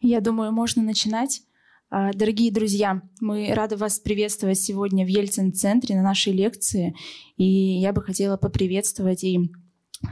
Я 0.00 0.20
думаю, 0.20 0.52
можно 0.52 0.82
начинать. 0.82 1.42
А, 1.90 2.12
дорогие 2.12 2.52
друзья, 2.52 3.02
мы 3.20 3.52
рады 3.52 3.76
вас 3.76 3.98
приветствовать 3.98 4.60
сегодня 4.60 5.04
в 5.04 5.08
Ельцин-центре 5.08 5.96
на 5.96 6.02
нашей 6.02 6.32
лекции. 6.32 6.94
И 7.36 7.44
я 7.44 7.92
бы 7.92 8.02
хотела 8.02 8.36
поприветствовать 8.36 9.24
и 9.24 9.50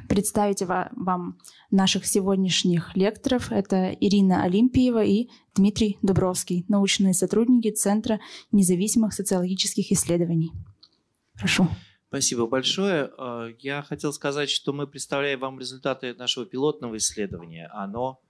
представить 0.08 0.62
вам 0.62 1.38
наших 1.70 2.06
сегодняшних 2.06 2.96
лекторов. 2.96 3.52
Это 3.52 3.92
Ирина 3.92 4.42
Олимпиева 4.42 5.04
и 5.04 5.28
Дмитрий 5.54 5.98
Дубровский, 6.02 6.64
научные 6.68 7.14
сотрудники 7.14 7.70
Центра 7.70 8.18
независимых 8.50 9.12
социологических 9.12 9.92
исследований. 9.92 10.50
Прошу. 11.34 11.68
Спасибо 12.08 12.46
большое. 12.46 13.10
А, 13.18 13.50
я 13.60 13.82
хотел 13.82 14.12
сказать, 14.12 14.50
что 14.50 14.72
мы 14.72 14.86
представляем 14.86 15.40
вам 15.40 15.60
результаты 15.60 16.14
нашего 16.14 16.46
пилотного 16.46 16.96
исследования. 16.96 17.68
Оно 17.72 18.20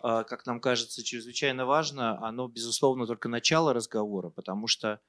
как 0.00 0.46
нам 0.46 0.60
кажется, 0.60 1.04
чрезвычайно 1.04 1.66
важно, 1.66 2.18
оно, 2.26 2.48
безусловно, 2.48 3.06
только 3.06 3.28
начало 3.28 3.72
разговора, 3.72 4.30
потому 4.30 4.66
что, 4.66 5.00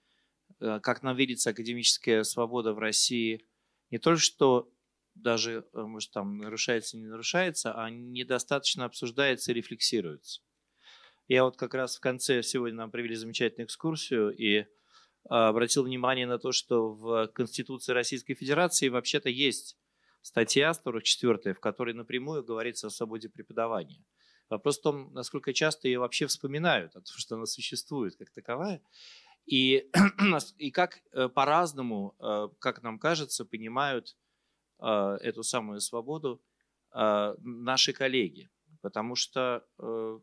э, 0.59 0.79
как 0.81 1.03
нам 1.03 1.16
видится, 1.16 1.52
академическая 1.52 2.23
свобода 2.23 2.73
в 2.73 2.80
России 2.80 3.45
не 3.91 3.99
только 3.99 4.19
что 4.19 4.69
даже, 5.13 5.66
э, 5.73 5.81
может, 5.81 6.11
там 6.11 6.38
нарушается, 6.38 6.97
не 6.97 7.05
нарушается, 7.05 7.73
а 7.73 7.89
недостаточно 7.89 8.85
обсуждается 8.85 9.52
и 9.52 9.55
рефлексируется. 9.55 10.41
Я 11.27 11.44
вот 11.44 11.57
как 11.57 11.73
раз 11.73 11.95
в 11.95 12.02
конце 12.02 12.44
сегодня 12.44 12.77
нам 12.77 12.91
провели 12.91 13.16
замечательную 13.16 13.66
экскурсию 13.66 14.35
и 14.35 14.66
а, 15.27 15.47
обратил 15.47 15.83
внимание 15.83 16.27
на 16.27 16.38
то, 16.38 16.52
что 16.52 16.91
в 16.94 17.27
Конституции 17.30 17.94
Российской 17.94 18.35
Федерации 18.35 18.89
вообще-то 18.89 19.30
есть 19.30 19.77
статья 20.21 20.73
44, 20.73 21.55
в 21.55 21.59
которой 21.59 21.94
напрямую 21.94 22.44
говорится 22.44 22.88
о 22.88 22.91
свободе 22.91 23.30
преподавания. 23.30 24.03
Вопрос 24.49 24.80
в 24.80 24.81
том, 24.84 25.13
насколько 25.13 25.54
часто 25.54 25.88
ее 25.88 25.99
вообще 25.99 26.27
вспоминают, 26.27 26.91
о 26.95 27.02
том, 27.02 27.17
что 27.17 27.36
она 27.36 27.45
существует 27.45 28.16
как 28.16 28.30
таковая, 28.31 28.81
и, 29.45 29.89
и 30.58 30.72
как 30.72 31.02
э, 31.11 31.30
по-разному, 31.30 32.16
э, 32.19 32.50
как 32.59 32.84
нам 32.84 33.00
кажется, 33.00 33.45
понимают 33.45 34.16
э, 34.80 35.17
эту 35.22 35.44
самую 35.44 35.81
свободу 35.81 36.42
наши 36.94 37.92
коллеги. 37.92 38.50
Потому 38.81 39.16
что, 39.16 39.66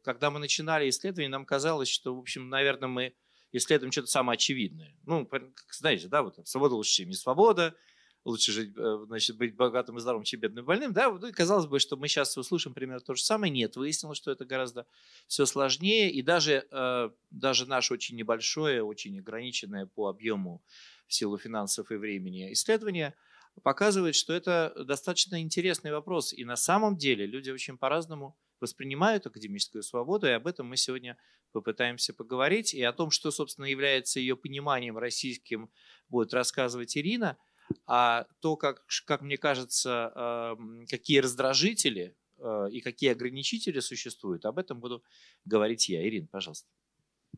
когда 0.04 0.30
мы 0.30 0.38
начинали 0.38 0.88
исследование, 0.88 1.28
нам 1.28 1.44
казалось, 1.44 1.90
что, 1.90 2.16
в 2.16 2.18
общем, 2.18 2.48
наверное, 2.48 2.88
мы 2.88 3.14
исследуем 3.52 3.92
что-то 3.92 4.06
самое 4.06 4.36
очевидное. 4.36 4.96
Ну, 5.04 5.28
знаете, 5.70 6.08
да, 6.08 6.22
вот 6.22 6.38
свобода 6.48 6.74
лучше, 6.76 6.92
чем 6.92 7.10
не 7.10 7.14
свобода, 7.14 7.76
лучше 8.24 8.52
жить, 8.52 8.72
э, 8.76 9.04
значит, 9.06 9.36
быть 9.36 9.56
богатым 9.56 9.96
и 9.96 10.00
здоровым, 10.00 10.24
чем 10.24 10.40
бедным 10.40 10.64
и 10.64 10.66
больным, 10.66 10.92
да, 10.92 11.10
ну, 11.10 11.26
и 11.26 11.32
казалось 11.32 11.66
бы, 11.66 11.80
что 11.80 11.96
мы 11.96 12.08
сейчас 12.08 12.36
услышим 12.36 12.72
примерно 12.72 13.00
то 13.00 13.14
же 13.14 13.22
самое. 13.22 13.52
Нет, 13.52 13.76
выяснилось, 13.76 14.18
что 14.18 14.30
это 14.30 14.44
гораздо 14.44 14.86
все 15.26 15.44
сложнее, 15.44 16.10
и 16.10 16.22
даже, 16.22 16.66
э, 16.70 17.10
даже 17.30 17.66
наше 17.66 17.94
очень 17.94 18.16
небольшое, 18.16 18.82
очень 18.82 19.18
ограниченное 19.18 19.86
по 19.86 20.08
объему 20.08 20.62
в 21.08 21.14
силу 21.14 21.36
финансов 21.36 21.90
и 21.90 21.96
времени 21.96 22.52
исследование 22.52 23.14
показывает, 23.62 24.14
что 24.14 24.32
это 24.32 24.72
достаточно 24.86 25.40
интересный 25.42 25.92
вопрос, 25.92 26.32
и 26.32 26.44
на 26.44 26.56
самом 26.56 26.96
деле 26.96 27.26
люди 27.26 27.50
очень 27.50 27.76
по-разному 27.76 28.38
воспринимают 28.60 29.26
академическую 29.26 29.82
свободу, 29.82 30.28
и 30.28 30.30
об 30.30 30.46
этом 30.46 30.68
мы 30.68 30.76
сегодня 30.76 31.18
попытаемся 31.50 32.14
поговорить, 32.14 32.72
и 32.72 32.82
о 32.82 32.92
том, 32.92 33.10
что, 33.10 33.30
собственно, 33.30 33.66
является 33.66 34.20
ее 34.20 34.36
пониманием 34.36 34.96
российским, 34.96 35.70
будет 36.08 36.32
рассказывать 36.32 36.96
Ирина– 36.96 37.36
а 37.86 38.26
то, 38.40 38.56
как, 38.56 38.84
как 39.06 39.22
мне 39.22 39.36
кажется, 39.36 40.12
эм, 40.14 40.86
какие 40.86 41.18
раздражители 41.18 42.16
э, 42.38 42.68
и 42.70 42.80
какие 42.80 43.10
ограничители 43.10 43.80
существуют, 43.80 44.44
об 44.44 44.58
этом 44.58 44.80
буду 44.80 45.02
говорить 45.44 45.88
я. 45.88 46.06
Ирина, 46.06 46.28
пожалуйста. 46.30 46.68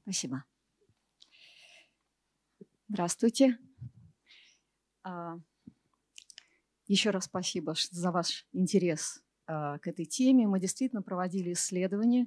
Спасибо. 0.03 0.45
Здравствуйте. 2.89 3.59
А, 5.03 5.39
Еще 6.87 7.11
раз 7.11 7.25
спасибо 7.25 7.75
за 7.91 8.11
ваш 8.11 8.47
интерес 8.53 9.23
э, 9.47 9.79
к 9.81 9.87
этой 9.87 10.05
теме. 10.05 10.47
Мы 10.47 10.61
действительно 10.61 11.03
проводили 11.03 11.53
исследования. 11.53 12.27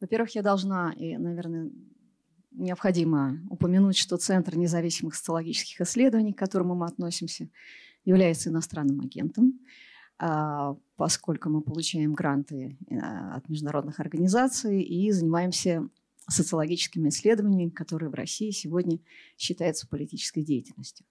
Во-первых, 0.00 0.34
я 0.34 0.42
должна, 0.42 0.92
и, 0.92 1.16
наверное, 1.16 1.70
необходимо 2.54 3.40
упомянуть, 3.50 3.96
что 3.96 4.16
Центр 4.16 4.56
независимых 4.56 5.14
социологических 5.14 5.80
исследований, 5.80 6.32
к 6.32 6.38
которому 6.38 6.74
мы 6.74 6.86
относимся, 6.86 7.48
является 8.04 8.50
иностранным 8.50 9.00
агентом, 9.00 9.60
а, 10.18 10.76
поскольку 10.96 11.50
мы 11.50 11.62
получаем 11.62 12.14
гранты 12.14 12.78
э, 12.88 12.96
от 12.96 13.48
международных 13.48 13.98
организаций 13.98 14.82
и 14.82 15.10
занимаемся 15.10 15.88
социологическими 16.28 17.08
исследованиями, 17.08 17.70
которые 17.70 18.10
в 18.10 18.14
России 18.14 18.50
сегодня 18.50 18.98
считаются 19.36 19.88
политической 19.88 20.42
деятельностью. 20.42 21.06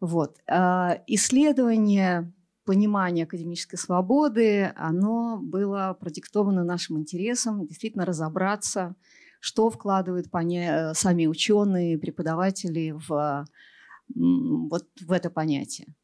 Вот. 0.00 0.38
А, 0.46 1.02
исследование 1.06 2.32
понимание 2.64 3.24
академической 3.24 3.76
свободы, 3.76 4.72
оно 4.76 5.40
было 5.42 5.96
продиктовано 5.98 6.64
нашим 6.64 6.98
интересом 6.98 7.66
действительно 7.66 8.04
разобраться 8.04 8.94
что 9.40 9.70
вкладывают 9.70 10.28
поня- 10.30 10.94
сами 10.94 11.26
ученые, 11.26 11.98
преподаватели 11.98 12.90
в, 12.90 13.46
вот 14.14 14.86
в 15.00 15.12
это 15.12 15.30
понятие. 15.30 15.94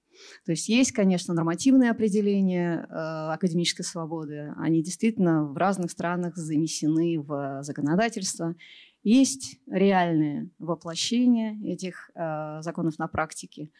То 0.44 0.52
есть 0.52 0.68
есть, 0.68 0.92
конечно, 0.92 1.34
нормативные 1.34 1.90
определения 1.90 2.86
э, 2.88 3.32
академической 3.32 3.82
свободы. 3.82 4.52
Они 4.56 4.82
действительно 4.82 5.44
в 5.44 5.56
разных 5.56 5.90
странах 5.90 6.36
занесены 6.36 7.20
в 7.20 7.62
законодательство. 7.62 8.54
Есть 9.02 9.58
реальное 9.68 10.48
воплощение 10.58 11.58
этих 11.72 12.10
э, 12.14 12.62
законов 12.62 12.98
на 12.98 13.08
практике. 13.08 13.70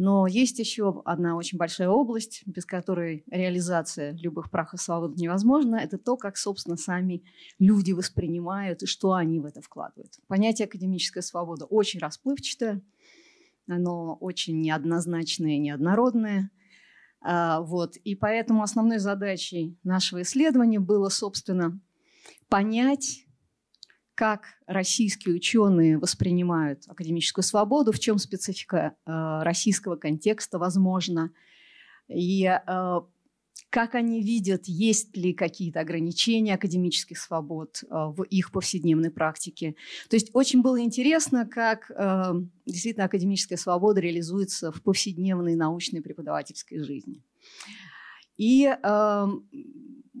Но 0.00 0.28
есть 0.28 0.60
еще 0.60 1.02
одна 1.06 1.34
очень 1.34 1.58
большая 1.58 1.88
область, 1.88 2.42
без 2.46 2.64
которой 2.64 3.24
реализация 3.28 4.12
любых 4.12 4.48
прав 4.48 4.72
и 4.72 4.76
свобод 4.76 5.16
невозможна. 5.16 5.74
Это 5.74 5.98
то, 5.98 6.16
как, 6.16 6.36
собственно, 6.36 6.76
сами 6.76 7.24
люди 7.58 7.90
воспринимают 7.90 8.84
и 8.84 8.86
что 8.86 9.14
они 9.14 9.40
в 9.40 9.44
это 9.44 9.60
вкладывают. 9.60 10.20
Понятие 10.28 10.66
академическая 10.66 11.20
свобода 11.20 11.64
очень 11.64 11.98
расплывчатое, 11.98 12.80
оно 13.66 14.14
очень 14.20 14.60
неоднозначное, 14.60 15.58
неоднородное. 15.58 16.52
А, 17.20 17.60
вот. 17.62 17.96
И 17.96 18.14
поэтому 18.14 18.62
основной 18.62 19.00
задачей 19.00 19.80
нашего 19.82 20.22
исследования 20.22 20.78
было, 20.78 21.08
собственно, 21.08 21.80
понять, 22.48 23.26
как 24.18 24.46
российские 24.66 25.36
ученые 25.36 25.96
воспринимают 25.96 26.82
академическую 26.88 27.44
свободу, 27.44 27.92
в 27.92 28.00
чем 28.00 28.18
специфика 28.18 28.96
э, 29.06 29.42
российского 29.44 29.94
контекста, 29.94 30.58
возможно, 30.58 31.30
и 32.08 32.42
э, 32.46 33.00
как 33.70 33.94
они 33.94 34.20
видят, 34.20 34.62
есть 34.64 35.16
ли 35.16 35.32
какие-то 35.32 35.78
ограничения 35.78 36.54
академических 36.54 37.16
свобод 37.16 37.84
э, 37.84 37.86
в 37.90 38.24
их 38.24 38.50
повседневной 38.50 39.12
практике. 39.12 39.76
То 40.10 40.16
есть 40.16 40.30
очень 40.32 40.62
было 40.62 40.80
интересно, 40.80 41.46
как 41.46 41.88
действительно 42.66 43.04
академическая 43.04 43.56
свобода 43.56 44.00
реализуется 44.00 44.72
в 44.72 44.82
повседневной 44.82 45.54
научной 45.54 46.02
преподавательской 46.02 46.80
жизни. 46.80 47.22
И 48.38 48.64
э, 48.66 49.26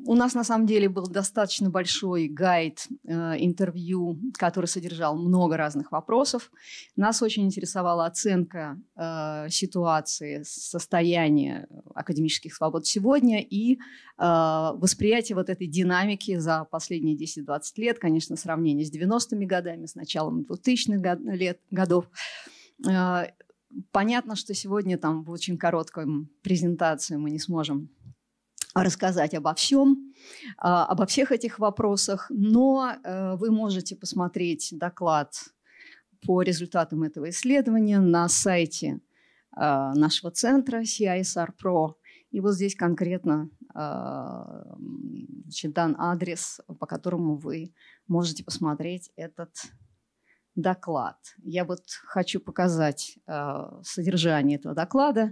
у 0.06 0.14
нас 0.14 0.34
на 0.34 0.44
самом 0.44 0.66
деле 0.66 0.88
был 0.88 1.06
достаточно 1.06 1.70
большой 1.70 2.28
гайд 2.28 2.86
э, 3.04 3.34
интервью, 3.38 4.18
который 4.38 4.66
содержал 4.66 5.16
много 5.16 5.56
разных 5.56 5.92
вопросов. 5.92 6.50
Нас 6.96 7.22
очень 7.22 7.44
интересовала 7.44 8.06
оценка 8.06 8.80
э, 8.96 9.48
ситуации, 9.50 10.42
состояния 10.44 11.68
академических 11.94 12.54
свобод 12.54 12.86
сегодня 12.86 13.40
и 13.40 13.74
э, 13.74 13.78
восприятие 14.18 15.36
вот 15.36 15.48
этой 15.48 15.66
динамики 15.66 16.38
за 16.38 16.64
последние 16.64 17.16
10-20 17.16 17.60
лет, 17.76 17.98
конечно, 17.98 18.36
сравнение 18.36 18.84
с 18.84 18.92
90-ми 18.92 19.46
годами, 19.46 19.86
с 19.86 19.94
началом 19.94 20.46
2000-х 20.50 21.18
лет, 21.34 21.60
годов. 21.70 22.06
Э, 22.88 23.26
понятно, 23.92 24.36
что 24.36 24.54
сегодня 24.54 24.98
там 24.98 25.22
в 25.24 25.30
очень 25.30 25.58
короткой 25.58 26.06
презентации 26.42 27.16
мы 27.16 27.30
не 27.30 27.38
сможем 27.38 27.90
рассказать 28.84 29.34
обо 29.34 29.54
всем, 29.54 30.12
а, 30.56 30.86
обо 30.86 31.06
всех 31.06 31.32
этих 31.32 31.58
вопросах, 31.58 32.26
но 32.30 32.92
э, 32.92 33.36
вы 33.36 33.50
можете 33.50 33.96
посмотреть 33.96 34.70
доклад 34.72 35.34
по 36.26 36.42
результатам 36.42 37.02
этого 37.02 37.30
исследования 37.30 38.00
на 38.00 38.28
сайте 38.28 39.00
а, 39.52 39.94
нашего 39.94 40.30
центра 40.30 40.82
CISR 40.82 41.50
Pro. 41.62 41.94
И 42.30 42.40
вот 42.40 42.54
здесь 42.54 42.74
конкретно 42.74 43.50
а, 43.74 44.76
значит, 45.44 45.72
дан 45.72 45.96
адрес, 45.98 46.60
по 46.78 46.86
которому 46.86 47.36
вы 47.36 47.72
можете 48.06 48.44
посмотреть 48.44 49.10
этот 49.16 49.50
доклад. 50.54 51.16
Я 51.44 51.64
вот 51.64 51.84
хочу 52.04 52.40
показать 52.40 53.16
содержание 53.84 54.58
этого 54.58 54.74
доклада. 54.74 55.30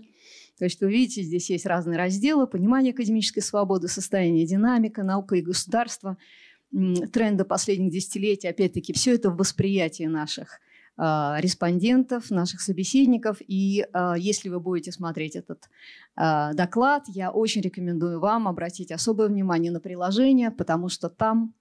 То 0.59 0.65
есть 0.65 0.81
вы 0.81 0.91
видите, 0.91 1.23
здесь 1.23 1.51
есть 1.51 1.67
разные 1.67 1.99
разделы. 1.99 2.47
Понимание 2.47 2.93
академической 2.93 3.41
свободы, 3.41 3.89
состояние 3.89 4.47
динамика, 4.47 5.03
наука 5.03 5.37
и 5.37 5.43
государство. 5.43 6.17
тренды 6.71 7.45
последних 7.45 7.93
десятилетий, 7.93 8.49
опять-таки, 8.49 8.93
все 8.93 9.15
это 9.15 9.31
в 9.31 9.37
восприятии 9.37 10.05
наших 10.05 10.61
а, 10.99 11.37
респондентов, 11.41 12.31
наших 12.31 12.63
собеседников. 12.63 13.37
И 13.47 13.87
а, 13.93 14.15
если 14.17 14.49
вы 14.49 14.61
будете 14.61 14.93
смотреть 14.93 15.37
этот 15.37 15.69
а, 16.15 16.55
доклад, 16.55 17.05
я 17.09 17.31
очень 17.31 17.61
рекомендую 17.61 18.19
вам 18.19 18.49
обратить 18.49 18.91
особое 18.91 19.29
внимание 19.29 19.71
на 19.71 19.81
приложение, 19.81 20.51
потому 20.51 20.89
что 20.89 21.11
там 21.11 21.53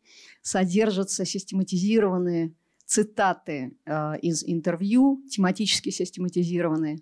содержатся 0.41 1.25
систематизированные 1.25 2.53
цитаты 2.86 3.75
из 4.21 4.44
интервью, 4.45 5.24
тематически 5.27 5.89
систематизированные. 5.89 7.00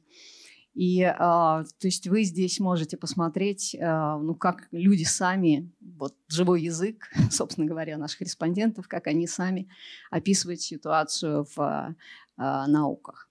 И, 0.76 1.02
то 1.02 1.66
есть 1.82 2.08
вы 2.08 2.24
здесь 2.24 2.60
можете 2.60 2.98
посмотреть, 2.98 3.76
ну, 3.80 4.34
как 4.34 4.68
люди 4.72 5.04
сами, 5.04 5.72
вот 5.80 6.16
живой 6.28 6.64
язык, 6.64 7.08
собственно 7.32 7.68
говоря, 7.68 7.98
наших 7.98 8.22
респондентов, 8.22 8.88
как 8.88 9.08
они 9.08 9.28
сами 9.28 9.70
описывают 10.10 10.62
ситуацию 10.62 11.46
в 11.56 11.96
э, 12.38 12.66
науках. 12.68 13.30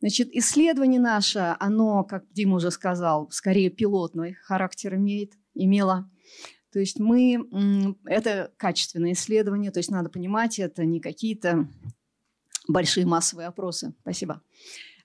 Значит, 0.00 0.30
исследование 0.32 1.00
наше, 1.00 1.56
оно, 1.60 2.04
как 2.04 2.24
Дима 2.32 2.56
уже 2.56 2.70
сказал, 2.70 3.30
скорее 3.30 3.70
пилотный 3.70 4.34
характер 4.34 4.96
имеет, 4.96 5.32
имело. 5.54 6.10
То 6.72 6.80
есть 6.80 6.98
мы, 6.98 7.96
это 8.04 8.52
качественное 8.56 9.12
исследование, 9.12 9.70
то 9.70 9.78
есть 9.78 9.90
надо 9.90 10.10
понимать, 10.10 10.58
это 10.58 10.84
не 10.84 11.00
какие-то 11.00 11.68
большие 12.66 13.06
массовые 13.06 13.46
опросы. 13.46 13.94
Спасибо. 14.00 14.42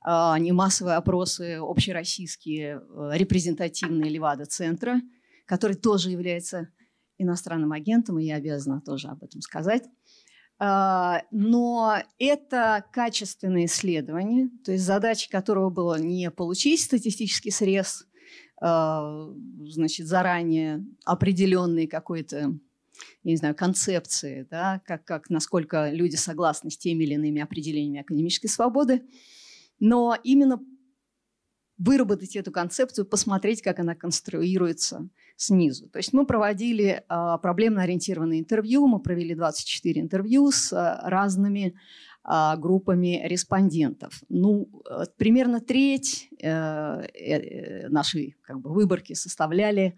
Не 0.05 0.51
массовые 0.51 0.95
опросы 0.95 1.57
общероссийские, 1.61 2.79
э, 2.79 3.09
репрезентативные 3.17 4.09
Левада-центра, 4.09 5.01
который 5.45 5.75
тоже 5.75 6.09
является 6.11 6.69
иностранным 7.17 7.73
агентом, 7.73 8.17
и 8.17 8.25
я 8.25 8.35
обязана 8.35 8.81
тоже 8.81 9.09
об 9.09 9.23
этом 9.23 9.41
сказать. 9.41 9.83
А, 10.61 11.21
но 11.31 11.97
это 12.17 12.83
качественное 12.91 13.65
исследование, 13.65 14.49
то 14.65 14.73
есть 14.73 14.83
задача 14.83 15.29
которого 15.29 15.69
было 15.69 15.97
не 15.99 16.29
получить 16.31 16.81
статистический 16.81 17.51
срез, 17.51 18.05
а, 18.61 19.29
значит, 19.65 20.07
заранее 20.07 20.85
определенные 21.05 21.87
какой-то 21.87 22.59
я 23.23 23.31
не 23.31 23.37
знаю, 23.37 23.55
концепции, 23.55 24.45
да, 24.51 24.81
как, 24.85 25.05
как, 25.05 25.29
насколько 25.29 25.89
люди 25.89 26.17
согласны 26.17 26.69
с 26.69 26.77
теми 26.77 27.05
или 27.05 27.13
иными 27.13 27.41
определениями 27.41 28.01
академической 28.01 28.47
свободы, 28.47 29.03
но 29.79 30.17
именно 30.23 30.59
выработать 31.77 32.35
эту 32.35 32.51
концепцию, 32.51 33.05
посмотреть, 33.05 33.61
как 33.61 33.79
она 33.79 33.95
конструируется 33.95 35.09
снизу. 35.37 35.87
То 35.87 35.97
есть 35.97 36.11
мы 36.11 36.25
проводили 36.25 37.03
а, 37.07 37.37
проблемно-ориентированные 37.37 38.41
интервью, 38.41 38.85
мы 38.87 38.99
провели 38.99 39.33
24 39.33 40.01
интервью 40.01 40.51
с 40.51 40.73
а, 40.73 40.99
разными 41.09 41.73
а, 42.21 42.57
группами 42.57 43.21
респондентов. 43.25 44.21
Ну, 44.27 44.69
э, 44.89 45.05
примерно 45.17 45.61
треть 45.61 46.27
э, 46.41 46.47
э, 46.47 47.87
нашей 47.87 48.35
как 48.41 48.59
бы, 48.59 48.73
выборки 48.73 49.13
составляли 49.13 49.97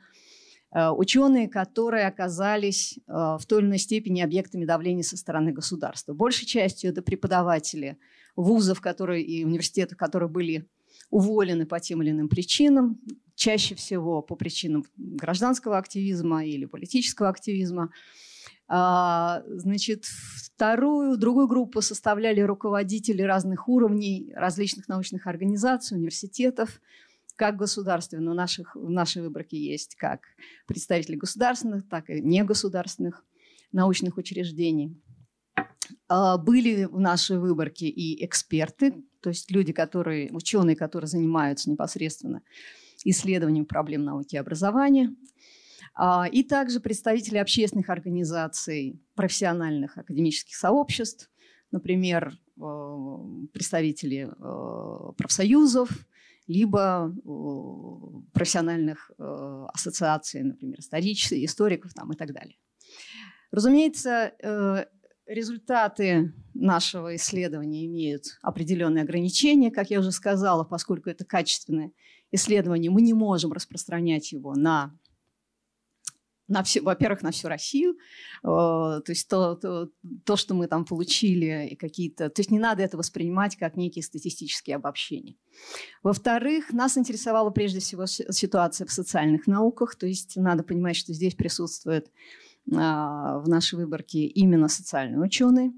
ученые, 0.74 1.50
которые 1.50 2.08
оказались 2.08 2.98
в 3.06 3.42
той 3.46 3.60
или 3.60 3.68
иной 3.68 3.78
степени 3.78 4.22
объектами 4.22 4.64
давления 4.64 5.04
со 5.04 5.18
стороны 5.18 5.52
государства. 5.52 6.14
Большей 6.14 6.46
частью 6.46 6.92
это 6.92 7.02
преподаватели 7.02 7.98
вузов 8.36 8.82
которые, 8.82 9.24
и 9.24 9.44
университетов, 9.46 9.98
которые 9.98 10.30
были 10.30 10.68
уволены 11.10 11.66
по 11.66 11.80
тем 11.80 12.02
или 12.02 12.12
иным 12.12 12.30
причинам, 12.30 13.00
чаще 13.36 13.76
всего 13.76 14.22
по 14.22 14.36
причинам 14.36 14.86
гражданского 14.98 15.78
активизма 15.78 16.46
или 16.46 16.66
политического 16.66 17.30
активизма. 17.30 17.92
А, 18.68 19.44
значит, 19.48 20.06
вторую, 20.06 21.18
другую 21.18 21.48
группу 21.48 21.82
составляли 21.82 22.40
руководители 22.40 23.22
разных 23.22 23.68
уровней, 23.68 24.32
различных 24.36 24.88
научных 24.88 25.28
организаций, 25.28 25.98
университетов, 25.98 26.80
как 27.36 27.58
государственных, 27.58 28.36
наших, 28.36 28.76
в 28.76 28.90
нашей 28.90 29.24
выборке 29.24 29.58
есть 29.58 29.96
как 29.96 30.22
представители 30.68 31.16
государственных, 31.16 31.90
так 31.90 32.10
и 32.10 32.22
негосударственных 32.22 33.26
научных 33.72 34.18
учреждений. 34.18 34.96
А, 36.08 36.38
были 36.38 36.86
в 36.86 37.00
нашей 37.00 37.38
выборке 37.38 37.88
и 37.88 38.24
эксперты, 38.26 39.04
то 39.22 39.30
есть 39.30 39.52
люди, 39.52 39.74
которые, 39.74 40.32
ученые, 40.32 40.76
которые 40.76 41.08
занимаются 41.08 41.70
непосредственно 41.70 42.42
исследованием 43.04 43.66
проблем 43.66 44.04
науки 44.04 44.36
и 44.36 44.40
образования, 44.40 45.16
а, 45.94 46.28
и 46.32 46.44
также 46.44 46.80
представители 46.80 47.38
общественных 47.38 47.90
организаций, 47.90 49.02
профессиональных 49.16 49.98
академических 49.98 50.56
сообществ, 50.56 51.30
например, 51.72 52.38
э, 52.58 53.48
представители 53.54 54.30
э, 54.30 55.14
профсоюзов, 55.18 55.90
либо 56.48 57.14
э, 57.14 58.32
профессиональных 58.34 59.12
ассоциаций, 59.18 60.44
например, 60.44 60.82
историков 61.46 61.94
там, 61.94 62.12
и 62.12 62.16
так 62.16 62.34
далее. 62.34 62.58
Разумеется, 63.52 64.34
результаты 65.34 66.34
нашего 66.54 67.16
исследования 67.16 67.86
имеют 67.86 68.38
определенные 68.42 69.04
ограничения, 69.04 69.72
как 69.72 69.90
я 69.90 70.00
уже 70.00 70.12
сказала, 70.12 70.64
поскольку 70.64 71.10
это 71.10 71.26
качественное 71.26 71.92
исследование, 72.32 72.92
мы 72.92 73.02
не 73.02 73.14
можем 73.14 73.52
распространять 73.54 74.32
его 74.32 74.56
на 74.56 74.94
на 76.48 76.64
все, 76.64 76.82
во-первых, 76.82 77.22
на 77.22 77.32
всю 77.32 77.48
Россию, 77.48 77.94
э, 77.94 77.98
то 78.44 79.04
есть 79.08 79.30
то, 79.30 79.56
то, 79.56 79.90
то, 80.26 80.36
что 80.36 80.54
мы 80.54 80.68
там 80.68 80.84
получили, 80.84 81.70
и 81.72 81.76
какие-то, 81.78 82.30
то 82.30 82.42
есть 82.42 82.52
не 82.52 82.60
надо 82.60 82.84
это 82.84 82.98
воспринимать 82.98 83.56
как 83.56 83.78
некие 83.78 84.04
статистические 84.04 84.76
обобщения. 84.76 85.38
Во-вторых, 86.04 86.74
нас 86.74 86.98
интересовала 86.98 87.52
прежде 87.52 87.80
всего 87.80 88.06
ситуация 88.06 88.86
в 88.86 88.92
социальных 88.92 89.48
науках, 89.48 89.96
то 89.96 90.06
есть 90.06 90.36
надо 90.36 90.64
понимать, 90.64 90.98
что 90.98 91.14
здесь 91.14 91.36
присутствует 91.36 92.12
в 92.66 93.44
нашей 93.48 93.76
выборке 93.76 94.26
именно 94.26 94.68
социальные 94.68 95.20
ученые. 95.20 95.72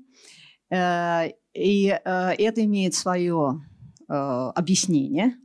Э, 0.74 1.30
и 1.53 1.89
э, 1.89 2.00
это 2.38 2.63
имеет 2.63 2.95
свое 2.95 3.62
э, 4.07 4.13
объяснение, 4.13 5.35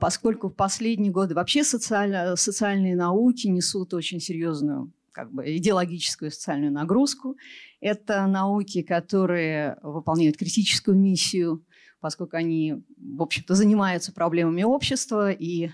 поскольку 0.00 0.48
в 0.48 0.54
последние 0.54 1.12
годы 1.12 1.34
вообще 1.34 1.62
социально, 1.62 2.34
социальные 2.34 2.96
науки 2.96 3.46
несут 3.46 3.94
очень 3.94 4.18
серьезную 4.18 4.92
как 5.12 5.32
бы, 5.32 5.44
идеологическую 5.56 6.32
социальную 6.32 6.72
нагрузку. 6.72 7.36
Это 7.80 8.26
науки, 8.26 8.82
которые 8.82 9.78
выполняют 9.82 10.36
критическую 10.36 10.96
миссию, 10.96 11.64
поскольку 12.00 12.36
они, 12.36 12.82
в 12.96 13.22
общем-то, 13.22 13.54
занимаются 13.54 14.12
проблемами 14.12 14.64
общества 14.64 15.30
и 15.30 15.66
а, 15.66 15.70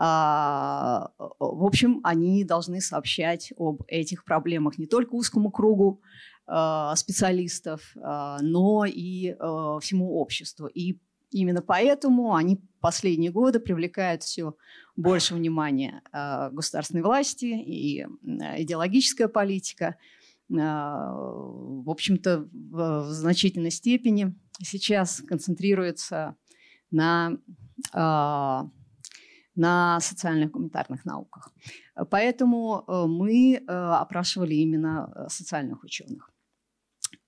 в 0.00 1.64
общем, 1.64 2.00
они 2.04 2.44
должны 2.44 2.80
сообщать 2.80 3.52
об 3.56 3.82
этих 3.88 4.24
проблемах 4.24 4.78
не 4.78 4.86
только 4.86 5.14
узкому 5.14 5.50
кругу 5.50 6.00
а, 6.46 6.94
специалистов, 6.94 7.96
а, 8.00 8.38
но 8.40 8.84
и 8.84 9.34
всему 9.80 10.20
обществу. 10.20 10.68
И 10.68 11.00
именно 11.32 11.62
поэтому 11.62 12.36
они 12.36 12.60
последние 12.80 13.32
годы 13.32 13.58
привлекают 13.58 14.22
все 14.22 14.54
больше 14.94 15.34
внимания 15.34 16.02
государственной 16.52 17.02
власти 17.02 17.46
и 17.46 18.06
идеологическая 18.22 19.26
политика. 19.28 19.96
В 20.48 21.90
общем-то, 21.90 22.48
в 22.52 23.10
значительной 23.10 23.72
степени 23.72 24.34
сейчас 24.62 25.20
концентрируется 25.26 26.36
на 26.90 27.36
на 29.58 30.00
социальных 30.00 30.52
гуманитарных 30.52 31.04
науках. 31.04 31.52
Поэтому 32.10 32.84
э, 32.86 33.06
мы 33.06 33.54
э, 33.54 33.60
опрашивали 33.66 34.54
именно 34.54 35.12
э, 35.14 35.28
социальных 35.28 35.82
ученых. 35.84 36.30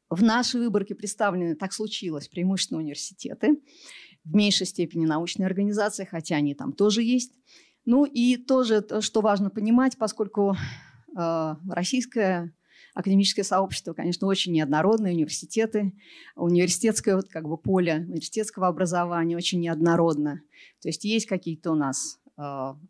В 0.08 0.22
нашей 0.22 0.60
выборке 0.60 0.94
представлены, 0.94 1.54
так 1.56 1.72
случилось, 1.72 2.28
преимущественно 2.28 2.80
университеты, 2.80 3.60
в 4.25 4.34
меньшей 4.34 4.66
степени 4.66 5.06
научные 5.06 5.46
организации, 5.46 6.04
хотя 6.04 6.37
они 6.37 6.54
там 6.54 6.72
тоже 6.72 7.02
есть. 7.02 7.32
Ну 7.84 8.04
и 8.04 8.37
тоже, 8.37 8.87
что 9.00 9.20
важно 9.20 9.50
понимать, 9.50 9.99
поскольку 9.99 10.56
э, 11.16 11.54
российское 11.68 12.54
академическое 12.94 13.44
сообщество, 13.44 13.92
конечно, 13.92 14.26
очень 14.26 14.52
неоднородное, 14.52 15.12
университеты, 15.12 15.92
университетское 16.37 17.16
вот 17.16 17.28
как 17.28 17.49
бы 17.49 17.56
поле 17.56 18.04
университетского 18.08 18.68
образования 18.68 19.37
очень 19.37 19.60
неоднородно. 19.60 20.42
То 20.80 20.88
есть 20.88 21.04
есть 21.04 21.26
какие-то 21.26 21.72
у 21.72 21.75
нас 21.75 22.19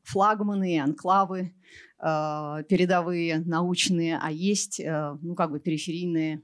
флагманы, 0.05 0.81
анклавы 0.81 1.55
э, 1.99 2.65
передовые, 2.69 3.41
научные, 3.41 4.19
а 4.21 4.31
есть, 4.31 4.81
э, 4.81 5.17
ну, 5.21 5.35
как 5.35 5.51
бы 5.51 5.61
периферийные 5.61 6.43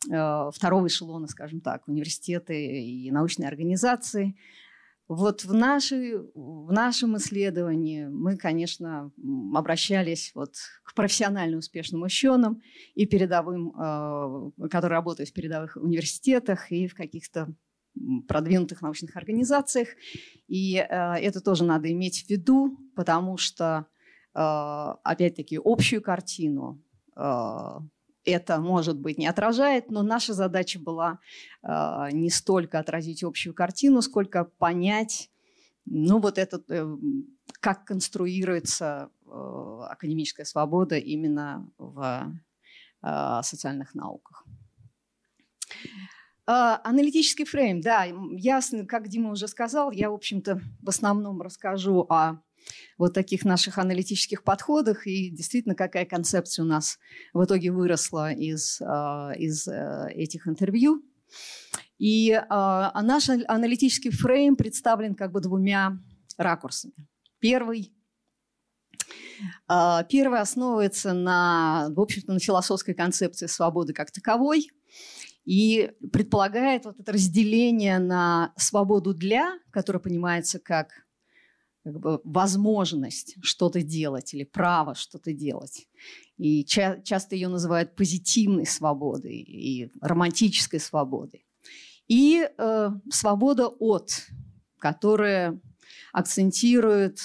второго 0.00 0.86
эшелона, 0.86 1.26
скажем 1.26 1.60
так, 1.60 1.88
университеты 1.88 2.84
и 2.84 3.10
научные 3.10 3.48
организации. 3.48 4.36
вот 5.08 5.44
в, 5.44 5.52
нашей, 5.52 6.18
в 6.34 6.70
нашем 6.70 7.16
исследовании 7.16 8.06
мы, 8.06 8.36
конечно, 8.36 9.10
обращались 9.56 10.30
вот 10.36 10.54
к 10.84 10.94
профессионально 10.94 11.56
успешным 11.56 12.02
ученым 12.02 12.62
и 12.94 13.06
передовым, 13.06 13.72
э, 13.76 14.68
которые 14.70 14.98
работают 14.98 15.30
в 15.30 15.32
передовых 15.32 15.76
университетах 15.76 16.70
и 16.70 16.86
в 16.86 16.94
каких-то 16.94 17.48
продвинутых 18.26 18.82
научных 18.82 19.16
организациях. 19.16 19.88
И 20.46 20.76
э, 20.76 20.84
это 20.86 21.40
тоже 21.40 21.64
надо 21.64 21.90
иметь 21.92 22.24
в 22.24 22.30
виду, 22.30 22.78
потому 22.94 23.36
что, 23.36 23.86
э, 24.34 24.40
опять-таки, 25.04 25.60
общую 25.62 26.02
картину 26.02 26.82
это, 28.28 28.60
может 28.60 28.98
быть, 28.98 29.18
не 29.18 29.26
отражает, 29.26 29.90
но 29.90 30.02
наша 30.02 30.34
задача 30.34 30.78
была 30.78 31.18
э, 31.62 32.08
не 32.12 32.30
столько 32.30 32.78
отразить 32.78 33.24
общую 33.24 33.54
картину, 33.54 34.02
сколько 34.02 34.44
понять, 34.44 35.30
ну, 35.86 36.20
вот 36.20 36.38
этот, 36.38 36.70
э, 36.70 36.86
как 37.60 37.84
конструируется 37.84 39.10
э, 39.26 39.80
академическая 39.88 40.44
свобода 40.44 40.96
именно 40.96 41.70
в 41.78 42.32
э, 43.02 43.40
социальных 43.42 43.94
науках. 43.94 44.44
Uh, 46.48 46.78
аналитический 46.82 47.44
фрейм, 47.44 47.82
да, 47.82 48.06
ясно, 48.32 48.86
как 48.86 49.08
Дима 49.08 49.32
уже 49.32 49.48
сказал, 49.48 49.90
я, 49.90 50.08
в 50.08 50.14
общем-то, 50.14 50.62
в 50.80 50.88
основном 50.88 51.42
расскажу 51.42 52.06
о 52.08 52.40
вот 52.96 53.14
таких 53.14 53.44
наших 53.44 53.78
аналитических 53.78 54.42
подходах. 54.42 55.06
И 55.06 55.30
действительно, 55.30 55.74
какая 55.74 56.04
концепция 56.04 56.64
у 56.64 56.66
нас 56.66 56.98
в 57.32 57.44
итоге 57.44 57.70
выросла 57.70 58.32
из, 58.32 58.80
а, 58.80 59.32
из 59.36 59.68
э, 59.68 60.08
этих 60.14 60.46
интервью. 60.48 61.02
И 61.98 62.32
а, 62.32 63.02
наш 63.02 63.28
аналитический 63.28 64.10
фрейм 64.10 64.56
представлен 64.56 65.14
как 65.14 65.32
бы 65.32 65.40
двумя 65.40 65.98
ракурсами. 66.36 66.94
Первый 67.40 67.92
а, 69.66 70.02
Первый 70.04 70.40
основывается 70.40 71.12
на, 71.12 71.88
в 71.90 72.00
общем-то, 72.00 72.32
на 72.32 72.40
философской 72.40 72.94
концепции 72.94 73.46
свободы 73.46 73.92
как 73.92 74.10
таковой 74.10 74.68
и 75.48 75.92
предполагает 76.12 76.84
вот 76.84 77.00
это 77.00 77.10
разделение 77.10 77.98
на 77.98 78.52
свободу 78.58 79.14
для, 79.14 79.58
которая 79.70 79.98
понимается 79.98 80.58
как 80.58 80.90
как 81.84 82.00
бы 82.00 82.20
возможность 82.22 83.36
что-то 83.40 83.80
делать 83.80 84.34
или 84.34 84.44
право 84.44 84.94
что-то 84.94 85.32
делать. 85.32 85.88
И 86.36 86.66
ча- 86.66 87.00
часто 87.02 87.34
ее 87.34 87.48
называют 87.48 87.96
позитивной 87.96 88.66
свободой 88.66 89.36
и 89.36 89.90
романтической 90.02 90.80
свободой. 90.80 91.46
И 92.08 92.46
э, 92.46 92.90
свобода 93.10 93.68
от, 93.68 94.26
которая 94.78 95.58
акцентирует, 96.12 97.20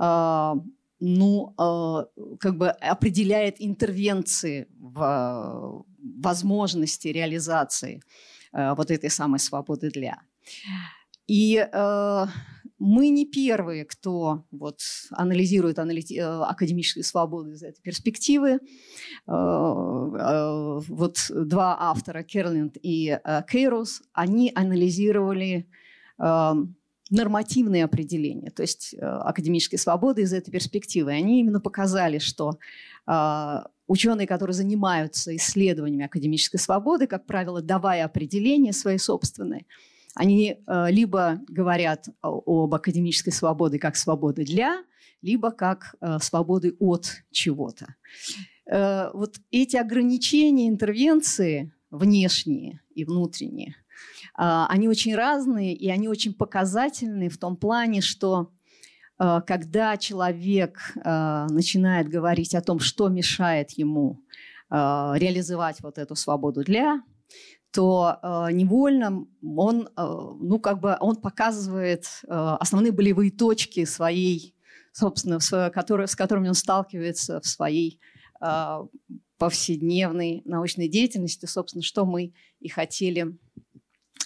э, 0.00 0.52
ну, 0.98 1.54
э, 1.56 2.36
как 2.40 2.58
бы 2.58 2.70
определяет 2.70 3.56
интервенции 3.60 4.66
в 4.76 5.84
возможности 6.02 7.08
реализации 7.08 8.02
э, 8.52 8.74
вот 8.74 8.90
этой 8.90 9.10
самой 9.10 9.38
свободы 9.38 9.90
для. 9.90 10.20
И 11.26 11.56
э, 11.56 12.26
мы 12.84 13.10
не 13.10 13.26
первые, 13.26 13.84
кто 13.84 14.44
вот, 14.50 14.80
анализирует 15.12 15.78
аналити- 15.78 16.18
э, 16.18 16.42
академическую 16.42 17.04
свободу 17.04 17.52
из 17.52 17.62
этой 17.62 17.80
перспективы. 17.80 18.50
Э, 18.50 18.58
э, 19.28 20.80
вот 20.88 21.18
два 21.30 21.76
автора, 21.78 22.24
Керлинд 22.24 22.76
и 22.82 23.18
Кейрус, 23.48 24.02
они 24.12 24.50
анализировали 24.54 25.68
нормативные 27.10 27.84
определения, 27.84 28.50
то 28.50 28.62
есть 28.62 28.94
академической 29.00 29.76
свободы 29.76 30.22
из 30.22 30.32
этой 30.32 30.50
перспективы. 30.50 31.10
Они 31.10 31.40
именно 31.40 31.60
показали, 31.60 32.18
что 32.18 32.58
ученые, 33.86 34.26
которые 34.26 34.54
занимаются 34.54 35.34
исследованиями 35.36 36.04
академической 36.04 36.58
свободы, 36.58 37.06
как 37.06 37.26
правило, 37.26 37.62
давая 37.62 38.04
определения 38.04 38.72
свои 38.72 38.98
собственные, 38.98 39.66
они 40.14 40.56
э, 40.66 40.90
либо 40.90 41.40
говорят 41.48 42.06
об 42.20 42.74
академической 42.74 43.30
свободе 43.30 43.78
как 43.78 43.96
свободы 43.96 44.44
для, 44.44 44.82
либо 45.22 45.50
как 45.50 45.94
э, 46.00 46.18
свободы 46.20 46.76
от 46.78 47.22
чего-то. 47.30 47.94
Э, 48.70 49.10
вот 49.14 49.36
эти 49.50 49.76
ограничения, 49.76 50.68
интервенции 50.68 51.72
внешние 51.90 52.80
и 52.94 53.04
внутренние, 53.04 53.76
они 54.34 54.88
очень 54.88 55.14
разные 55.14 55.74
и 55.74 55.90
они 55.90 56.08
очень 56.08 56.32
показательны 56.32 57.28
в 57.28 57.36
том 57.36 57.54
плане, 57.54 58.00
что 58.00 58.50
когда 59.18 59.96
человек 59.96 60.78
начинает 60.96 62.08
говорить 62.08 62.54
о 62.54 62.62
том, 62.62 62.80
что 62.80 63.08
мешает 63.08 63.70
ему 63.72 64.20
реализовать 64.70 65.80
вот 65.82 65.98
эту 65.98 66.16
свободу 66.16 66.64
для, 66.64 67.02
то 67.72 68.18
э, 68.22 68.52
невольно 68.52 69.26
он, 69.42 69.88
э, 69.88 69.90
ну, 69.96 70.60
как 70.60 70.80
бы 70.80 70.96
он 71.00 71.16
показывает 71.16 72.04
э, 72.24 72.28
основные 72.28 72.92
болевые 72.92 73.30
точки 73.30 73.84
своей, 73.86 74.54
собственно, 74.92 75.38
в, 75.40 75.70
которые, 75.70 76.06
с 76.06 76.14
которыми 76.14 76.48
он 76.48 76.54
сталкивается 76.54 77.40
в 77.40 77.46
своей 77.46 77.98
э, 78.42 78.78
повседневной 79.38 80.42
научной 80.44 80.88
деятельности, 80.88 81.46
собственно, 81.46 81.82
что 81.82 82.04
мы 82.04 82.34
и 82.60 82.68
хотели 82.68 83.38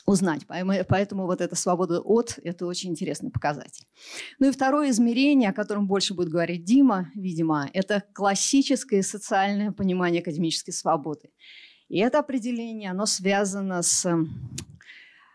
узнать. 0.04 0.42
Поэтому 0.46 1.26
вот 1.26 1.40
эта 1.40 1.56
свобода 1.56 2.00
от– 2.00 2.38
это 2.44 2.66
очень 2.66 2.90
интересный 2.90 3.30
показатель. 3.30 3.86
Ну 4.38 4.48
и 4.48 4.52
второе 4.52 4.90
измерение, 4.90 5.50
о 5.50 5.54
котором 5.54 5.86
больше 5.86 6.14
будет 6.14 6.28
говорить 6.28 6.64
Дима, 6.64 7.10
видимо, 7.14 7.70
это 7.72 8.02
классическое 8.12 9.02
социальное 9.02 9.72
понимание 9.72 10.20
академической 10.20 10.72
свободы. 10.72 11.30
И 11.88 11.98
это 11.98 12.18
определение, 12.18 12.90
оно 12.90 13.06
связано 13.06 13.82
с, 13.82 14.04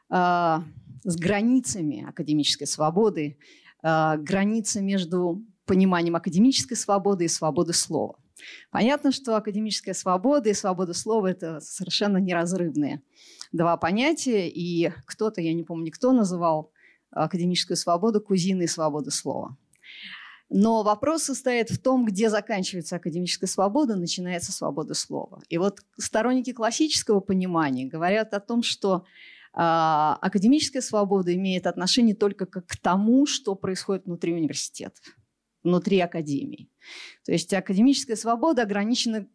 э, 0.10 0.60
с 1.03 1.15
границами 1.15 2.06
академической 2.08 2.65
свободы, 2.65 3.38
э, 3.84 4.18
граница 4.18 4.82
между 4.82 5.44
пониманием 5.65 6.15
академической 6.15 6.75
свободы 6.75 7.25
и 7.25 7.30
свободы 7.30 7.74
слова. 7.74 8.18
Понятно, 8.72 9.12
что 9.12 9.36
академическая 9.38 9.94
свобода 9.94 10.50
и 10.50 10.53
свобода 10.53 10.94
слова– 10.94 11.27
это 11.32 11.60
совершенно 11.62 12.18
неразрывные 12.18 13.01
два 13.51 13.77
понятия, 13.77 14.50
и 14.50 14.91
кто-то, 15.05 15.41
я 15.41 15.53
не 15.53 15.63
помню, 15.63 15.91
кто 15.91 16.12
называл 16.12 16.72
академическую 17.12 17.77
свободу 17.77 18.22
кузиной 18.22 18.67
свободы 18.67 19.12
слова. 19.12 19.58
Но 20.53 20.84
вопрос 20.84 21.24
состоит 21.24 21.70
в 21.70 21.81
том, 21.81 22.05
где 22.05 22.29
заканчивается 22.29 22.98
академическая 22.98 23.48
свобода, 23.48 23.96
начинается 23.96 24.51
свобода 24.51 24.93
слова. 24.93 25.41
И 25.48 25.58
вот 25.58 25.79
сторонники 25.98 26.51
классического 26.51 27.22
понимания 27.22 27.86
говорят 27.86 28.34
о 28.34 28.41
том, 28.41 28.62
что 28.62 29.05
э, 29.53 29.60
академическая 29.60 30.81
свобода 30.81 31.34
имеет 31.34 31.67
отношение 31.67 32.15
только 32.15 32.46
к 32.48 32.77
тому, 32.81 33.25
что 33.25 33.55
происходит 33.55 34.05
внутри 34.05 34.34
университетов, 34.34 35.15
внутри 35.63 36.01
академии. 36.01 36.70
То 37.24 37.31
есть 37.31 37.53
академическая 37.53 38.17
свобода 38.17 38.63
ограничена 38.63 39.29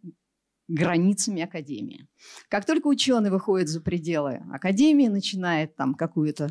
границами 0.69 1.43
академии. 1.43 2.09
Как 2.49 2.65
только 2.65 2.87
ученый 2.89 3.31
выходит 3.31 3.69
за 3.69 3.81
пределы 3.81 4.43
академии, 4.53 5.09
начинает 5.09 5.77
там 5.77 5.95
какую-то 5.95 6.51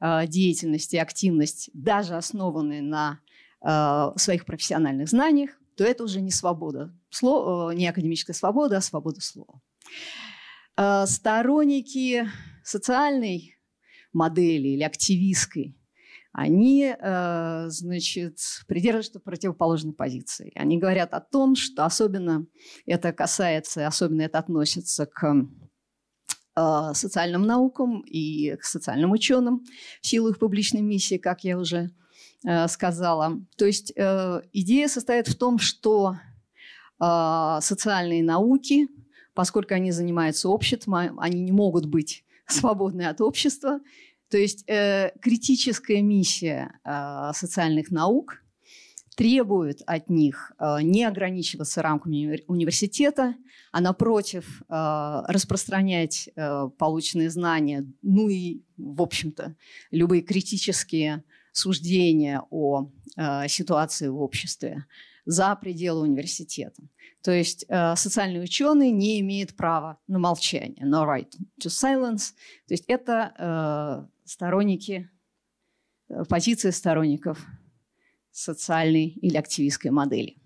э, 0.00 0.26
деятельность 0.26 0.94
и 0.94 0.98
активность, 0.98 1.70
даже 1.72 2.14
основанную 2.14 2.84
на 2.84 3.20
Э, 3.60 4.12
своих 4.16 4.44
профессиональных 4.44 5.08
знаниях, 5.08 5.50
то 5.76 5.82
это 5.82 6.04
уже 6.04 6.20
не 6.20 6.30
свобода, 6.30 6.94
слова, 7.10 7.72
э, 7.72 7.74
не 7.74 7.88
академическая 7.88 8.34
свобода, 8.34 8.76
а 8.76 8.80
свобода 8.80 9.20
слова. 9.20 9.60
Э, 10.76 11.06
сторонники 11.06 12.28
социальной 12.62 13.56
модели 14.12 14.68
или 14.68 14.82
активистской, 14.84 15.76
они, 16.40 16.94
значит, 17.00 18.38
придерживаются 18.66 19.20
противоположной 19.20 19.92
позиции. 19.92 20.52
Они 20.54 20.78
говорят 20.78 21.14
о 21.14 21.20
том, 21.20 21.56
что 21.56 21.84
особенно 21.84 22.46
это 22.86 23.12
касается, 23.12 23.86
особенно 23.86 24.22
это 24.22 24.38
относится 24.38 25.06
к 25.06 25.46
социальным 26.94 27.42
наукам 27.42 28.00
и 28.00 28.56
к 28.56 28.64
социальным 28.64 29.12
ученым 29.12 29.64
в 30.00 30.06
силу 30.06 30.30
их 30.30 30.38
публичной 30.38 30.82
миссии, 30.82 31.16
как 31.16 31.44
я 31.44 31.58
уже 31.58 31.90
Э, 32.46 32.68
сказала. 32.68 33.40
То 33.56 33.66
есть 33.66 33.92
э, 33.96 34.42
идея 34.52 34.86
состоит 34.86 35.26
в 35.26 35.36
том, 35.36 35.58
что 35.58 36.16
э, 37.00 37.58
социальные 37.60 38.22
науки, 38.22 38.88
поскольку 39.34 39.74
они 39.74 39.90
занимаются 39.90 40.48
обществом, 40.48 41.18
они 41.18 41.42
не 41.42 41.50
могут 41.50 41.86
быть 41.86 42.24
свободны 42.46 43.02
от 43.02 43.20
общества. 43.20 43.80
То 44.30 44.36
есть 44.38 44.64
критическая 44.66 46.02
миссия 46.02 46.78
социальных 47.32 47.90
наук 47.90 48.42
требует 49.18 49.82
от 49.84 50.08
них 50.08 50.52
э, 50.60 50.76
не 50.82 51.02
ограничиваться 51.02 51.82
рамками 51.82 52.40
университета, 52.46 53.34
а 53.72 53.80
напротив 53.80 54.62
э, 54.62 55.22
распространять 55.26 56.28
э, 56.36 56.68
полученные 56.78 57.28
знания, 57.28 57.84
ну 58.00 58.28
и, 58.28 58.62
в 58.76 59.02
общем-то, 59.02 59.56
любые 59.90 60.22
критические 60.22 61.24
суждения 61.50 62.44
о 62.50 62.90
ситуации 63.48 64.06
в 64.06 64.20
обществе 64.20 64.84
за 65.26 65.56
пределы 65.56 66.02
университета. 66.02 66.80
То 67.24 67.32
есть 67.32 67.66
социальный 67.96 68.44
ученый 68.44 68.92
не 68.92 69.18
имеет 69.18 69.56
права 69.56 69.98
на 70.06 70.20
молчание, 70.20 70.86
no 70.86 71.04
right 71.04 71.32
to 71.60 71.66
silence. 71.66 72.34
То 72.68 72.74
есть 72.74 72.84
это 72.86 74.08
сторонники, 74.28 75.10
позиции 76.28 76.70
сторонников 76.70 77.44
социальной 78.30 79.08
или 79.08 79.36
активистской 79.36 79.90
модели. 79.90 80.36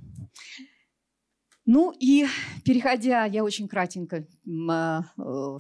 Ну 1.65 1.93
и 1.99 2.27
переходя, 2.65 3.25
я 3.25 3.45
очень 3.45 3.69
кратенько 3.69 4.27
э, 4.27 5.59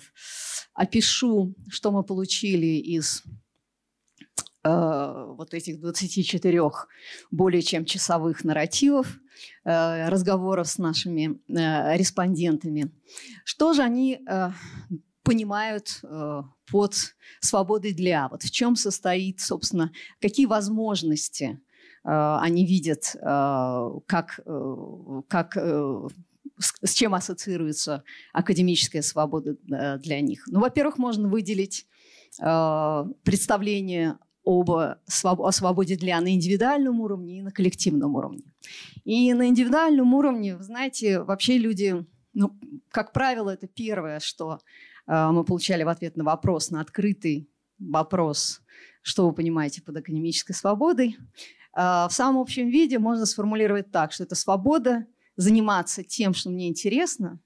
опишу, 0.74 1.54
что 1.68 1.92
мы 1.92 2.02
получили 2.02 2.80
из 2.80 3.22
э, 4.64 5.24
вот 5.36 5.54
этих 5.54 5.80
24 5.80 6.60
более 7.30 7.62
чем 7.62 7.84
часовых 7.84 8.42
нарративов, 8.42 9.20
э, 9.64 10.08
разговоров 10.08 10.68
с 10.68 10.78
нашими 10.78 11.40
э, 11.48 11.96
респондентами. 11.96 12.90
Что 13.44 13.72
же 13.72 13.82
они 13.82 14.20
э, 14.26 14.50
понимают 15.22 16.00
э, 16.02 16.42
под 16.70 16.94
свободой 17.40 17.92
для? 17.92 18.28
Вот 18.28 18.42
в 18.42 18.50
чем 18.50 18.76
состоит, 18.76 19.40
собственно, 19.40 19.92
какие 20.20 20.46
возможности– 20.46 21.60
Э, 22.04 22.38
они 22.40 22.66
видят, 22.66 23.14
э, 23.14 23.90
как, 24.06 24.40
э, 24.44 25.22
как 25.28 25.56
с 26.58 26.92
чем 26.92 27.14
ассоциируется 27.14 28.04
академическая 28.32 29.02
свобода 29.02 29.56
для 29.98 30.20
них. 30.20 30.44
Ну, 30.46 30.60
во-первых, 30.60 30.98
можно 30.98 31.28
выделить 31.28 31.86
представление 32.36 34.18
об, 34.44 34.70
о 34.70 35.52
свободе 35.52 35.96
для 35.96 36.20
на 36.20 36.32
индивидуальном 36.32 37.00
уровне 37.00 37.38
и 37.38 37.42
на 37.42 37.50
коллективном 37.50 38.14
уровне. 38.14 38.44
И 39.04 39.34
на 39.34 39.48
индивидуальном 39.48 40.14
уровне, 40.14 40.56
вы 40.56 40.62
знаете, 40.62 41.20
вообще 41.22 41.58
люди, 41.58 42.06
ну, 42.32 42.56
как 42.90 43.12
правило, 43.12 43.50
это 43.50 43.66
первое, 43.66 44.20
что 44.20 44.60
мы 45.06 45.44
получали 45.44 45.82
в 45.82 45.88
ответ 45.88 46.16
на 46.16 46.24
вопрос, 46.24 46.70
на 46.70 46.80
открытый 46.80 47.48
вопрос, 47.78 48.62
что 49.02 49.26
вы 49.26 49.34
понимаете 49.34 49.82
под 49.82 49.96
академической 49.96 50.52
свободой. 50.52 51.16
А, 51.74 52.08
в 52.08 52.12
самом 52.12 52.40
общем 52.40 52.68
виде 52.68 52.98
можно 52.98 53.26
сформулировать 53.26 53.90
так, 53.90 54.12
что 54.12 54.24
это 54.24 54.34
свобода 54.34 55.06
заниматься 55.36 56.04
тем, 56.04 56.34
что 56.34 56.50
мне 56.50 56.68
интересно, 56.68 57.40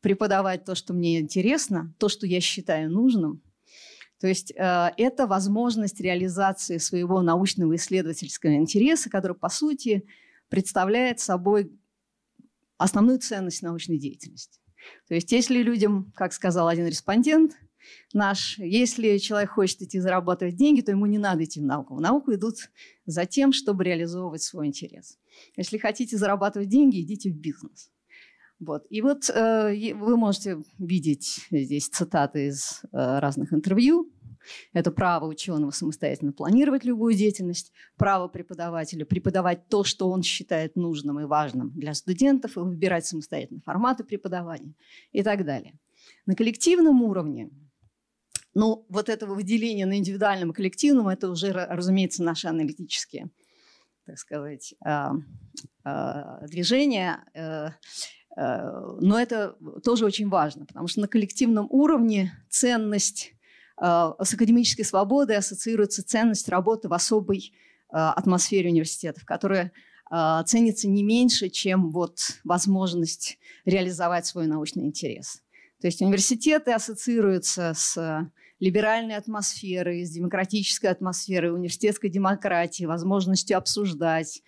преподавать 0.00 0.64
то, 0.64 0.74
что 0.74 0.92
мне 0.92 1.20
интересно, 1.20 1.94
то, 1.98 2.08
что 2.08 2.26
я 2.26 2.40
считаю 2.40 2.90
нужным. 2.90 3.42
То 4.20 4.28
есть 4.28 4.52
э, 4.52 4.90
это 4.96 5.26
возможность 5.26 6.00
реализации 6.00 6.78
своего 6.78 7.22
научного 7.22 7.76
исследовательского 7.76 8.54
интереса, 8.54 9.10
который, 9.10 9.36
по 9.36 9.48
сути, 9.48 10.06
представляет 10.48 11.20
собой 11.20 11.70
основную 12.78 13.18
ценность 13.18 13.62
научной 13.62 13.98
деятельности. 13.98 14.60
То 15.08 15.14
есть 15.14 15.32
если 15.32 15.62
людям, 15.62 16.12
как 16.14 16.32
сказал 16.32 16.68
один 16.68 16.86
респондент, 16.86 17.52
наш. 18.12 18.58
Если 18.58 19.18
человек 19.18 19.50
хочет 19.50 19.82
идти 19.82 20.00
зарабатывать 20.00 20.56
деньги, 20.56 20.80
то 20.80 20.92
ему 20.92 21.06
не 21.06 21.18
надо 21.18 21.44
идти 21.44 21.60
в 21.60 21.64
науку. 21.64 21.94
В 21.94 22.00
науку 22.00 22.34
идут 22.34 22.56
за 23.04 23.26
тем, 23.26 23.52
чтобы 23.52 23.84
реализовывать 23.84 24.42
свой 24.42 24.66
интерес. 24.66 25.18
Если 25.56 25.78
хотите 25.78 26.16
зарабатывать 26.16 26.68
деньги, 26.68 27.02
идите 27.02 27.30
в 27.30 27.36
бизнес. 27.36 27.90
Вот. 28.58 28.86
И 28.88 29.02
вот 29.02 29.28
э, 29.28 29.94
вы 29.94 30.16
можете 30.16 30.62
видеть 30.78 31.46
здесь 31.50 31.88
цитаты 31.88 32.46
из 32.46 32.80
э, 32.84 33.18
разных 33.18 33.52
интервью. 33.52 34.10
Это 34.72 34.90
право 34.90 35.26
ученого 35.26 35.70
самостоятельно 35.70 36.32
планировать 36.32 36.84
любую 36.84 37.14
деятельность, 37.14 37.72
право 37.96 38.28
преподавателя 38.28 39.04
преподавать 39.04 39.68
то, 39.68 39.84
что 39.84 40.10
он 40.10 40.22
считает 40.22 40.76
нужным 40.76 41.20
и 41.20 41.24
важным 41.24 41.70
для 41.70 41.94
студентов, 41.94 42.56
и 42.56 42.60
выбирать 42.60 43.06
самостоятельно 43.06 43.60
форматы 43.64 44.04
преподавания 44.04 44.74
и 45.12 45.22
так 45.22 45.44
далее. 45.44 45.78
На 46.26 46.34
коллективном 46.34 47.02
уровне 47.02 47.50
ну, 48.56 48.86
вот 48.88 49.10
этого 49.10 49.34
выделения 49.34 49.84
на 49.84 49.98
индивидуальном 49.98 50.50
и 50.50 50.54
коллективном, 50.54 51.08
это 51.08 51.30
уже, 51.30 51.52
разумеется, 51.52 52.22
наши 52.22 52.48
аналитические, 52.48 53.28
так 54.06 54.18
сказать, 54.18 54.74
а, 54.82 55.12
а, 55.84 56.46
движения. 56.46 57.22
Э, 57.34 57.68
э, 58.34 58.96
но 59.02 59.20
это 59.20 59.58
тоже 59.84 60.06
очень 60.06 60.30
важно, 60.30 60.64
потому 60.64 60.88
что 60.88 61.02
на 61.02 61.06
коллективном 61.06 61.66
уровне 61.68 62.32
ценность 62.48 63.34
с 63.78 64.34
академической 64.34 64.84
свободой 64.84 65.36
ассоциируется 65.36 66.04
ценность 66.04 66.48
работы 66.48 66.88
в 66.88 66.94
особой 66.94 67.52
атмосфере 67.88 68.70
университетов, 68.70 69.24
которая 69.24 69.72
ценится 70.46 70.88
не 70.88 71.02
меньше, 71.02 71.48
чем 71.48 71.90
вот 71.90 72.18
возможность 72.44 73.38
реализовать 73.64 74.26
свой 74.26 74.46
научный 74.46 74.84
интерес. 74.84 75.42
То 75.80 75.88
есть 75.88 76.00
университеты 76.00 76.72
ассоциируются 76.72 77.74
с 77.74 78.30
либеральной 78.58 79.16
атмосферой, 79.16 80.04
с 80.04 80.10
демократической 80.10 80.86
атмосферой, 80.86 81.52
университетской 81.52 82.08
демократией, 82.08 82.86
возможностью 82.86 83.58
обсуждать 83.58 84.40
э, 84.40 84.42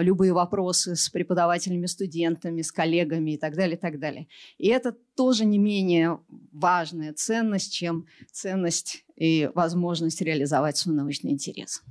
любые 0.00 0.32
вопросы 0.32 0.96
с 0.96 1.08
преподавателями, 1.08 1.86
студентами, 1.86 2.62
с 2.62 2.72
коллегами 2.72 3.32
и 3.32 3.38
так 3.38 3.54
далее, 3.56 3.76
и 3.76 3.80
так 3.80 3.98
далее. 3.98 4.26
И 4.58 4.68
это 4.68 4.92
тоже 5.16 5.44
не 5.44 5.58
менее 5.58 6.20
важная 6.52 7.12
ценность, 7.12 7.72
чем 7.72 8.06
ценность 8.32 9.04
и 9.16 9.50
возможность 9.54 10.20
реализовать 10.20 10.76
свой 10.76 10.94
научный 10.96 11.30
интерес. 11.30 11.82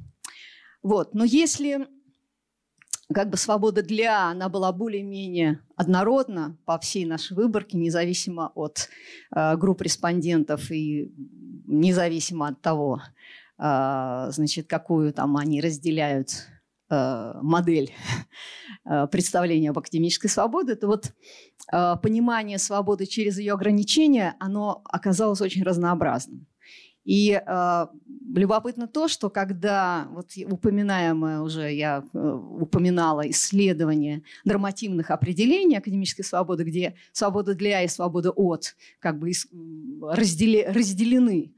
Вот. 0.84 1.14
Но 1.14 1.24
если 1.24 1.88
как 3.14 3.30
бы 3.30 3.38
свобода 3.38 3.82
для, 3.82 4.30
она 4.30 4.50
была 4.50 4.72
более-менее 4.72 5.62
однородна 5.76 6.58
по 6.66 6.78
всей 6.78 7.06
нашей 7.06 7.36
выборке, 7.36 7.78
независимо 7.78 8.52
от 8.54 8.90
э, 9.36 9.58
групп 9.58 9.82
респондентов 9.82 10.70
и 10.70 11.12
независимо 11.66 12.50
от 12.50 12.62
того, 12.62 13.02
э, 13.58 14.28
значит, 14.30 14.68
какую 14.68 15.12
там 15.12 15.38
они 15.38 15.60
разделяют 15.60 16.30
э, 16.30 16.59
модель 17.42 17.92
э, 18.86 19.08
представления 19.08 19.70
об 19.70 19.80
академической 19.80 20.28
свободе, 20.28 20.76
то 20.76 20.88
вот 20.88 21.14
э, 21.72 21.96
понимание 22.02 22.58
свободы 22.58 23.06
через 23.06 23.38
ее 23.38 23.54
ограничения, 23.54 24.36
оно 24.40 24.82
оказалось 24.86 25.42
очень 25.42 25.64
разнообразным. 25.64 26.48
И 27.06 27.32
э, 27.32 27.88
любопытно 28.36 28.88
то, 28.88 29.08
что 29.08 29.30
когда 29.30 30.08
вот 30.12 30.32
упоминаемое 30.46 31.42
уже, 31.42 31.74
я 31.74 32.04
э, 32.14 32.18
упоминала 32.20 33.28
исследование 33.30 34.22
нормативных 34.46 35.10
определений 35.10 35.78
академической 35.78 36.24
свободы, 36.24 36.64
где 36.64 36.96
свобода 37.12 37.56
для 37.56 37.84
и 37.84 37.88
свобода 37.88 38.32
от 38.32 38.76
как 39.00 39.18
бы 39.18 39.32
разделены, 40.02 41.54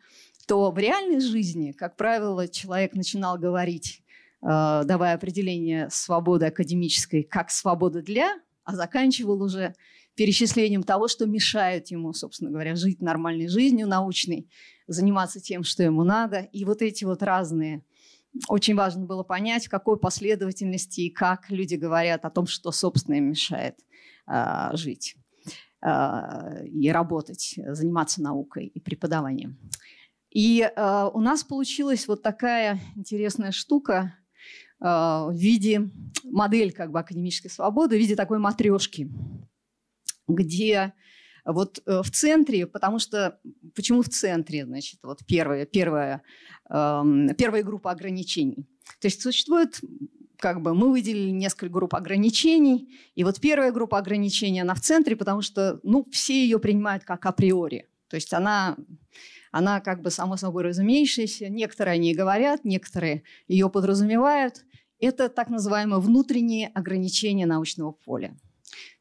то 0.47 0.71
в 0.71 0.77
реальной 0.77 1.19
жизни, 1.19 1.71
как 1.71 1.97
правило, 1.97 2.47
человек 2.47 2.93
начинал 2.93 3.37
говорить, 3.37 4.00
э, 4.00 4.00
давая 4.41 5.13
определение 5.15 5.89
свободы 5.91 6.47
академической 6.47 7.23
как 7.23 7.51
свобода 7.51 8.01
для, 8.01 8.39
а 8.63 8.75
заканчивал 8.75 9.41
уже 9.41 9.75
перечислением 10.15 10.83
того, 10.83 11.07
что 11.07 11.25
мешает 11.25 11.89
ему, 11.89 12.13
собственно 12.13 12.51
говоря, 12.51 12.75
жить 12.75 13.01
нормальной 13.01 13.47
жизнью 13.47 13.87
научной, 13.87 14.49
заниматься 14.87 15.39
тем, 15.39 15.63
что 15.63 15.83
ему 15.83 16.03
надо. 16.03 16.39
И 16.51 16.65
вот 16.65 16.81
эти 16.81 17.05
вот 17.05 17.23
разные 17.23 17.83
очень 18.47 18.75
важно 18.75 19.05
было 19.05 19.23
понять, 19.23 19.67
в 19.67 19.69
какой 19.69 19.97
последовательности 19.97 21.01
и 21.01 21.09
как 21.09 21.49
люди 21.49 21.75
говорят 21.75 22.25
о 22.25 22.29
том, 22.29 22.47
что, 22.47 22.71
собственно, 22.71 23.15
им 23.15 23.29
мешает 23.29 23.77
э, 24.27 24.69
жить 24.73 25.15
э, 25.81 26.67
и 26.67 26.91
работать, 26.91 27.55
заниматься 27.67 28.21
наукой 28.21 28.67
и 28.67 28.79
преподаванием. 28.79 29.57
И 30.29 30.61
э, 30.61 31.09
у 31.13 31.19
нас 31.19 31.43
получилась 31.43 32.07
вот 32.07 32.21
такая 32.21 32.79
интересная 32.95 33.51
штука 33.51 34.15
э, 34.17 34.20
в 34.81 35.33
виде 35.33 35.91
модель 36.23 36.71
как 36.71 36.91
бы 36.91 36.99
академической 36.99 37.49
свободы, 37.49 37.95
в 37.97 37.99
виде 37.99 38.15
такой 38.15 38.39
матрешки 38.39 39.09
где 40.31 40.93
вот 41.45 41.81
э, 41.85 42.01
в 42.03 42.11
центре, 42.11 42.67
потому 42.67 42.99
что 42.99 43.39
почему 43.75 44.01
в 44.01 44.09
центре, 44.09 44.65
значит, 44.65 44.99
вот 45.03 45.19
первая, 45.25 45.65
первая, 45.65 46.21
э, 46.69 47.03
первая 47.37 47.63
группа 47.63 47.91
ограничений. 47.91 48.67
То 48.99 49.07
есть 49.07 49.21
существует, 49.21 49.81
как 50.37 50.61
бы 50.61 50.73
мы 50.73 50.91
выделили 50.91 51.31
несколько 51.31 51.69
групп 51.69 51.95
ограничений, 51.95 52.95
и 53.15 53.23
вот 53.23 53.39
первая 53.39 53.71
группа 53.71 53.97
ограничений, 53.97 54.61
она 54.61 54.75
в 54.75 54.81
центре, 54.81 55.15
потому 55.15 55.41
что, 55.41 55.79
ну, 55.83 56.07
все 56.11 56.43
ее 56.43 56.59
принимают 56.59 57.03
как 57.03 57.25
априори. 57.25 57.87
То 58.07 58.15
есть 58.15 58.33
она, 58.33 58.75
она 59.51 59.79
как 59.79 60.01
бы 60.01 60.11
само 60.11 60.37
собой 60.37 60.63
разумеющаяся, 60.63 61.49
некоторые 61.49 61.93
о 61.93 61.97
ней 61.97 62.13
говорят, 62.13 62.65
некоторые 62.65 63.23
ее 63.47 63.69
подразумевают, 63.69 64.63
это 65.01 65.29
так 65.29 65.49
называемое 65.49 65.99
внутреннее 65.99 66.67
ограничение 66.69 67.47
научного 67.47 67.91
поля. 67.91 68.37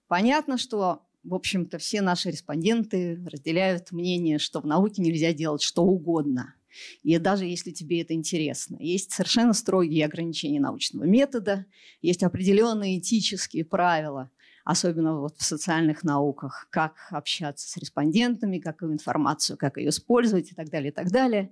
Понятно, 0.09 0.59
что, 0.59 1.03
в 1.23 1.35
общем-то, 1.35 1.79
все 1.79 2.01
наши 2.01 2.31
респонденты 2.31 3.23
разделяют 3.31 3.93
мнение, 3.93 4.39
что 4.39 4.61
в 4.61 4.67
науке 4.67 5.03
нельзя 5.03 5.33
делать 5.33 5.63
что 5.63 5.85
угодно. 5.85 6.55
И 7.03 7.17
даже 7.19 7.45
если 7.45 7.71
тебе 7.71 8.03
это 8.03 8.15
интересно. 8.15 8.77
Есть 8.81 9.13
совершенно 9.13 9.53
строгие 9.53 10.05
ограничения 10.05 10.61
научного 10.61 11.05
метода, 11.05 11.67
есть 12.01 12.23
определенные 12.23 12.99
этические 12.99 13.65
правила, 13.65 14.31
особенно 14.65 15.19
вот 15.19 15.37
в 15.37 15.45
социальных 15.45 16.05
науках, 16.05 16.69
как 16.71 17.09
общаться 17.11 17.69
с 17.69 17.77
респондентами, 17.77 18.59
какую 18.59 18.93
информацию, 18.93 19.57
как 19.57 19.77
ее 19.77 19.89
использовать 19.89 20.53
и 20.53 20.55
так 20.55 20.71
далее, 20.71 20.91
и 20.91 20.95
так 20.95 21.11
далее. 21.11 21.51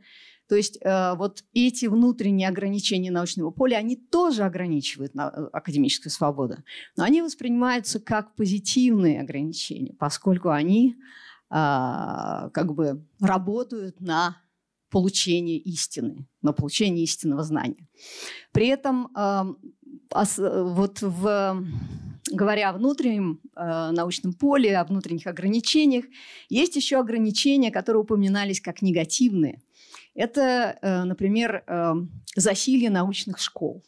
То 0.49 0.57
есть 0.57 0.79
э, 0.81 1.15
вот 1.17 1.45
эти 1.53 1.87
внутренние 1.87 2.49
ограничения 2.49 3.11
научного 3.11 3.51
поля, 3.51 3.77
они 3.77 3.97
тоже 3.97 4.45
ограничивают 4.45 5.15
на, 5.15 5.29
э, 5.29 5.49
академическую 5.53 6.11
свободу, 6.11 6.57
но 6.97 7.05
они 7.05 7.21
воспринимаются 7.23 8.01
как 8.01 8.35
позитивные 8.35 9.21
ограничения, 9.21 9.95
поскольку 9.99 10.49
они 10.49 10.97
э, 11.51 11.51
как 11.51 12.75
бы 12.75 13.05
работают 13.21 14.01
на 14.01 14.41
получение 14.91 15.59
истины, 15.59 16.27
на 16.41 16.53
получение 16.53 17.05
истинного 17.05 17.43
знания. 17.43 17.87
При 18.53 18.69
этом 18.69 19.11
э, 19.15 19.45
вот 20.15 21.03
в 21.03 21.67
говоря 22.31 22.71
о 22.71 22.73
внутреннем 22.73 23.41
э, 23.57 23.91
научном 23.93 24.33
поле, 24.33 24.77
о 24.77 24.85
внутренних 24.85 25.27
ограничениях, 25.27 26.05
есть 26.49 26.77
еще 26.77 26.99
ограничения, 26.99 27.71
которые 27.71 28.03
упоминались 28.03 28.61
как 28.61 28.83
негативные. 28.83 29.63
Это, 30.15 30.79
э, 30.81 31.05
например, 31.05 31.65
э, 31.67 31.95
засилье 32.37 32.91
научных 32.91 33.39
школ. 33.39 33.85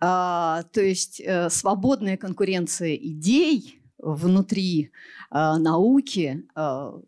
А, 0.00 0.62
то 0.72 0.80
есть 0.80 1.20
э, 1.20 1.50
свободная 1.50 2.16
конкуренция 2.16 2.94
идей 2.96 3.82
внутри 3.98 4.92
науки, 5.30 6.48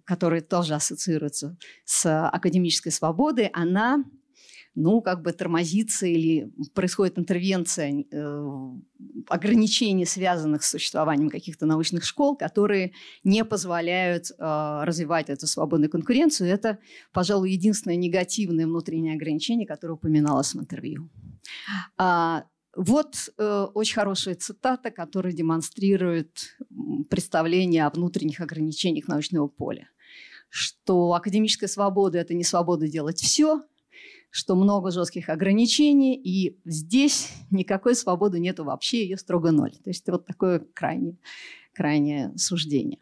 которая 0.04 0.42
тоже 0.42 0.74
ассоциируется 0.74 1.56
с 1.87 2.28
академической 2.28 2.90
свободой, 2.90 3.46
она 3.46 4.04
ну, 4.74 5.02
как 5.02 5.22
бы 5.22 5.32
тормозится 5.32 6.06
или 6.06 6.50
происходит 6.74 7.18
интервенция, 7.18 8.04
э, 8.11 8.70
ограничений, 9.28 10.06
связанных 10.06 10.62
с 10.62 10.70
существованием 10.70 11.28
каких-то 11.28 11.66
научных 11.66 12.04
школ, 12.04 12.37
которые 12.37 12.92
не 13.22 13.44
позволяют 13.44 14.30
э, 14.30 14.35
развивать 14.85 15.28
эту 15.28 15.46
свободную 15.46 15.90
конкуренцию. 15.90 16.48
Это, 16.48 16.78
пожалуй, 17.12 17.52
единственное 17.52 17.96
негативное 17.96 18.66
внутреннее 18.66 19.14
ограничение, 19.14 19.66
которое 19.66 19.94
упоминалось 19.94 20.54
в 20.54 20.61
интервью. 20.61 21.11
А, 21.98 22.44
вот 22.74 23.30
э, 23.37 23.66
очень 23.74 23.94
хорошая 23.94 24.37
цитата, 24.37 24.90
которая 24.90 25.35
демонстрирует 25.35 26.56
представление 27.11 27.85
о 27.85 27.90
внутренних 27.90 28.40
ограничениях 28.40 29.06
научного 29.08 29.48
поля 29.48 29.88
что 30.54 31.14
академическая 31.14 31.66
свобода– 31.66 32.18
это 32.18 32.35
не 32.35 32.44
свобода 32.44 32.87
делать 32.87 33.18
все, 33.18 33.62
что 34.32 34.56
много 34.56 34.90
жестких 34.90 35.28
ограничений, 35.28 36.16
и 36.16 36.58
здесь 36.64 37.28
никакой 37.50 37.94
свободы 37.94 38.40
нету 38.40 38.64
вообще, 38.64 39.04
ее 39.04 39.18
строго 39.18 39.50
ноль. 39.50 39.72
То 39.72 39.90
есть 39.90 40.08
вот 40.08 40.24
такое 40.24 40.64
крайнее, 40.72 41.18
крайнее 41.74 42.32
суждение. 42.38 42.98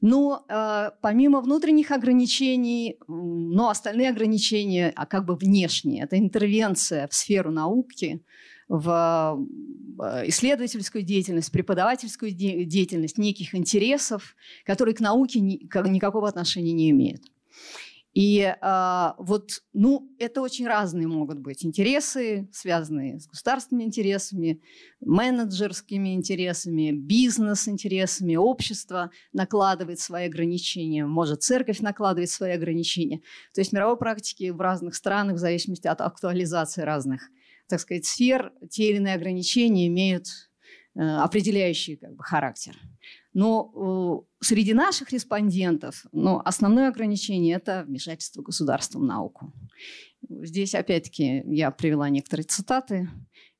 Но 0.00 0.44
э, 0.48 0.90
помимо 1.02 1.42
внутренних 1.42 1.90
ограничений, 1.90 2.98
но 3.06 3.68
остальные 3.68 4.08
ограничения, 4.08 4.90
а 4.96 5.04
как 5.04 5.26
бы 5.26 5.36
внешние, 5.36 6.04
это 6.04 6.18
интервенция 6.18 7.08
в 7.08 7.14
сферу 7.14 7.50
науки, 7.50 8.22
в 8.66 9.38
э, 10.02 10.28
исследовательскую 10.28 11.04
деятельность, 11.04 11.52
преподавательскую 11.52 12.32
деятельность 12.32 13.18
неких 13.18 13.54
интересов, 13.54 14.34
которые 14.64 14.94
к 14.94 15.00
науке 15.00 15.40
ни, 15.40 15.56
никакого 15.88 16.26
отношения 16.26 16.72
не 16.72 16.88
имеют. 16.90 17.22
И 18.14 18.42
э, 18.42 19.12
вот, 19.18 19.50
ну, 19.72 20.08
это 20.20 20.40
очень 20.40 20.68
разные 20.68 21.08
могут 21.08 21.40
быть 21.40 21.64
интересы, 21.64 22.48
связанные 22.52 23.18
с 23.18 23.26
государственными 23.26 23.86
интересами, 23.86 24.62
менеджерскими 25.00 26.14
интересами, 26.14 26.92
бизнес-интересами, 26.92 28.36
общество 28.36 29.10
накладывает 29.32 29.98
свои 29.98 30.26
ограничения, 30.26 31.04
может 31.04 31.42
церковь 31.42 31.80
накладывает 31.80 32.30
свои 32.30 32.52
ограничения. 32.52 33.18
То 33.52 33.60
есть 33.60 33.72
в 33.72 33.74
мировой 33.74 33.96
практике 33.96 34.52
в 34.52 34.60
разных 34.60 34.94
странах, 34.94 35.34
в 35.34 35.40
зависимости 35.40 35.88
от 35.88 36.00
актуализации 36.00 36.82
разных, 36.82 37.28
так 37.68 37.80
сказать, 37.80 38.06
сфер, 38.06 38.52
те 38.70 38.90
или 38.90 38.98
иные 38.98 39.14
ограничения 39.14 39.88
имеют 39.88 40.26
э, 40.94 41.00
определяющий 41.00 41.96
как 41.96 42.14
бы, 42.14 42.22
характер. 42.22 42.76
Но 43.34 44.24
э, 44.40 44.44
среди 44.44 44.74
наших 44.74 45.10
респондентов 45.10 46.06
ну, 46.12 46.40
основное 46.44 46.88
ограничение– 46.88 47.56
это 47.56 47.84
вмешательство 47.86 48.42
государства 48.42 49.00
в 49.00 49.02
науку. 49.02 49.52
Здесь, 50.28 50.74
опять-таки, 50.74 51.42
я 51.46 51.72
привела 51.72 52.08
некоторые 52.08 52.44
цитаты. 52.44 53.10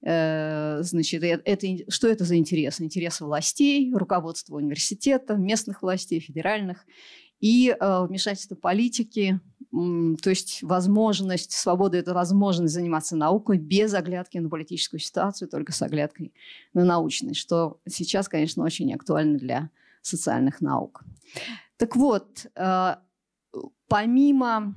Э, 0.07 0.79
значит, 0.83 1.25
э, 1.25 1.43
это, 1.45 1.67
что 1.91 2.07
это 2.07 2.25
за 2.25 2.37
интересы? 2.37 2.85
Интересы 2.85 3.25
властей, 3.25 3.93
руководства 3.93 4.57
университета, 4.57 5.35
местных 5.35 5.83
властей, 5.83 6.21
федеральных 6.21 6.87
и 7.41 7.77
вмешательство 7.81 8.55
политики, 8.55 9.39
то 10.23 10.31
есть 10.31 10.63
возможность, 10.63 11.53
свобода– 11.53 11.97
это 11.99 12.15
возможность 12.15 12.75
заниматься 12.75 13.17
наукой 13.17 13.59
без 13.59 13.95
оглядки 13.95 14.39
на 14.39 14.49
политическую 14.49 15.01
ситуацию, 15.01 15.49
только 15.49 15.73
с 15.73 15.83
оглядкой 15.83 16.33
на 16.75 16.85
научность, 16.85 17.41
что 17.41 17.81
сейчас, 17.89 18.29
конечно, 18.29 18.63
очень 18.63 18.93
актуально 18.95 19.39
для 19.39 19.71
социальных 20.03 20.61
наук. 20.61 21.03
Так 21.77 21.97
вот, 21.97 22.47
э, 22.55 22.97
помимо, 23.89 24.75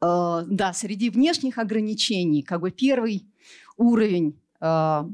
э, 0.00 0.42
да, 0.46 0.72
среди 0.72 1.10
внешних 1.10 1.58
ограничений, 1.58 2.42
как 2.42 2.62
бы 2.62 2.70
первый 2.70 3.26
уровень 3.76 4.40
Э, 4.60 5.04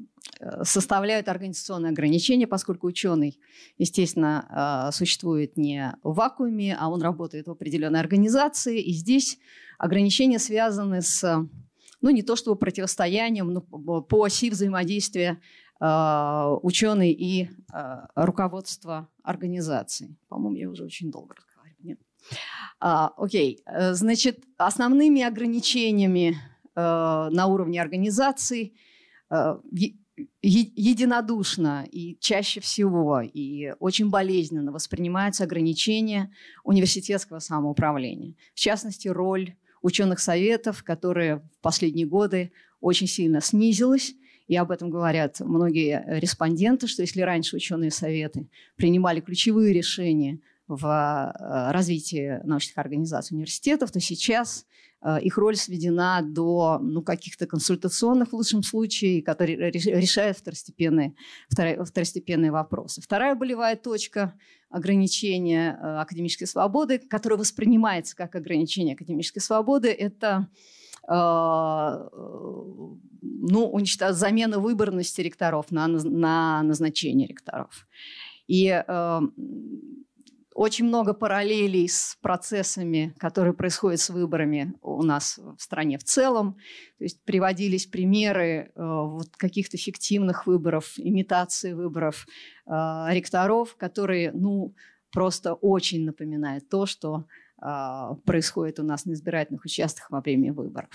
составляют 0.62 1.28
организационные 1.28 1.90
ограничения, 1.90 2.46
поскольку 2.46 2.86
ученый, 2.86 3.38
естественно, 3.78 4.88
э, 4.88 4.92
существует 4.92 5.56
не 5.56 5.94
в 6.02 6.14
вакууме, 6.14 6.76
а 6.78 6.88
он 6.88 7.02
работает 7.02 7.46
в 7.46 7.50
определенной 7.50 8.00
организации. 8.00 8.80
И 8.80 8.92
здесь 8.92 9.38
ограничения 9.78 10.38
связаны 10.38 11.02
с, 11.02 11.48
ну, 12.00 12.10
не 12.10 12.22
то 12.22 12.36
чтобы 12.36 12.58
противостоянием, 12.58 13.52
но 13.52 13.60
по 13.60 14.24
оси 14.24 14.50
взаимодействия 14.50 15.40
э, 15.80 16.56
ученый 16.62 17.12
и 17.12 17.50
руководство 18.14 19.08
организации. 19.22 20.16
По-моему, 20.28 20.56
я 20.56 20.70
уже 20.70 20.84
очень 20.84 21.10
долго 21.10 21.34
разговариваю. 21.34 21.82
Нет? 21.82 21.98
А, 22.80 23.12
окей, 23.16 23.60
значит, 23.92 24.44
основными 24.56 25.22
ограничениями 25.22 26.36
на 26.76 27.46
уровне 27.46 27.80
организации 27.80 28.74
единодушно 30.42 31.86
и 31.90 32.16
чаще 32.20 32.60
всего 32.60 33.20
и 33.20 33.72
очень 33.80 34.10
болезненно 34.10 34.72
воспринимаются 34.72 35.44
ограничения 35.44 36.32
университетского 36.62 37.40
самоуправления. 37.40 38.34
В 38.54 38.60
частности, 38.60 39.08
роль 39.08 39.54
ученых 39.82 40.20
советов, 40.20 40.82
которые 40.82 41.36
в 41.36 41.60
последние 41.60 42.06
годы 42.06 42.52
очень 42.80 43.06
сильно 43.06 43.40
снизилась. 43.40 44.14
И 44.46 44.56
об 44.56 44.70
этом 44.70 44.90
говорят 44.90 45.40
многие 45.40 46.04
респонденты, 46.20 46.86
что 46.86 47.02
если 47.02 47.22
раньше 47.22 47.56
ученые 47.56 47.90
советы 47.90 48.46
принимали 48.76 49.20
ключевые 49.20 49.72
решения 49.72 50.40
в 50.68 50.86
э, 50.86 51.72
развитии 51.72 52.40
научных 52.44 52.76
организаций 52.78 53.34
университетов, 53.34 53.90
то 53.90 54.00
сейчас 54.00 54.66
их 55.22 55.36
роль 55.36 55.56
сведена 55.56 56.20
до 56.22 56.78
ну, 56.80 57.02
каких-то 57.02 57.46
консультационных, 57.46 58.30
в 58.30 58.32
лучшем 58.34 58.62
случае, 58.62 59.22
которые 59.22 59.70
решают 59.70 60.38
второстепенные, 60.38 61.14
второстепенные 61.48 62.50
вопросы. 62.50 63.02
Вторая 63.02 63.34
болевая 63.34 63.76
точка 63.76 64.34
ограничения 64.70 65.78
э, 65.80 66.00
академической 66.00 66.46
свободы, 66.46 66.98
которая 66.98 67.38
воспринимается 67.38 68.16
как 68.16 68.34
ограничение 68.34 68.94
академической 68.94 69.38
свободы, 69.40 69.88
это 69.88 70.48
э, 71.08 71.12
ну, 73.22 73.68
уничтожение, 73.70 74.18
замена 74.18 74.58
выборности 74.58 75.20
ректоров 75.20 75.70
на, 75.70 75.86
на 75.86 76.62
назначение 76.62 77.28
ректоров. 77.28 77.86
И 78.46 78.66
очень 80.54 80.86
много 80.86 81.14
параллелей 81.14 81.88
с 81.88 82.16
процессами, 82.22 83.12
которые 83.18 83.54
происходят 83.54 84.00
с 84.00 84.08
выборами 84.08 84.72
у 84.82 85.02
нас 85.02 85.38
в 85.38 85.60
стране 85.60 85.98
в 85.98 86.04
целом. 86.04 86.54
То 86.98 87.04
есть 87.04 87.22
приводились 87.24 87.86
примеры 87.86 88.44
э, 88.44 88.70
вот 88.76 89.36
каких-то 89.36 89.76
фиктивных 89.76 90.46
выборов, 90.46 90.92
имитации 90.96 91.72
выборов 91.72 92.26
э, 92.66 92.70
ректоров, 93.10 93.76
которые 93.76 94.30
ну, 94.32 94.74
просто 95.10 95.54
очень 95.54 96.04
напоминают 96.04 96.68
то, 96.68 96.86
что 96.86 97.24
э, 97.60 98.14
происходит 98.24 98.78
у 98.78 98.84
нас 98.84 99.06
на 99.06 99.12
избирательных 99.12 99.64
участках 99.64 100.08
во 100.12 100.20
время 100.20 100.52
выборов. 100.52 100.90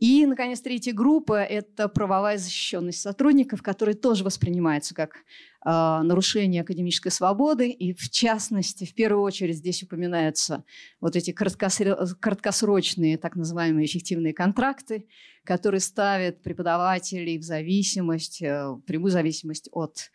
И, 0.00 0.26
наконец, 0.26 0.60
третья 0.60 0.92
группа– 0.92 1.40
это 1.44 1.88
правовая 1.88 2.36
защищенность 2.36 3.00
сотрудников, 3.00 3.62
которые 3.62 3.94
тоже 3.94 4.24
воспринимаются 4.24 4.92
как 4.92 5.18
э, 5.64 5.70
нарушение 5.70 6.62
академической 6.62 7.10
свободы. 7.10 7.70
И, 7.70 7.94
в 7.94 8.10
частности, 8.10 8.84
в 8.84 8.94
первую 8.94 9.22
очередь 9.22 9.56
здесь 9.56 9.82
упоминаются 9.82 10.64
вот 11.00 11.16
эти 11.16 11.32
краткосрочные, 11.32 13.18
так 13.18 13.36
называемые 13.36 13.86
эффективные 13.86 14.34
контракты, 14.34 15.06
которые 15.44 15.80
ставят 15.80 16.42
преподавателей 16.42 17.38
в 17.38 17.42
зависимость, 17.42 18.42
э, 18.42 18.76
прямую 18.86 19.10
зависимость 19.10 19.68
от 19.72 20.10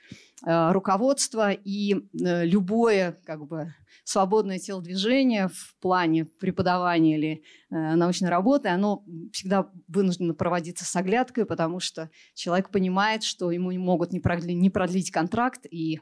э, 0.46 0.72
руководства. 0.72 1.52
И 1.52 1.94
э, 1.94 2.46
любое 2.46 3.18
как 3.26 3.46
бы, 3.46 3.74
свободное 4.04 4.60
телодвижение 4.60 5.50
в 5.50 5.76
плане 5.82 6.26
преподавания 6.26 7.18
или 7.18 7.44
научной 7.70 8.30
работы, 8.30 8.70
оно 8.70 9.04
всегда 9.34 9.70
вынуждено 9.88 10.34
проводиться 10.34 10.86
с 10.86 10.96
оглядкой, 10.96 11.46
потому 11.46 11.80
что 11.80 12.10
человек 12.34 12.70
понимает, 12.70 13.24
что 13.24 13.52
ему 13.52 13.72
не 13.72 13.78
могут 13.78 14.14
не 14.14 14.20
продлить, 14.20 14.58
не 14.58 14.70
продлить 14.70 15.12
контракт, 15.12 15.66
и 15.70 16.00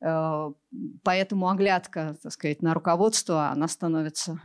э, 0.00 0.50
поэтому 1.02 1.48
оглядка, 1.48 2.16
так 2.22 2.32
сказать, 2.32 2.62
на 2.62 2.74
руководство, 2.74 3.48
она 3.50 3.66
становится 3.66 4.40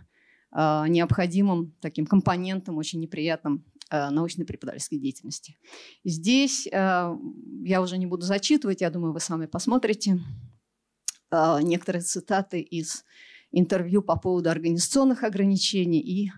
э, 0.55 0.85
необходимым 0.87 1.75
таким 1.81 2.05
компонентом, 2.05 2.77
очень 2.77 2.99
неприятным 2.99 3.63
э, 3.91 4.09
научной 4.09 4.45
преподавательской 4.45 4.97
деятельности. 4.97 5.57
Здесь 6.03 6.67
э, 6.67 7.15
я 7.63 7.81
уже 7.81 7.97
не 7.97 8.07
буду 8.07 8.23
зачитывать, 8.23 8.81
я 8.81 8.89
думаю, 8.89 9.13
вы 9.13 9.19
сами 9.19 9.45
посмотрите. 9.45 10.19
А, 11.31 11.61
некоторые 11.61 12.01
цитаты 12.01 12.61
из 12.61 13.03
интервью 13.51 14.01
по 14.01 14.17
поводу 14.17 14.49
организационных 14.49 15.23
ограничений 15.23 15.99
и 15.99 16.31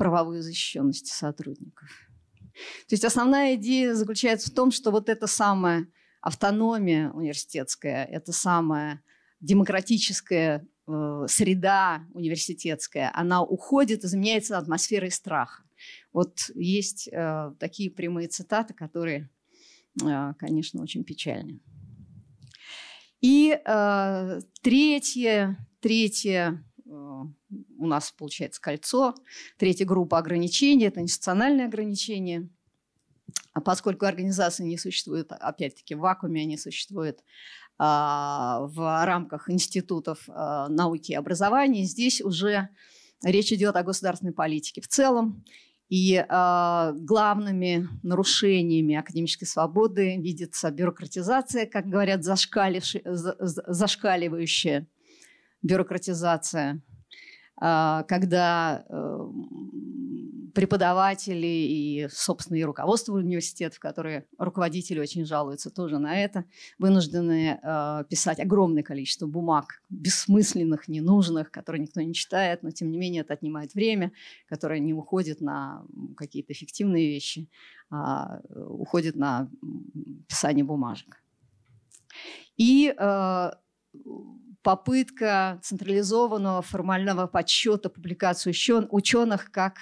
правовой 0.00 0.40
защищенности 0.40 1.12
сотрудников. 1.12 1.90
То 2.88 2.94
есть 2.94 3.04
основная 3.04 3.56
идея 3.56 3.92
заключается 3.92 4.50
в 4.50 4.54
том, 4.54 4.70
что 4.70 4.90
вот 4.90 5.10
эта 5.10 5.26
самая 5.26 5.88
автономия 6.22 7.10
университетская, 7.10 8.06
это 8.06 8.32
самая 8.32 9.02
демократическая 9.40 10.66
э, 10.88 11.26
среда 11.28 12.06
университетская, 12.14 13.10
она 13.12 13.42
уходит 13.42 14.02
и 14.04 14.06
заменяется 14.06 14.56
атмосферой 14.56 15.10
страха. 15.10 15.64
Вот 16.14 16.38
есть 16.54 17.06
э, 17.12 17.52
такие 17.60 17.90
прямые 17.90 18.28
цитаты, 18.28 18.72
которые, 18.72 19.28
э, 20.02 20.32
конечно, 20.38 20.80
очень 20.80 21.04
печальны. 21.04 21.60
И 23.20 23.52
э, 23.52 24.40
третье, 24.62 25.68
третье 25.80 26.64
у 27.78 27.86
нас 27.86 28.12
получается 28.12 28.60
кольцо, 28.60 29.14
третья 29.56 29.84
группа 29.84 30.18
ограничений– 30.18 30.84
это 30.86 31.00
институциональные 31.00 31.66
ограничения. 31.66 32.48
А 33.52 33.60
поскольку 33.60 34.06
организации 34.06 34.64
не 34.64 34.78
существуют, 34.78 35.32
опять-таки 35.32 35.94
в 35.94 36.00
вакууме 36.00 36.42
они 36.42 36.56
существуют 36.56 37.20
а, 37.78 38.66
в 38.66 39.04
рамках 39.04 39.50
институтов 39.50 40.24
а, 40.28 40.68
науки 40.68 41.12
и 41.12 41.16
образования, 41.16 41.84
здесь 41.84 42.20
уже 42.20 42.68
речь 43.24 43.52
идет 43.52 43.76
о 43.76 43.82
государственной 43.82 44.32
политике 44.32 44.80
в 44.80 44.88
целом. 44.88 45.44
И 45.88 46.14
э, 46.14 46.92
главными 46.94 47.88
нарушениями 48.04 48.94
академической 48.94 49.46
свободы 49.46 50.18
видится 50.18 50.70
бюрократизация, 50.70 51.66
как 51.66 51.86
говорят, 51.86 52.22
зашкаливающая 52.22 54.86
бюрократизация, 55.62 56.80
когда 57.60 58.86
э, 58.88 59.28
преподаватели 60.54 61.46
и, 61.46 62.08
собственно, 62.10 62.56
и 62.56 62.64
руководство 62.64 63.14
университетов, 63.14 63.78
которые 63.78 64.26
руководители 64.38 64.98
очень 64.98 65.26
жалуются 65.26 65.70
тоже 65.70 65.98
на 65.98 66.18
это, 66.18 66.44
вынуждены 66.78 67.60
э, 67.62 68.04
писать 68.08 68.40
огромное 68.40 68.82
количество 68.82 69.26
бумаг, 69.26 69.82
бессмысленных, 69.90 70.88
ненужных, 70.88 71.50
которые 71.50 71.82
никто 71.82 72.00
не 72.00 72.14
читает, 72.14 72.62
но, 72.62 72.70
тем 72.70 72.90
не 72.90 72.98
менее, 72.98 73.20
это 73.20 73.34
отнимает 73.34 73.74
время, 73.74 74.12
которое 74.48 74.80
не 74.80 74.94
уходит 74.94 75.40
на 75.40 75.84
какие-то 76.16 76.52
эффективные 76.52 77.08
вещи, 77.08 77.48
а 77.90 78.40
уходит 78.48 79.16
на 79.16 79.50
писание 80.28 80.64
бумажек. 80.64 81.22
И 82.56 82.94
э, 82.96 83.50
попытка 84.62 85.58
централизованного 85.62 86.62
формального 86.62 87.26
подсчета 87.26 87.88
публикаций 87.88 88.52
ученых 88.52 89.50
как 89.50 89.78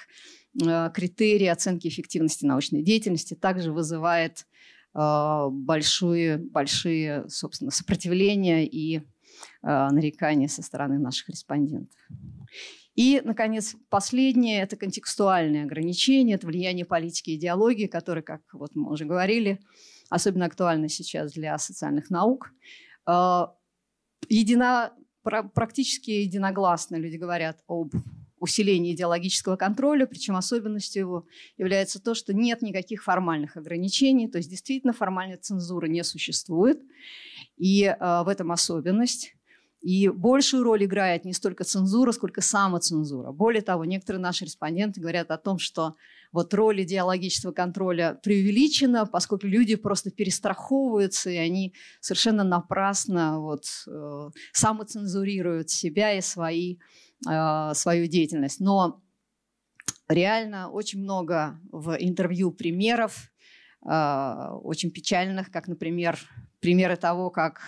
Э, 0.66 0.90
критерии 0.92 1.46
оценки 1.46 1.88
эффективности 1.88 2.44
научной 2.44 2.82
деятельности 2.82 3.34
также 3.34 3.72
вызывает 3.72 4.46
э, 4.94 5.46
большие, 5.50 6.38
большие 6.38 7.28
собственно, 7.28 7.70
сопротивления 7.70 8.66
и 8.66 8.98
э, 8.98 9.00
нарекания 9.62 10.48
со 10.48 10.62
стороны 10.62 10.98
наших 10.98 11.28
респондентов. 11.28 11.98
И, 12.94 13.20
наконец, 13.24 13.76
последнее– 13.90 14.60
это 14.62 14.74
контекстуальные 14.76 15.62
ограничения, 15.62 16.34
это 16.34 16.48
влияние 16.48 16.84
политики 16.84 17.30
и 17.30 17.36
идеологии, 17.36 17.86
которые, 17.86 18.24
как 18.24 18.40
вот 18.52 18.74
мы 18.74 18.90
уже 18.90 19.04
говорили, 19.04 19.60
особенно 20.10 20.46
актуальны 20.46 20.88
сейчас 20.88 21.32
для 21.32 21.56
социальных 21.58 22.10
наук. 22.10 22.50
Едино, 24.28 24.92
практически 25.22 26.10
единогласно 26.10 26.96
люди 26.96 27.16
говорят 27.16 27.62
об 27.66 27.92
усиление 28.40 28.94
идеологического 28.94 29.56
контроля, 29.56 30.06
причем 30.06 30.36
особенностью 30.36 31.00
его 31.00 31.26
является 31.56 32.00
то, 32.00 32.14
что 32.14 32.32
нет 32.32 32.62
никаких 32.62 33.02
формальных 33.02 33.56
ограничений, 33.56 34.28
то 34.28 34.38
есть 34.38 34.50
действительно 34.50 34.92
формальной 34.92 35.36
цензуры 35.36 35.88
не 35.88 36.04
существует, 36.04 36.80
и 37.56 37.84
э, 37.84 38.22
в 38.24 38.28
этом 38.28 38.52
особенность. 38.52 39.34
И 39.80 40.08
большую 40.08 40.64
роль 40.64 40.84
играет 40.84 41.24
не 41.24 41.32
столько 41.32 41.64
цензура, 41.64 42.10
сколько 42.12 42.40
самоцензура. 42.40 43.30
Более 43.30 43.62
того, 43.62 43.84
некоторые 43.84 44.20
наши 44.20 44.44
респонденты 44.44 45.00
говорят 45.00 45.30
о 45.30 45.38
том, 45.38 45.58
что 45.58 45.94
вот 46.32 46.52
роль 46.52 46.82
идеологического 46.82 47.52
контроля 47.52 48.18
преувеличена, 48.22 49.06
поскольку 49.06 49.46
люди 49.46 49.76
просто 49.76 50.10
перестраховываются, 50.10 51.30
и 51.30 51.36
они 51.36 51.74
совершенно 52.00 52.42
напрасно 52.44 53.40
вот, 53.40 53.64
э, 53.86 54.30
самоцензурируют 54.52 55.70
себя 55.70 56.12
и 56.12 56.20
свои 56.20 56.78
э, 57.28 57.74
свою 57.74 58.06
деятельность. 58.08 58.60
Но 58.60 59.00
реально 60.08 60.70
очень 60.70 61.00
много 61.00 61.60
в 61.70 61.96
интервью 61.98 62.50
примеров, 62.50 63.30
э, 63.88 64.48
очень 64.62 64.90
печальных, 64.90 65.50
как, 65.50 65.68
например, 65.68 66.18
примеры 66.60 66.96
того, 66.96 67.30
как 67.30 67.60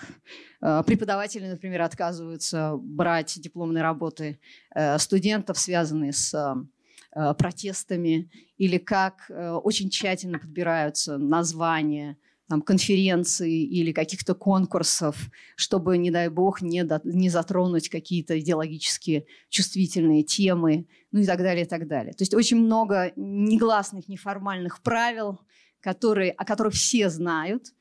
э, 0.60 0.82
преподаватели, 0.86 1.46
например, 1.46 1.82
отказываются 1.82 2.76
брать 2.76 3.40
дипломные 3.40 3.82
работы 3.82 4.40
э, 4.74 4.98
студентов, 4.98 5.58
связанные 5.58 6.12
с 6.12 6.34
э, 6.34 7.34
протестами, 7.34 8.30
или 8.56 8.78
как 8.78 9.28
очень 9.28 9.90
тщательно 9.90 10.38
подбираются 10.38 11.18
названия 11.18 12.16
там, 12.48 12.62
конференций 12.62 13.52
или 13.52 13.92
каких-то 13.92 14.34
конкурсов, 14.34 15.16
чтобы, 15.56 15.98
не 15.98 16.10
дай 16.10 16.28
бог, 16.28 16.62
не, 16.62 16.84
до, 16.84 17.00
не 17.04 17.30
затронуть 17.30 17.88
какие-то 17.88 18.38
идеологически 18.38 19.26
чувствительные 19.48 20.22
темы, 20.24 20.86
ну 21.10 21.20
и 21.20 21.26
так 21.26 21.38
далее, 21.38 21.64
и 21.64 21.68
так 21.68 21.88
далее. 21.88 22.12
То 22.12 22.22
есть 22.22 22.34
очень 22.34 22.58
много 22.58 23.12
негласных, 23.16 24.08
неформальных 24.08 24.82
правил, 24.82 25.40
которые, 25.80 26.32
о 26.32 26.44
которых 26.44 26.74
все 26.74 27.08
знают, 27.08 27.72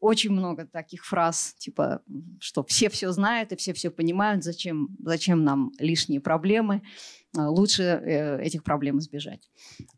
очень 0.00 0.30
много 0.30 0.66
таких 0.66 1.04
фраз, 1.04 1.54
типа, 1.58 2.02
что 2.40 2.64
все 2.64 2.88
все 2.88 3.12
знают 3.12 3.52
и 3.52 3.56
все 3.56 3.72
все 3.74 3.90
понимают, 3.90 4.42
зачем, 4.42 4.96
зачем 5.00 5.44
нам 5.44 5.72
лишние 5.78 6.20
проблемы. 6.20 6.82
А, 7.36 7.50
лучше 7.50 7.82
э, 7.82 8.42
этих 8.42 8.64
проблем 8.64 8.98
избежать. 8.98 9.50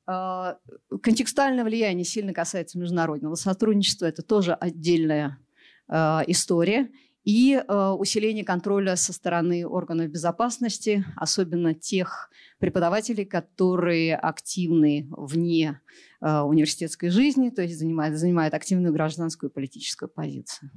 А, 0.06 0.58
контекстуальное 1.02 1.64
влияние 1.64 2.04
сильно 2.04 2.32
касается 2.32 2.78
международного 2.78 3.36
сотрудничества. 3.36 4.06
Это 4.06 4.22
тоже 4.22 4.52
отдельная 4.54 5.38
а, 5.86 6.24
история. 6.26 6.90
И 7.24 7.62
усиление 7.68 8.44
контроля 8.44 8.96
со 8.96 9.12
стороны 9.12 9.66
органов 9.66 10.09
безопасности, 10.11 11.04
особенно 11.16 11.74
тех 11.74 12.30
преподавателей, 12.59 13.24
которые 13.24 14.16
активны 14.16 15.06
вне 15.11 15.80
университетской 16.20 17.11
жизни, 17.11 17.50
то 17.50 17.62
есть 17.62 17.78
занимают, 17.78 18.16
занимают 18.16 18.54
активную 18.54 18.92
гражданскую 18.92 19.50
и 19.50 19.52
политическую 19.52 20.09
позицию. 20.09 20.70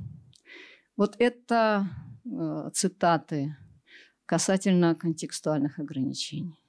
Вот 0.98 1.16
это 1.20 1.88
цитаты 2.74 3.56
касательно 4.26 4.96
контекстуальных 4.96 5.80
ограничений. 5.80 6.60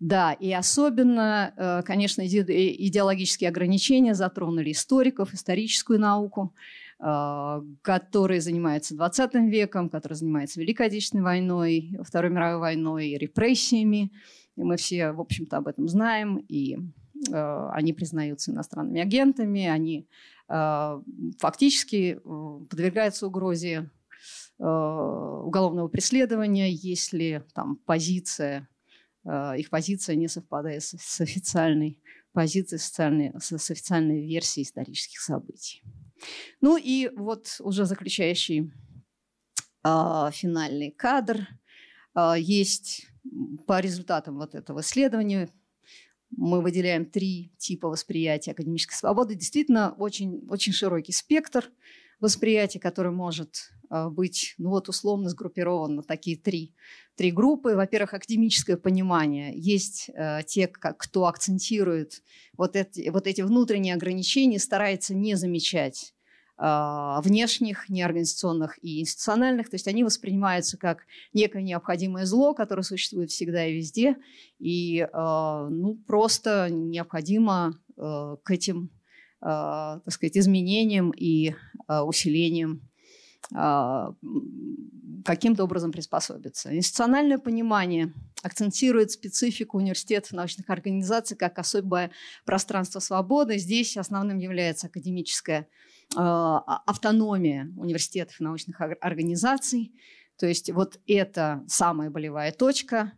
Да, 0.00 0.32
и 0.32 0.52
особенно, 0.52 1.52
э, 1.56 1.82
конечно, 1.82 2.24
идеологические 2.24 3.50
ограничения 3.50 4.14
затронули 4.14 4.70
историков, 4.70 5.34
историческую 5.34 5.98
науку. 5.98 6.54
Который 7.00 8.40
занимается 8.40 8.96
20 8.96 9.34
веком, 9.50 9.88
который 9.88 10.14
занимается 10.14 10.60
Великой 10.60 10.88
Отечественной 10.88 11.22
войной, 11.22 11.96
Второй 12.02 12.30
мировой 12.30 12.58
войной, 12.58 13.16
репрессиями. 13.16 14.10
И 14.56 14.64
мы 14.64 14.76
все, 14.76 15.12
в 15.12 15.20
общем-то, 15.20 15.58
об 15.58 15.68
этом 15.68 15.86
знаем, 15.86 16.38
и 16.38 16.76
они 17.32 17.92
признаются 17.92 18.50
иностранными 18.50 19.00
агентами, 19.00 19.66
они 19.66 20.08
фактически 20.48 22.20
подвергаются 22.24 23.26
угрозе 23.28 23.90
уголовного 24.58 25.86
преследования, 25.86 26.72
если 26.72 27.44
там 27.54 27.76
позиция, 27.76 28.68
их 29.24 29.70
позиция 29.70 30.16
не 30.16 30.26
совпадает 30.26 30.82
с 30.82 31.20
официальной 31.20 32.00
с, 32.34 33.58
с 33.58 33.70
официальной 33.70 34.26
версией 34.26 34.64
исторических 34.64 35.20
событий. 35.20 35.82
Ну 36.60 36.76
и 36.76 37.10
вот 37.16 37.56
уже 37.60 37.84
заключающий 37.84 38.72
э, 39.84 40.30
финальный 40.32 40.90
кадр. 40.90 41.48
Э, 42.14 42.34
есть 42.38 43.06
по 43.66 43.80
результатам 43.80 44.38
вот 44.38 44.54
этого 44.54 44.80
исследования 44.80 45.48
мы 46.30 46.60
выделяем 46.60 47.06
три 47.06 47.52
типа 47.58 47.88
восприятия 47.88 48.52
академической 48.52 48.94
свободы. 48.94 49.34
Действительно, 49.34 49.94
очень, 49.98 50.46
очень 50.48 50.72
широкий 50.72 51.12
спектр 51.12 51.70
восприятия, 52.20 52.80
который 52.80 53.12
может 53.12 53.70
а, 53.90 54.10
быть, 54.10 54.54
ну 54.58 54.70
вот 54.70 54.88
условно 54.88 55.30
сгруппирован 55.30 55.96
на 55.96 56.02
такие 56.02 56.36
три, 56.36 56.74
три 57.18 57.32
группы. 57.32 57.74
Во-первых, 57.74 58.14
академическое 58.14 58.76
понимание. 58.76 59.52
Есть 59.54 60.08
э, 60.14 60.40
те, 60.46 60.68
кто 60.68 61.26
акцентирует 61.26 62.22
вот 62.56 62.76
эти, 62.76 63.10
вот 63.10 63.26
эти 63.26 63.42
внутренние 63.42 63.94
ограничения, 63.94 64.60
старается 64.60 65.14
не 65.14 65.34
замечать 65.34 66.14
э, 66.56 66.62
внешних, 67.24 67.88
неорганизационных 67.88 68.78
и 68.82 69.00
институциональных. 69.00 69.68
То 69.68 69.74
есть 69.74 69.88
они 69.88 70.04
воспринимаются 70.04 70.78
как 70.78 71.00
некое 71.34 71.62
необходимое 71.62 72.24
зло, 72.24 72.54
которое 72.54 72.82
существует 72.84 73.30
всегда 73.30 73.66
и 73.66 73.74
везде. 73.74 74.16
И 74.60 75.00
э, 75.00 75.08
ну, 75.12 75.96
просто 76.06 76.68
необходимо 76.70 77.76
э, 77.96 78.36
к 78.44 78.50
этим 78.52 78.90
э, 79.42 79.46
так 80.04 80.12
сказать, 80.12 80.38
изменениям 80.38 81.10
и 81.10 81.54
э, 81.88 82.00
усилениям 82.00 82.88
а, 83.54 84.12
каким-то 85.24 85.64
образом 85.64 85.92
приспособиться. 85.92 86.74
Институциональное 86.74 87.38
понимание 87.38 88.12
акцентирует 88.42 89.10
специфику 89.10 89.78
университетов 89.78 90.32
научных 90.32 90.70
организаций 90.70 91.36
как 91.36 91.58
особое 91.58 92.10
пространство 92.44 93.00
свободы. 93.00 93.58
Здесь 93.58 93.96
основным 93.96 94.38
является 94.38 94.86
академическая 94.86 95.68
а, 96.16 96.62
а, 96.66 96.82
автономия 96.86 97.70
университетов 97.76 98.40
и 98.40 98.44
научных 98.44 98.80
организаций. 98.80 99.92
То 100.38 100.46
есть 100.46 100.70
вот 100.70 101.00
это 101.06 101.64
самая 101.66 102.10
болевая 102.10 102.52
точка. 102.52 103.12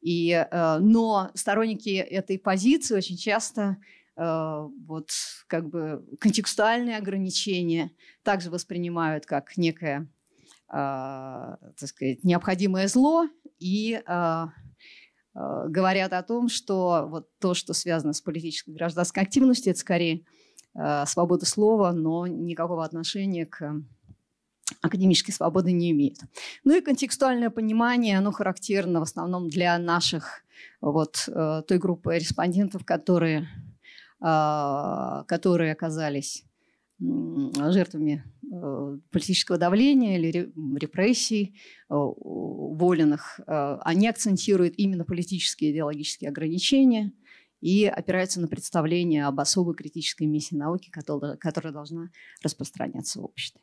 И, 0.00 0.46
но 0.52 1.30
сторонники 1.32 1.96
этой 1.96 2.38
позиции 2.38 2.94
очень 2.94 3.16
часто 3.16 3.78
Э, 4.16 4.68
вот 4.86 5.10
как 5.48 5.68
бы 5.68 6.04
контекстуальные 6.20 6.96
ограничения 6.96 7.90
также 8.22 8.50
воспринимают 8.50 9.26
как 9.26 9.56
некое, 9.56 10.08
так 10.74 11.88
сказать, 11.88 12.24
необходимое 12.24 12.88
зло 12.88 13.28
и 13.58 14.02
а, 14.06 14.48
а, 15.34 15.68
говорят 15.68 16.12
о 16.12 16.22
том, 16.22 16.48
что 16.48 17.06
вот 17.08 17.28
то, 17.38 17.54
что 17.54 17.74
связано 17.74 18.12
с 18.12 18.20
политической 18.20 18.72
гражданской 18.72 19.22
активностью, 19.22 19.70
это 19.70 19.80
скорее 19.80 20.24
свобода 21.06 21.46
слова, 21.46 21.92
но 21.92 22.26
никакого 22.26 22.84
отношения 22.84 23.46
к 23.46 23.80
академической 24.82 25.30
свободы 25.30 25.70
не 25.70 25.92
имеет. 25.92 26.18
Ну 26.64 26.76
и 26.76 26.80
контекстуальное 26.80 27.50
понимание, 27.50 28.18
оно 28.18 28.32
характерно 28.32 28.98
в 28.98 29.04
основном 29.04 29.48
для 29.48 29.78
наших, 29.78 30.42
вот 30.80 31.28
той 31.28 31.78
группы 31.78 32.16
респондентов, 32.16 32.84
которые 32.84 33.48
а, 34.26 35.24
которые 35.24 35.72
оказались 35.72 36.44
жертвами 36.98 38.24
политического 39.10 39.58
давления 39.58 40.18
или 40.18 40.52
репрессий, 40.76 41.56
э, 41.88 41.94
уволенных, 41.94 43.40
э, 43.46 43.78
они 43.82 44.08
акцентируют 44.08 44.74
именно 44.76 45.04
политические 45.04 45.72
идеологические 45.72 46.30
ограничения 46.30 47.12
и 47.60 47.86
опираются 47.86 48.40
на 48.40 48.48
представление 48.48 49.26
об 49.26 49.40
особой 49.40 49.74
критической 49.74 50.26
миссии 50.26 50.54
науки, 50.54 50.90
которая, 50.90 51.72
должна 51.72 52.10
распространяться 52.42 53.20
в 53.20 53.24
обществе. 53.24 53.62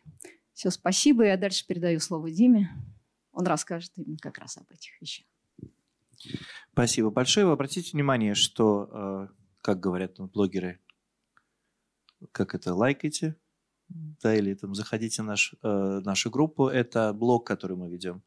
Все, 0.53 0.69
спасибо. 0.69 1.25
Я 1.25 1.37
дальше 1.37 1.65
передаю 1.67 1.99
слово 1.99 2.31
Диме. 2.31 2.69
Он 3.31 3.45
расскажет 3.45 3.91
именно 3.95 4.17
как 4.19 4.37
раз 4.37 4.57
об 4.57 4.69
этих 4.71 4.99
вещах. 5.01 5.25
Спасибо 6.73 7.09
большое. 7.09 7.45
Вы 7.45 7.53
обратите 7.53 7.91
внимание, 7.93 8.35
что 8.35 9.29
как 9.61 9.79
говорят 9.79 10.19
блогеры, 10.19 10.79
как 12.31 12.55
это, 12.55 12.73
лайкайте, 12.73 13.35
да, 14.21 14.35
или 14.35 14.53
там 14.53 14.75
заходите 14.75 15.21
в 15.21 15.25
наш, 15.25 15.55
э, 15.61 16.01
нашу 16.03 16.29
группу. 16.29 16.67
Это 16.67 17.13
блог, 17.13 17.45
который 17.45 17.77
мы 17.77 17.89
ведем 17.89 18.23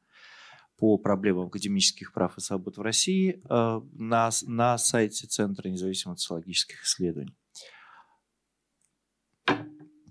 по 0.77 0.98
проблемам 0.98 1.46
академических 1.46 2.12
прав 2.12 2.37
и 2.37 2.40
свобод 2.40 2.77
в 2.77 2.83
России 2.83 3.42
э, 3.48 3.81
на, 3.92 4.31
на 4.42 4.79
сайте 4.79 5.27
Центра 5.27 5.68
независимых 5.68 6.18
социологических 6.18 6.83
исследований. 6.85 7.37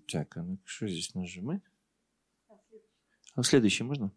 Так, 0.08 0.38
а 0.38 0.44
ну 0.44 0.60
что 0.64 0.88
здесь 0.88 1.14
нажимать? 1.16 1.62
А 3.36 3.44
следующий 3.44 3.84
можно? 3.84 4.12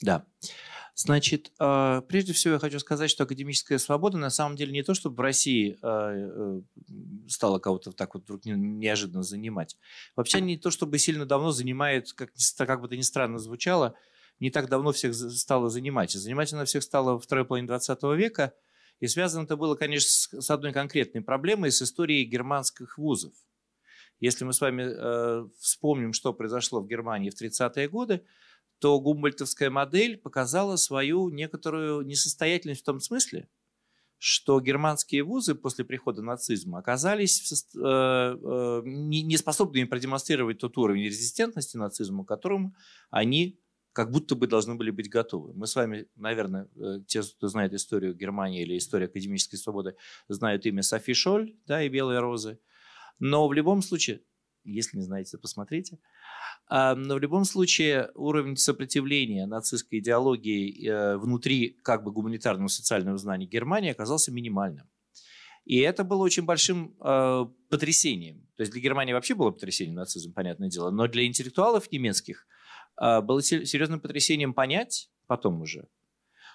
Да. 0.00 0.26
Значит, 0.94 1.52
а, 1.58 2.02
прежде 2.02 2.34
всего 2.34 2.54
я 2.54 2.60
хочу 2.60 2.78
сказать, 2.78 3.10
что 3.10 3.24
академическая 3.24 3.78
свобода 3.78 4.18
на 4.18 4.28
самом 4.28 4.56
деле 4.56 4.72
не 4.72 4.82
то, 4.82 4.92
чтобы 4.92 5.16
в 5.16 5.20
России 5.20 5.78
а, 5.80 6.12
э, 6.12 6.60
стала 7.28 7.58
кого-то 7.58 7.92
так 7.92 8.14
вот 8.14 8.24
вдруг 8.24 8.44
неожиданно 8.44 9.22
занимать. 9.22 9.78
Вообще 10.16 10.42
не 10.42 10.58
то, 10.58 10.70
чтобы 10.70 10.98
сильно 10.98 11.24
давно 11.24 11.50
занимает, 11.50 12.12
как, 12.12 12.32
как 12.58 12.80
бы 12.80 12.86
это 12.86 12.96
ни 12.96 13.02
странно 13.02 13.38
звучало, 13.38 13.94
не 14.38 14.50
так 14.50 14.68
давно 14.68 14.92
всех 14.92 15.14
стала 15.14 15.70
занимать. 15.70 16.12
занимать 16.12 16.52
она 16.52 16.66
всех 16.66 16.82
стала 16.82 17.12
во 17.12 17.18
второй 17.18 17.46
половине 17.46 17.68
20 17.68 18.02
века, 18.16 18.52
и 19.00 19.06
связано 19.06 19.44
это 19.44 19.56
было, 19.56 19.74
конечно, 19.74 20.40
с 20.40 20.50
одной 20.50 20.72
конкретной 20.72 21.22
проблемой, 21.22 21.72
с 21.72 21.80
историей 21.80 22.24
германских 22.24 22.98
вузов. 22.98 23.32
Если 24.20 24.44
мы 24.44 24.52
с 24.52 24.60
вами 24.60 24.84
э, 24.86 25.48
вспомним, 25.58 26.12
что 26.12 26.32
произошло 26.32 26.80
в 26.80 26.86
Германии 26.86 27.30
в 27.30 27.40
30-е 27.40 27.88
годы, 27.88 28.24
то 28.82 28.98
гумбольтовская 28.98 29.70
модель 29.70 30.16
показала 30.16 30.74
свою 30.74 31.30
некоторую 31.30 32.02
несостоятельность 32.02 32.80
в 32.80 32.84
том 32.84 32.98
смысле, 32.98 33.48
что 34.18 34.60
германские 34.60 35.22
вузы 35.22 35.54
после 35.54 35.84
прихода 35.84 36.20
нацизма 36.20 36.80
оказались 36.80 37.52
э, 37.52 37.78
э, 37.78 38.82
неспособными 38.84 39.84
продемонстрировать 39.84 40.58
тот 40.58 40.76
уровень 40.78 41.04
резистентности 41.04 41.76
нацизму, 41.76 42.24
к 42.24 42.28
которому 42.28 42.74
они 43.10 43.60
как 43.92 44.10
будто 44.10 44.34
бы 44.34 44.48
должны 44.48 44.74
были 44.74 44.90
быть 44.90 45.08
готовы. 45.08 45.54
Мы 45.54 45.68
с 45.68 45.76
вами, 45.76 46.08
наверное, 46.16 46.68
э, 46.74 47.02
те, 47.06 47.22
кто 47.22 47.46
знает 47.46 47.74
историю 47.74 48.16
Германии 48.16 48.62
или 48.62 48.76
историю 48.76 49.08
академической 49.08 49.58
свободы, 49.58 49.94
знают 50.26 50.66
имя 50.66 50.82
Софи 50.82 51.14
Шоль 51.14 51.54
да, 51.66 51.84
и 51.84 51.88
«Белые 51.88 52.18
розы». 52.18 52.58
Но 53.20 53.46
в 53.46 53.52
любом 53.52 53.80
случае, 53.80 54.22
если 54.64 54.96
не 54.96 55.04
знаете, 55.04 55.38
посмотрите– 55.38 56.00
но 56.72 57.16
в 57.16 57.18
любом 57.18 57.44
случае 57.44 58.10
уровень 58.14 58.56
сопротивления 58.56 59.46
нацистской 59.46 59.98
идеологии 59.98 60.88
э, 60.88 61.18
внутри 61.18 61.76
как 61.82 62.02
бы 62.02 62.12
гуманитарного 62.12 62.68
социального 62.68 63.18
знания 63.18 63.44
Германии 63.46 63.90
оказался 63.90 64.32
минимальным. 64.32 64.88
И 65.64 65.78
это 65.78 66.02
было 66.02 66.22
очень 66.22 66.44
большим 66.44 66.96
э, 67.00 67.46
потрясением. 67.68 68.48
То 68.56 68.62
есть 68.62 68.72
для 68.72 68.80
Германии 68.80 69.12
вообще 69.12 69.34
было 69.34 69.50
потрясением 69.50 69.96
нацизм, 69.96 70.32
понятное 70.32 70.68
дело, 70.68 70.90
но 70.90 71.06
для 71.06 71.26
интеллектуалов 71.26 71.92
немецких 71.92 72.46
э, 73.00 73.20
было 73.20 73.42
серьезным 73.42 74.00
потрясением 74.00 74.54
понять 74.54 75.10
потом 75.26 75.60
уже, 75.60 75.88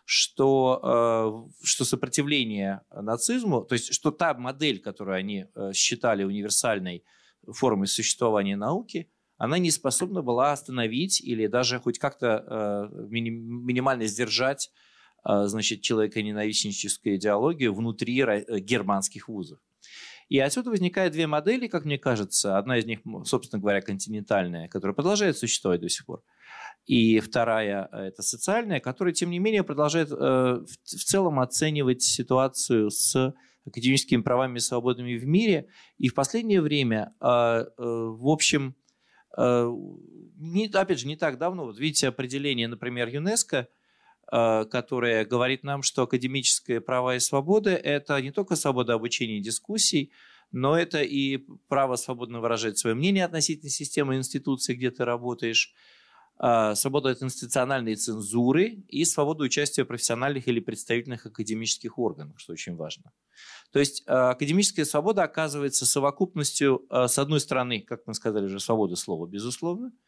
что, 0.03 1.47
э, 1.53 1.63
что 1.63 1.85
сопротивление 1.85 2.81
нацизму, 2.91 3.61
то 3.61 3.73
есть 3.73 3.93
что 3.93 4.11
та 4.11 4.33
модель, 4.33 4.79
которую 4.79 5.15
они 5.15 5.45
э, 5.53 5.73
считали 5.73 6.23
универсальной 6.23 7.03
формой 7.45 7.87
существования 7.87 8.55
науки– 8.55 9.11
она 9.37 9.59
не 9.59 9.71
способна 9.71 10.21
была 10.21 10.51
остановить 10.51 11.21
или 11.21 11.47
даже 11.47 11.79
хоть 11.79 11.99
как-то 11.99 12.89
э, 12.91 13.07
минимально 13.07 14.05
сдержать 14.05 14.71
э, 15.23 15.45
значит, 15.45 15.81
человеконенавистническую 15.81 17.17
идеологию 17.17 17.73
внутри 17.73 18.19
э, 18.21 18.59
германских 18.59 19.29
вузов. 19.29 19.59
И 20.29 20.39
отсюда 20.39 20.71
возникают 20.71 21.13
две 21.13 21.27
модели, 21.27 21.67
как 21.67 21.85
мне 21.85 21.97
кажется. 21.97 22.57
Одна 22.57 22.77
из 22.79 22.85
них, 22.85 22.99
собственно 23.23 23.61
говоря, 23.61 23.81
континентальная, 23.81 24.67
которая 24.67 24.93
продолжает 24.93 25.37
существовать 25.37 25.81
до 25.81 25.87
сих 25.87 26.05
пор. 26.05 26.21
И 26.85 27.19
вторая– 27.19 27.87
это 27.93 28.21
социальная, 28.23 28.81
которая, 28.81 29.13
тем 29.13 29.29
не 29.29 29.39
менее, 29.39 29.63
продолжает 29.63 30.09
в 30.09 30.67
целом 30.83 31.39
оценивать 31.39 32.01
ситуацию 32.01 32.89
с 32.89 33.33
академическими 33.65 34.21
правами 34.21 34.57
и 34.57 34.61
свободами 34.61 35.15
в 35.15 35.25
мире. 35.25 35.69
И 35.97 36.09
в 36.09 36.13
последнее 36.13 36.61
время, 36.61 37.13
в 37.19 38.29
общем, 38.29 38.75
не, 39.37 40.67
опять 40.67 40.99
же, 40.99 41.07
не 41.07 41.15
так 41.15 41.37
давно, 41.37 41.65
вот 41.65 41.79
видите 41.79 42.07
определение, 42.07 42.67
например, 42.67 43.07
ЮНЕСКО, 43.07 43.67
э, 44.31 44.65
которое 44.65 45.25
говорит 45.25 45.63
нам, 45.63 45.81
что 45.83 46.03
академические 46.03 46.81
права 46.81 47.15
и 47.15 47.19
свободы– 47.19 47.71
это 47.71 48.21
не 48.21 48.31
только 48.31 48.55
свобода 48.55 48.93
обучения 48.93 49.37
и 49.37 49.41
дискуссий, 49.41 50.11
но 50.51 50.77
это 50.77 51.01
и 51.01 51.45
право 51.67 51.95
свободно 51.97 52.39
выражать 52.39 52.77
свое 52.77 52.95
мнение 52.95 53.25
относительно 53.25 53.69
системы 53.69 54.15
институции, 54.15 54.75
где 54.75 54.91
ты 54.91 55.05
работаешь, 55.05 55.73
э, 56.39 56.75
свобода 56.75 57.09
от 57.09 57.21
институциональной 57.21 57.95
цензуры 57.95 58.83
и 58.87 59.05
свобода 59.05 59.43
участия 59.43 59.85
профессиональных 59.85 60.47
или 60.47 60.59
представительных 60.59 61.25
академических 61.25 61.97
органах, 61.97 62.39
что 62.39 62.53
очень 62.53 62.75
важно. 62.75 63.11
То 63.71 63.79
есть 63.79 64.03
э, 64.07 64.11
академическая 64.11 64.85
свобода 64.85 65.23
оказывается 65.23 65.85
совокупностью, 65.85 66.85
с 66.89 67.17
одной 67.17 67.39
стороны, 67.39 67.81
как 67.81 68.01
мы 68.05 68.13
сказали 68.13 68.45
уже, 68.45 68.59
свободы 68.59 68.95
слова, 68.95 69.27
безусловно– 69.27 69.91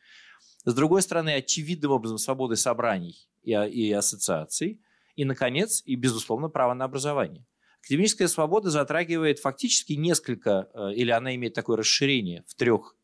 с 0.65 0.73
другой 0.73 1.01
стороны, 1.01 1.35
очевидным 1.35 1.91
образом 1.91 2.17
свободы 2.17 2.55
собраний 2.55 3.15
и, 3.43 3.51
и 3.51 3.91
ассоциаций. 3.91 4.81
И, 5.15 5.25
наконец, 5.25 5.81
и, 5.85 5.95
безусловно, 5.95 6.49
право 6.49 6.73
на 6.73 6.85
образование. 6.85 7.45
Академическая 7.81 8.27
свобода 8.27 8.69
затрагивает 8.69 9.39
фактически 9.39 9.93
несколько, 9.93 10.69
или 10.93 11.11
она 11.11 11.35
имеет 11.35 11.53
такое 11.53 11.77
расширение 11.77 12.43
в 12.47 12.55
трех 12.55 12.95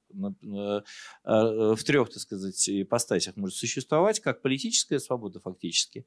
в 1.24 1.84
трех, 1.84 2.10
так 2.10 2.20
сказать, 2.20 2.70
ипостасях 2.70 3.36
может 3.36 3.58
существовать, 3.58 4.20
как 4.20 4.42
политическая 4.42 5.00
свобода 5.00 5.40
фактически, 5.40 6.06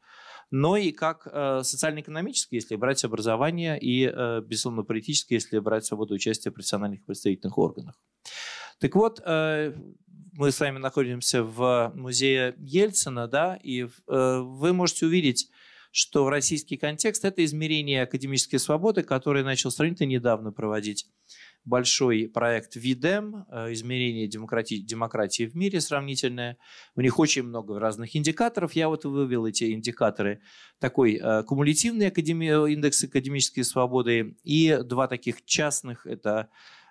но 0.50 0.76
и 0.76 0.92
как 0.92 1.22
социально-экономическая, 1.64 2.56
если 2.56 2.76
брать 2.76 3.04
образование, 3.04 3.78
и, 3.80 4.06
безусловно, 4.42 4.82
политическая, 4.82 5.36
если 5.36 5.58
брать 5.58 5.84
свободу 5.84 6.14
участия 6.14 6.50
в 6.50 6.54
профессиональных 6.54 7.04
представительных 7.04 7.58
органах. 7.58 8.00
Так 8.80 8.94
вот, 8.94 9.20
мы 10.38 10.52
с 10.52 10.60
вами 10.60 10.78
находимся 10.78 11.42
в 11.42 11.92
музее 11.96 12.54
Ельцина, 12.58 13.26
да, 13.26 13.58
и 13.60 13.82
э, 13.82 14.38
вы 14.38 14.72
можете 14.72 15.06
увидеть, 15.06 15.50
что 15.90 16.24
в 16.24 16.28
российский 16.28 16.76
контекст 16.76 17.24
это 17.24 17.44
измерение 17.44 18.02
академической 18.02 18.58
свободы, 18.58 19.02
который 19.02 19.42
начал 19.42 19.72
сравнительно 19.72 20.06
недавно 20.06 20.52
проводить 20.52 21.06
большой 21.64 22.28
проект 22.32 22.76
ВИДЕМ, 22.76 23.46
э, 23.50 23.72
измерение 23.72 24.26
демократии, 24.26 24.76
демократии 24.76 25.46
в 25.46 25.54
мире 25.54 25.80
сравнительное. 25.80 26.56
У 26.94 27.00
них 27.00 27.18
очень 27.18 27.42
много 27.42 27.78
разных 27.78 28.16
индикаторов. 28.16 28.72
Я 28.72 28.88
вот 28.88 29.04
вывел 29.04 29.46
эти 29.46 29.72
индикаторы. 29.72 30.40
Такой 30.78 31.20
э, 31.22 31.42
кумулятивный 31.44 32.08
академи... 32.08 32.72
индекс 32.72 33.04
академической 33.04 33.62
свободы 33.62 34.36
и 34.42 34.78
два 34.84 35.08
таких 35.08 35.44
частных. 35.44 36.06
Это 36.06 36.48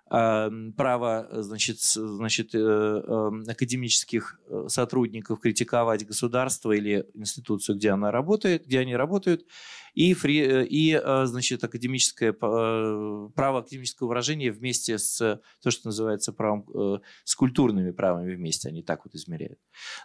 право 0.10 1.28
значит, 1.32 1.80
значит, 1.82 2.56
э, 2.56 2.58
эм, 2.60 3.44
академических 3.48 4.40
э, 4.48 4.66
сотрудников 4.70 5.40
критиковать 5.40 6.08
государство 6.08 6.72
или 6.72 7.06
институцию, 7.14 7.76
где 7.78 7.90
она 7.90 8.12
работает, 8.12 8.66
где 8.66 8.80
они 8.80 8.96
работают, 8.96 9.46
и, 9.94 10.14
фри, 10.14 10.40
э, 10.40 10.66
и 10.66 10.98
значит, 11.26 11.64
академическое 11.64 12.32
право 12.32 13.60
академического 13.60 14.08
выражения 14.08 14.52
вместе 14.52 14.98
с 14.98 15.42
то, 15.62 15.72
что 15.72 15.88
называется 15.88 16.32
правом, 16.32 17.02
с 17.24 17.36
культурными 17.36 17.92
правами 17.92 18.34
вместе, 18.34 18.70
они 18.70 18.84
так 18.84 19.04
вот 19.06 19.14
измеряют. 19.16 19.60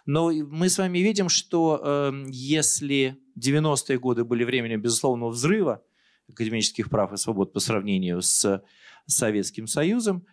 Но 0.05 0.31
мы 0.31 0.67
с 0.69 0.77
вами 0.77 0.99
видим, 0.99 1.29
что 1.29 1.81
эм, 1.83 2.25
если 2.29 3.17
90-е 3.39 3.99
годы 3.99 4.25
были 4.25 4.43
временем 4.43 4.81
безусловного 4.81 5.29
взрыва 5.29 5.81
академических 6.29 6.89
прав 6.89 7.13
и 7.13 7.17
свобод 7.17 7.53
по 7.53 7.59
сравнению 7.59 8.21
с 8.21 8.63
Советским 9.05 9.67
Союзом, 9.67 10.25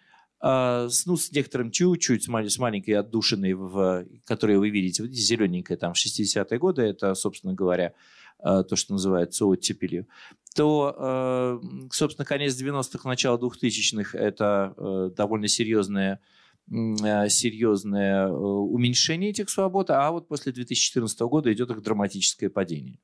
а, 0.42 0.88
ну, 1.04 1.16
с 1.16 1.30
некоторым 1.32 1.70
чуть-чуть, 1.70 2.24
с 2.24 2.58
маленькой 2.58 2.92
отдушиной, 2.92 3.52
в, 3.52 4.06
которые 4.24 4.58
вы 4.58 4.70
видите, 4.70 5.02
вот 5.02 5.12
зелененькая 5.12 5.76
там 5.76 5.92
в 5.92 5.98
60-е 5.98 6.58
годы, 6.58 6.82
это, 6.82 7.14
собственно 7.14 7.52
говоря, 7.52 7.92
а, 8.38 8.62
то, 8.62 8.74
что 8.74 8.94
называется 8.94 9.44
оттепелью, 9.44 10.06
то, 10.54 10.94
а, 10.96 11.60
собственно, 11.92 12.24
конец 12.24 12.58
90-х, 12.58 13.06
начало 13.06 13.36
2000-х– 13.36 14.16
это 14.18 15.12
довольно 15.16 15.48
серьезное 15.48 16.20
серьезное 16.68 18.28
уменьшение 18.28 19.30
этих 19.30 19.50
свобод, 19.50 19.90
а 19.90 20.08
вот 20.12 20.28
после 20.28 20.52
2014 20.52 21.18
года 21.22 21.52
идет 21.52 21.68
их 21.70 21.82
драматическое 21.82 22.48
падение. 22.48 23.00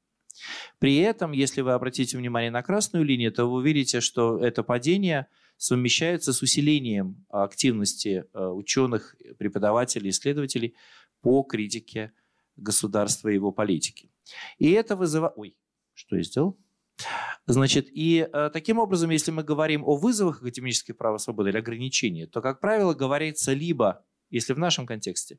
При 0.79 0.97
этом, 0.99 1.33
если 1.33 1.61
вы 1.61 1.73
обратите 1.73 2.17
внимание 2.17 2.51
на 2.51 2.63
красную 2.63 3.05
линию, 3.05 3.33
то 3.33 3.47
вы 3.47 3.59
увидите, 3.59 4.01
что 4.01 4.39
это 4.39 4.63
падение– 4.63 5.27
совмещается 5.57 6.33
с 6.33 6.43
усилением 6.43 7.25
активности 7.31 8.25
э, 8.33 8.47
ученых, 8.47 9.17
преподавателей, 9.39 10.11
исследователей 10.11 10.75
по 11.23 11.43
критике 11.43 12.13
государства 12.57 13.29
и 13.29 13.35
его 13.35 13.53
политики. 13.53 14.11
И 14.59 14.71
это 14.71 14.97
вызывает... 14.97 15.35
Ой, 15.37 15.57
что 15.95 16.17
я 16.17 16.23
сделал? 16.23 16.59
Значит, 17.47 17.89
и 17.91 18.29
э, 18.31 18.51
таким 18.53 18.79
образом, 18.79 19.11
если 19.11 19.31
мы 19.31 19.45
говорим 19.45 19.85
о 19.85 19.97
вызовах 19.97 20.39
академических 20.41 20.97
прав 20.97 21.21
и 21.21 21.23
свободы 21.23 21.51
или 21.51 21.59
ограничении, 21.59 22.27
то, 22.27 22.41
как 22.41 22.61
правило, 22.61 22.95
говорится 22.95 23.53
либо, 23.53 24.05
если 24.31 24.53
в 24.53 24.59
нашем 24.59 24.87
контексте, 24.87 25.39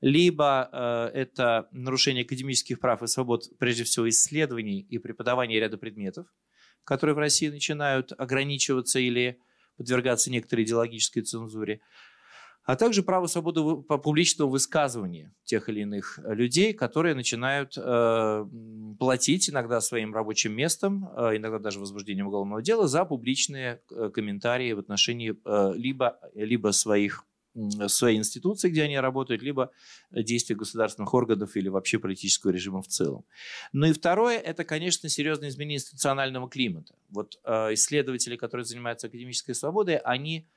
либо 0.00 0.68
э, 0.72 1.18
это 1.18 1.68
нарушение 1.72 2.24
академических 2.24 2.80
прав 2.80 3.02
и 3.02 3.06
свобод, 3.06 3.44
прежде 3.58 3.84
всего, 3.84 4.08
исследований 4.08 4.80
и 4.80 4.98
преподавания 4.98 5.60
ряда 5.60 5.78
предметов, 5.78 6.26
которые 6.84 7.14
в 7.14 7.18
России 7.18 7.48
начинают 7.48 8.12
ограничиваться 8.16 8.98
или 8.98 9.38
подвергаться 9.76 10.30
некоторой 10.30 10.64
идеологической 10.64 11.22
цензуре, 11.22 11.80
а 12.64 12.76
также 12.76 13.02
право 13.02 13.26
свободы 13.26 13.82
публичного 13.82 14.48
высказывания 14.48 15.34
тех 15.44 15.68
или 15.68 15.80
иных 15.80 16.18
людей, 16.24 16.72
которые 16.72 17.14
начинают 17.14 17.74
э, 17.76 18.46
платить 18.98 19.50
иногда 19.50 19.82
своим 19.82 20.14
рабочим 20.14 20.54
местом, 20.54 21.10
э, 21.14 21.36
иногда 21.36 21.58
даже 21.58 21.78
возбуждением 21.78 22.28
уголовного 22.28 22.62
дела 22.62 22.88
за 22.88 23.04
публичные 23.04 23.82
э, 23.90 24.10
комментарии 24.14 24.72
в 24.72 24.78
отношении 24.78 25.36
э, 25.44 25.72
либо, 25.76 26.18
либо 26.34 26.70
своих 26.70 27.26
своей 27.88 28.18
институции, 28.18 28.68
где 28.68 28.82
они 28.82 28.98
работают, 28.98 29.42
либо 29.42 29.70
действия 30.10 30.56
государственных 30.56 31.12
органов 31.14 31.56
или 31.56 31.68
вообще 31.68 31.98
политического 31.98 32.50
режима 32.50 32.82
в 32.82 32.88
целом. 32.88 33.24
Ну 33.72 33.86
и 33.86 33.92
второе, 33.92 34.38
это, 34.38 34.64
конечно, 34.64 35.08
серьезное 35.08 35.48
изменение 35.48 35.76
институционального 35.76 36.48
климата. 36.48 36.94
Вот 37.10 37.38
э, 37.44 37.74
исследователи, 37.74 38.36
которые 38.36 38.64
занимаются 38.64 39.06
академической 39.06 39.54
свободой, 39.54 39.96
они 39.98 40.48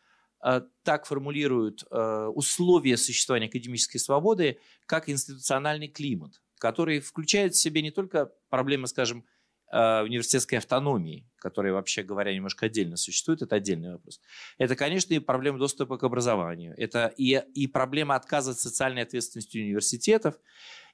э, 0.44 0.62
так 0.84 1.06
формулируют 1.06 1.84
э, 1.90 2.32
условия 2.34 2.98
существования 2.98 3.48
академической 3.48 4.00
свободы, 4.00 4.60
как 4.86 5.10
институциональный 5.10 5.88
климат, 5.88 6.42
который 6.58 7.00
включает 7.00 7.54
в 7.54 7.62
себе 7.62 7.82
не 7.82 7.92
только 7.92 8.32
проблемы, 8.50 8.88
скажем, 8.88 9.24
университетской 9.72 10.60
автономии, 10.60 11.28
которая, 11.38 11.74
вообще 11.74 12.04
говоря, 12.04 12.34
немножко 12.34 12.66
отдельно 12.68 12.98
существует, 12.98 13.42
это 13.42 13.56
отдельный 13.56 13.92
вопрос. 13.92 14.22
Это, 14.58 14.76
конечно, 14.76 15.14
и 15.14 15.20
проблема 15.20 15.60
доступа 15.60 15.98
к 15.98 16.04
образованию. 16.04 16.74
Это 16.78 17.14
и, 17.18 17.42
и 17.54 17.68
проблема 17.68 18.16
отказа 18.16 18.52
от 18.52 18.60
социальной 18.60 19.04
ответственности 19.04 19.58
университетов. 19.58 20.36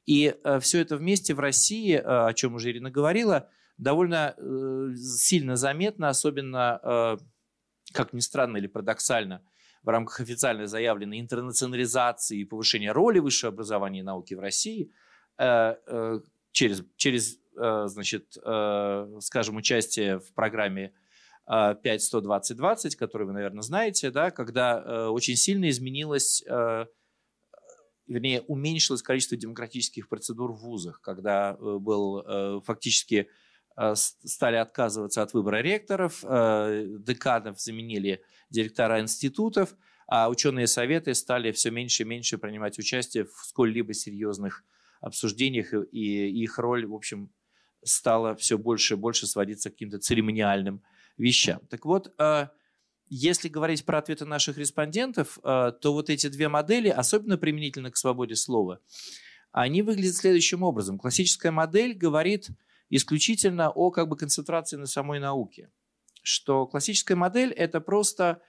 И 0.05 0.35
э, 0.43 0.59
все 0.59 0.81
это 0.81 0.97
вместе 0.97 1.33
в 1.33 1.39
России, 1.39 1.95
э, 1.95 2.01
о 2.01 2.33
чем 2.33 2.55
уже 2.55 2.71
Ирина 2.71 2.91
говорила, 2.91 3.49
довольно 3.77 4.35
э, 4.37 4.95
сильно 4.95 5.55
заметно, 5.55 6.09
особенно, 6.09 6.79
э, 6.83 7.17
как 7.93 8.13
ни 8.13 8.19
странно 8.19 8.57
или 8.57 8.67
парадоксально, 8.67 9.43
в 9.81 9.89
рамках 9.89 10.19
официально 10.19 10.65
заявленной 10.67 11.19
интернационализации 11.19 12.39
и 12.39 12.45
повышения 12.45 12.91
роли 12.91 13.19
высшего 13.19 13.53
образования 13.53 13.99
и 13.99 14.03
науки 14.03 14.33
в 14.33 14.39
России 14.39 14.91
э, 15.37 15.75
э, 15.87 16.19
через, 16.51 16.83
через 16.97 17.37
Э, 17.37 17.42
значит, 17.55 18.37
э, 18.43 19.17
скажем, 19.19 19.55
участие 19.55 20.19
в 20.19 20.33
программе 20.33 20.93
5-120-20, 21.47 22.95
э, 22.95 22.97
которую 22.97 23.27
вы, 23.27 23.33
наверное, 23.33 23.61
знаете, 23.61 24.11
да, 24.11 24.31
когда 24.31 25.09
очень 25.09 25.35
сильно 25.35 25.69
изменилось, 25.69 26.43
вернее, 28.07 28.41
уменьшилось 28.41 29.01
количество 29.01 29.37
демократических 29.37 30.07
процедур 30.09 30.53
в 30.53 30.61
вузах, 30.61 31.01
когда 31.01 31.53
был 31.59 32.61
фактически 32.61 33.27
стали 33.93 34.55
отказываться 34.55 35.21
от 35.21 35.33
выбора 35.33 35.61
ректоров, 35.61 36.21
деканов 36.21 37.59
заменили 37.59 38.21
директора 38.49 39.01
институтов, 39.01 39.75
а 40.07 40.29
ученые 40.29 40.67
советы 40.67 41.13
стали 41.13 41.51
все 41.51 41.71
меньше 41.71 42.03
и 42.03 42.05
меньше 42.05 42.37
принимать 42.37 42.77
участие 42.77 43.25
в 43.25 43.33
сколь-либо 43.45 43.93
серьезных 43.93 44.63
обсуждениях, 45.03 45.73
и 45.91 46.29
их 46.29 46.57
роль, 46.59 46.85
в 46.85 46.93
общем, 46.93 47.29
стало 47.85 48.35
все 48.35 48.57
больше 48.57 48.93
и 48.93 48.97
больше 48.97 49.27
сводиться 49.27 49.69
к 49.69 49.73
каким-то 49.73 49.99
церемониальным 49.99 50.83
вещам. 51.17 51.59
Так 51.69 51.85
вот, 51.85 52.13
э, 52.19 52.47
если 53.09 53.47
говорить 53.47 53.85
про 53.85 53.99
ответы 53.99 54.25
наших 54.25 54.57
респондентов, 54.57 55.37
э, 55.43 55.71
то 55.79 55.93
вот 55.93 56.09
эти 56.09 56.27
две 56.27 56.49
модели 56.49 56.89
особенно 56.89 57.37
применительны 57.37 57.91
к 57.91 57.97
свободе 57.97 58.35
слова. 58.35 58.79
они 59.51 59.83
выглядят 59.83 60.15
следующим 60.15 60.63
образом. 60.63 60.97
Классическая 60.97 61.51
модель 61.51 61.93
говорит 61.93 62.49
исключительно 62.89 63.69
о 63.69 63.91
как 63.91 64.07
бы, 64.07 64.17
концентрации 64.17 64.77
на 64.77 64.87
самой 64.87 65.19
науке. 65.19 65.69
Что 66.23 66.65
классическая 66.65 67.15
модель– 67.15 67.51
это 67.55 67.81
просто 67.81 68.41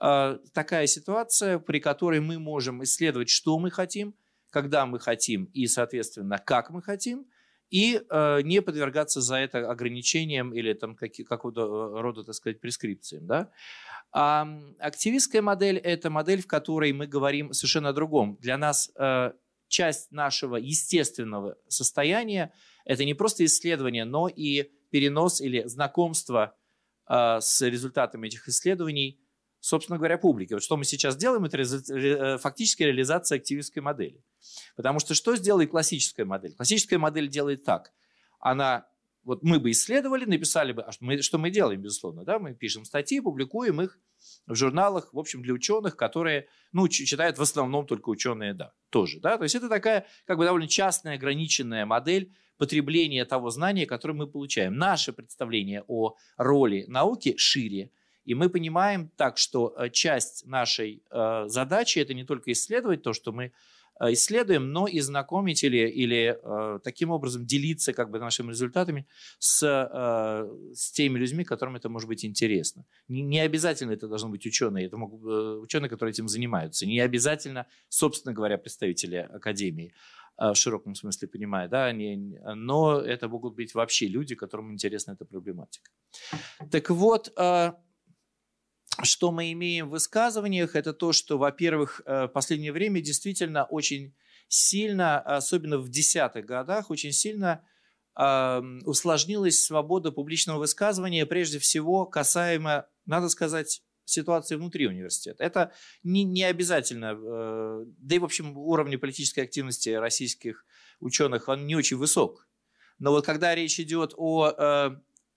э, 0.00 0.38
такая 0.52 0.86
ситуация, 0.86 1.58
при 1.58 1.80
которой 1.80 2.20
мы 2.20 2.38
можем 2.38 2.82
исследовать, 2.82 3.30
что 3.30 3.58
мы 3.58 3.70
хотим, 3.70 4.14
когда 4.50 4.84
мы 4.84 4.98
хотим 4.98 5.44
и, 5.44 5.66
соответственно, 5.66 6.38
как 6.38 6.70
мы 6.70 6.82
хотим, 6.82 7.26
и 7.70 8.02
э, 8.08 8.40
не 8.42 8.60
подвергаться 8.60 9.20
за 9.20 9.36
это 9.36 9.70
ограничениям 9.70 10.52
или 10.52 10.72
там, 10.74 10.96
какие, 10.96 11.24
какого-то 11.24 11.62
э, 11.96 12.00
рода, 12.00 12.24
так 12.24 12.34
сказать, 12.34 12.60
прескрипциям. 12.60 13.26
Да? 13.26 13.50
А 14.12 14.48
активистская 14.80 15.40
модель– 15.40 15.76
это 15.78 16.10
модель, 16.10 16.42
в 16.42 16.46
которой 16.46 16.92
мы 16.92 17.06
говорим 17.06 17.52
совершенно 17.52 17.90
о 17.90 17.92
другом. 17.92 18.36
Для 18.40 18.58
нас 18.58 18.90
э, 18.96 19.32
часть 19.68 20.10
нашего 20.10 20.56
естественного 20.56 21.56
состояния– 21.68 22.52
это 22.84 23.04
не 23.04 23.14
просто 23.14 23.44
исследование, 23.44 24.04
но 24.04 24.28
и 24.28 24.70
перенос 24.90 25.40
или 25.40 25.62
знакомство 25.66 26.56
э, 27.08 27.38
с 27.40 27.62
результатами 27.62 28.26
этих 28.26 28.48
исследований, 28.48 29.20
собственно 29.60 29.98
говоря, 29.98 30.18
публике. 30.18 30.54
Вот 30.54 30.62
что 30.62 30.76
мы 30.76 30.84
сейчас 30.84 31.16
делаем, 31.16 31.44
это 31.44 31.58
э, 31.58 32.38
фактически 32.38 32.82
реализация 32.82 33.36
активистской 33.36 33.82
модели. 33.82 34.24
Потому 34.76 34.98
что 35.00 35.14
что 35.14 35.36
сделает 35.36 35.70
классическая 35.70 36.24
модель? 36.24 36.54
Классическая 36.54 36.98
модель 36.98 37.28
делает 37.28 37.64
так. 37.64 37.92
Она 38.40 38.86
вот 39.24 39.42
мы 39.42 39.60
бы 39.60 39.70
исследовали, 39.70 40.24
написали 40.24 40.72
бы, 40.72 40.82
а 40.82 40.92
что 40.92 41.04
мы, 41.04 41.20
что 41.22 41.38
мы 41.38 41.50
делаем, 41.50 41.82
безусловно, 41.82 42.24
да, 42.24 42.38
мы 42.38 42.54
пишем 42.54 42.84
статьи, 42.84 43.20
публикуем 43.20 43.82
их 43.82 43.98
в 44.46 44.54
журналах, 44.54 45.12
в 45.12 45.18
общем, 45.18 45.42
для 45.42 45.52
ученых, 45.52 45.96
которые, 45.96 46.48
ну, 46.72 46.88
читают 46.88 47.38
в 47.38 47.42
основном 47.42 47.86
только 47.86 48.08
ученые, 48.08 48.54
да, 48.54 48.72
тоже, 48.88 49.20
да, 49.20 49.36
то 49.36 49.44
есть 49.44 49.54
это 49.54 49.68
такая, 49.68 50.06
как 50.24 50.38
бы, 50.38 50.44
довольно 50.44 50.68
частная, 50.68 51.14
ограниченная 51.14 51.84
модель 51.84 52.32
потребления 52.56 53.24
того 53.24 53.50
знания, 53.50 53.86
которое 53.86 54.14
мы 54.14 54.26
получаем. 54.26 54.76
Наше 54.76 55.12
представление 55.12 55.82
о 55.86 56.16
роли 56.36 56.84
науки 56.88 57.34
шире, 57.38 57.90
и 58.24 58.34
мы 58.34 58.48
понимаем 58.48 59.10
так, 59.16 59.38
что 59.38 59.74
э, 59.76 59.90
часть 59.90 60.46
нашей 60.46 61.02
э, 61.10 61.44
задачи– 61.46 61.98
это 62.00 62.14
не 62.14 62.24
только 62.24 62.52
исследовать 62.52 63.02
то, 63.02 63.12
что 63.12 63.32
мы 63.32 63.52
Э, 64.00 64.12
исследуем, 64.12 64.72
но 64.72 64.86
и 64.86 65.00
знакомить 65.00 65.62
или, 65.62 65.88
или 65.88 66.38
таким 66.82 67.10
образом 67.10 67.44
делиться 67.46 67.92
как 67.92 68.10
бы 68.10 68.18
нашими 68.18 68.50
результатами 68.50 69.06
с, 69.38 69.60
с 70.74 70.92
теми 70.92 71.18
людьми, 71.18 71.44
которым 71.44 71.76
это 71.76 71.88
может 71.88 72.08
быть 72.08 72.24
интересно. 72.24 72.86
Не, 73.08 73.40
обязательно 73.40 73.92
это 73.92 74.08
должны 74.08 74.30
быть 74.30 74.46
ученые, 74.46 74.86
это 74.86 74.96
могут 74.96 75.22
э, 75.22 75.58
ученые, 75.58 75.90
которые 75.90 76.12
этим 76.12 76.28
занимаются. 76.28 76.86
Не 76.86 77.00
обязательно, 77.00 77.66
собственно 77.88 78.32
говоря, 78.32 78.56
представители 78.58 79.16
академии 79.16 79.92
в 80.38 80.54
широком 80.54 80.94
смысле 80.94 81.28
понимая, 81.28 81.68
да, 81.68 81.84
они, 81.84 82.38
но 82.54 82.98
это 82.98 83.28
могут 83.28 83.56
быть 83.56 83.74
вообще 83.74 84.06
люди, 84.06 84.34
которым 84.34 84.72
интересна 84.72 85.12
эта 85.12 85.26
проблематика. 85.26 85.90
Так 86.70 86.88
вот, 86.88 87.30
что 89.04 89.32
мы 89.32 89.52
имеем 89.52 89.88
в 89.88 89.92
высказываниях, 89.92 90.76
это 90.76 90.92
то, 90.92 91.12
что, 91.12 91.38
во-первых, 91.38 92.02
э, 92.04 92.24
в 92.24 92.28
последнее 92.28 92.72
время 92.72 93.00
действительно 93.00 93.64
очень 93.64 94.14
сильно, 94.48 95.20
особенно 95.20 95.78
в 95.78 95.88
десятых 95.88 96.44
годах, 96.44 96.90
очень 96.90 97.12
сильно 97.12 97.64
усложнилась 98.84 99.64
свобода 99.64 100.10
публичного 100.10 100.58
высказывания, 100.58 101.24
прежде 101.24 101.58
всего 101.58 102.04
касаемо, 102.04 102.86
надо 103.06 103.30
сказать, 103.30 103.82
ситуации 104.10 104.56
внутри 104.56 104.86
университета. 104.86 105.42
Это 105.42 105.72
не, 106.02 106.24
не 106.24 106.44
обязательно, 106.44 107.16
э, 107.16 107.84
да 107.86 108.14
и, 108.14 108.18
в 108.18 108.24
общем, 108.24 108.56
уровень 108.58 108.98
политической 108.98 109.40
активности 109.40 109.90
российских 109.90 110.64
ученых, 110.98 111.48
он 111.48 111.66
не 111.66 111.76
очень 111.76 111.96
высок. 111.96 112.46
Но 112.98 113.12
вот 113.12 113.24
когда 113.24 113.54
речь 113.54 113.80
идет 113.80 114.12
о, 114.16 114.50
э, 114.50 114.90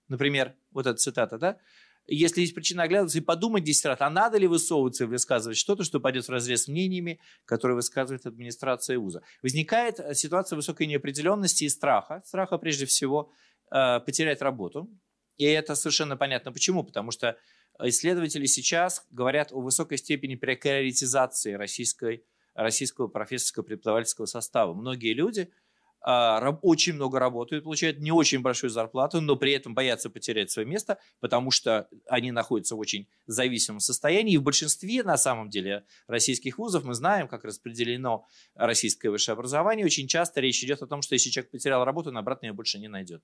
например, 0.08 0.54
вот 0.72 0.86
эта 0.86 0.96
цитата, 0.96 1.38
да, 1.38 1.58
если 2.06 2.42
есть 2.42 2.54
причина 2.54 2.82
оглядываться 2.82 3.18
и 3.18 3.22
подумать 3.22 3.64
10 3.64 3.84
раз, 3.86 4.00
а 4.00 4.10
надо 4.10 4.38
ли 4.38 4.46
высовываться 4.46 5.04
и 5.04 5.06
высказывать 5.06 5.56
что-то, 5.56 5.84
что 5.84 6.00
пойдет 6.00 6.26
в 6.26 6.30
разрез 6.30 6.64
с 6.64 6.68
мнениями, 6.68 7.20
которые 7.44 7.76
высказывает 7.76 8.26
администрация 8.26 8.98
ВУЗа. 8.98 9.22
Возникает 9.42 10.00
э, 10.00 10.14
ситуация 10.14 10.56
высокой 10.56 10.86
неопределенности 10.86 11.64
и 11.64 11.68
страха. 11.68 12.22
Страха, 12.26 12.58
прежде 12.58 12.86
всего, 12.86 13.30
э, 13.70 14.00
потерять 14.00 14.42
работу. 14.42 14.90
И 15.36 15.44
это 15.44 15.74
совершенно 15.74 16.16
понятно. 16.16 16.52
Почему? 16.52 16.84
Потому 16.84 17.10
что 17.10 17.36
исследователи 17.82 18.46
сейчас 18.46 19.04
говорят 19.10 19.52
о 19.52 19.60
высокой 19.60 19.98
степени 19.98 20.36
прекаритизации 20.36 21.54
российской, 21.54 22.24
российского 22.54 23.08
профессорского 23.08 23.64
преподавательского 23.64 24.26
состава. 24.26 24.74
Многие 24.74 25.14
люди– 25.14 25.50
очень 26.04 26.92
много 26.92 27.18
работают, 27.18 27.64
получают 27.64 27.98
не 27.98 28.12
очень 28.12 28.40
большую 28.40 28.70
зарплату, 28.70 29.20
но 29.20 29.36
при 29.36 29.52
этом 29.52 29.74
боятся 29.74 30.10
потерять 30.10 30.50
свое 30.50 30.68
место, 30.68 30.98
потому 31.20 31.50
что 31.50 31.88
они 32.06 32.30
находятся 32.30 32.76
в 32.76 32.78
очень 32.78 33.08
зависимом 33.26 33.80
состоянии. 33.80 34.34
И 34.34 34.38
в 34.38 34.42
большинстве, 34.42 35.02
на 35.02 35.16
самом 35.16 35.48
деле, 35.48 35.84
российских 36.06 36.58
вузов 36.58 36.84
мы 36.84 36.94
знаем, 36.94 37.26
как 37.26 37.44
распределено 37.44 38.26
российское 38.54 39.08
высшее 39.08 39.32
образование. 39.32 39.86
Очень 39.86 40.06
часто 40.06 40.40
речь 40.40 40.62
идет 40.62 40.82
о 40.82 40.86
том, 40.86 41.00
что 41.00 41.14
если 41.14 41.30
человек 41.30 41.50
потерял 41.50 41.84
работу, 41.84 42.10
он 42.10 42.18
обратно 42.18 42.46
ее 42.46 42.52
больше 42.52 42.78
не 42.78 42.88
найдет. 42.88 43.22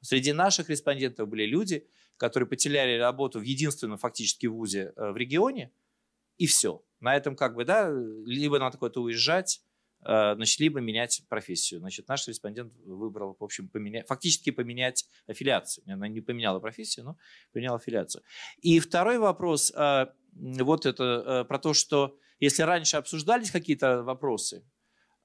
Среди 0.00 0.32
наших 0.32 0.70
респондентов 0.70 1.28
были 1.28 1.44
люди, 1.44 1.86
которые 2.16 2.48
потеряли 2.48 2.98
работу 2.98 3.38
в 3.38 3.42
единственном 3.42 3.98
фактически 3.98 4.46
вузе 4.46 4.92
э, 4.96 5.10
в 5.10 5.16
регионе, 5.16 5.72
и 6.38 6.46
все. 6.46 6.82
На 7.00 7.16
этом 7.16 7.36
как 7.36 7.54
бы, 7.54 7.64
да, 7.64 7.90
либо 8.24 8.58
надо 8.58 8.78
куда-то 8.78 9.02
уезжать, 9.02 9.60
Э, 10.04 10.34
значит, 10.34 10.60
либо 10.60 10.80
менять 10.80 11.22
профессию. 11.28 11.80
Значит, 11.80 12.08
наш 12.08 12.28
респондент 12.28 12.72
выбрал, 12.84 13.36
в 13.38 13.44
общем, 13.44 13.68
поменять, 13.68 14.06
фактически 14.06 14.50
поменять 14.50 15.06
аффилиацию. 15.26 15.84
Она 15.86 16.08
не 16.08 16.20
поменяла 16.20 16.60
профессию, 16.60 17.06
но 17.06 17.16
поменяла 17.52 17.78
аффилиацию. 17.78 18.22
И 18.60 18.80
второй 18.80 19.18
вопрос, 19.18 19.72
э, 19.74 20.06
вот 20.34 20.86
это 20.86 21.04
э, 21.04 21.44
про 21.44 21.58
то, 21.58 21.72
что 21.72 22.18
если 22.38 22.62
раньше 22.62 22.96
обсуждались 22.96 23.50
какие-то 23.50 24.02
вопросы, 24.02 24.64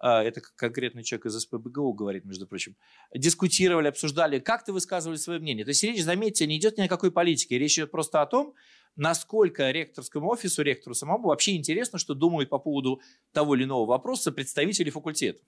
это 0.01 0.39
конкретный 0.55 1.03
человек 1.03 1.25
из 1.25 1.41
СПБГУ 1.41 1.91
говорит, 1.91 2.23
между 2.23 2.47
прочим, 2.47 2.77
дискутировали, 3.13 3.89
обсуждали, 3.89 4.39
как-то 4.39 4.71
высказывали 4.71 5.17
свое 5.17 5.41
мнение. 5.41 5.65
То 5.65 5.71
есть 5.71 5.83
речь, 5.83 6.01
заметьте, 6.01 6.47
не 6.47 6.57
идет 6.57 6.77
ни 6.77 6.83
о 6.83 6.87
какой 6.87 7.11
политике, 7.11 7.59
речь 7.59 7.77
идет 7.77 7.91
просто 7.91 8.21
о 8.21 8.25
том, 8.25 8.55
насколько 8.95 9.71
ректорскому 9.71 10.29
офису, 10.29 10.61
ректору 10.61 10.93
самому 10.93 11.27
вообще 11.27 11.55
интересно, 11.55 11.99
что 11.99 12.13
думают 12.13 12.49
по 12.49 12.59
поводу 12.59 13.01
того 13.31 13.55
или 13.55 13.63
иного 13.63 13.85
вопроса 13.85 14.31
представители 14.31 14.89
факультета. 14.89 15.43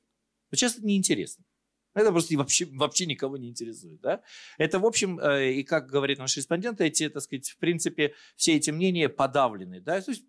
Но 0.52 0.58
часто 0.58 0.80
это 0.80 0.88
неинтересно. 0.88 1.46
Это 1.94 2.12
просто 2.12 2.38
вообще, 2.38 2.66
вообще 2.66 3.06
никого 3.06 3.38
не 3.38 3.50
интересует. 3.50 4.00
Да? 4.00 4.24
Это, 4.58 4.80
в 4.80 4.86
общем, 4.86 5.20
э, 5.20 5.54
и 5.54 5.64
как 5.64 5.88
говорит 5.88 6.20
наш 6.20 6.38
респондент, 6.38 6.80
эти, 6.80 7.10
так 7.10 7.22
сказать, 7.22 7.50
в 7.50 7.58
принципе, 7.58 8.14
все 8.36 8.56
эти 8.56 8.72
мнения 8.72 9.10
подавлены. 9.10 9.82
Да? 9.82 10.02
То 10.02 10.12
есть, 10.12 10.24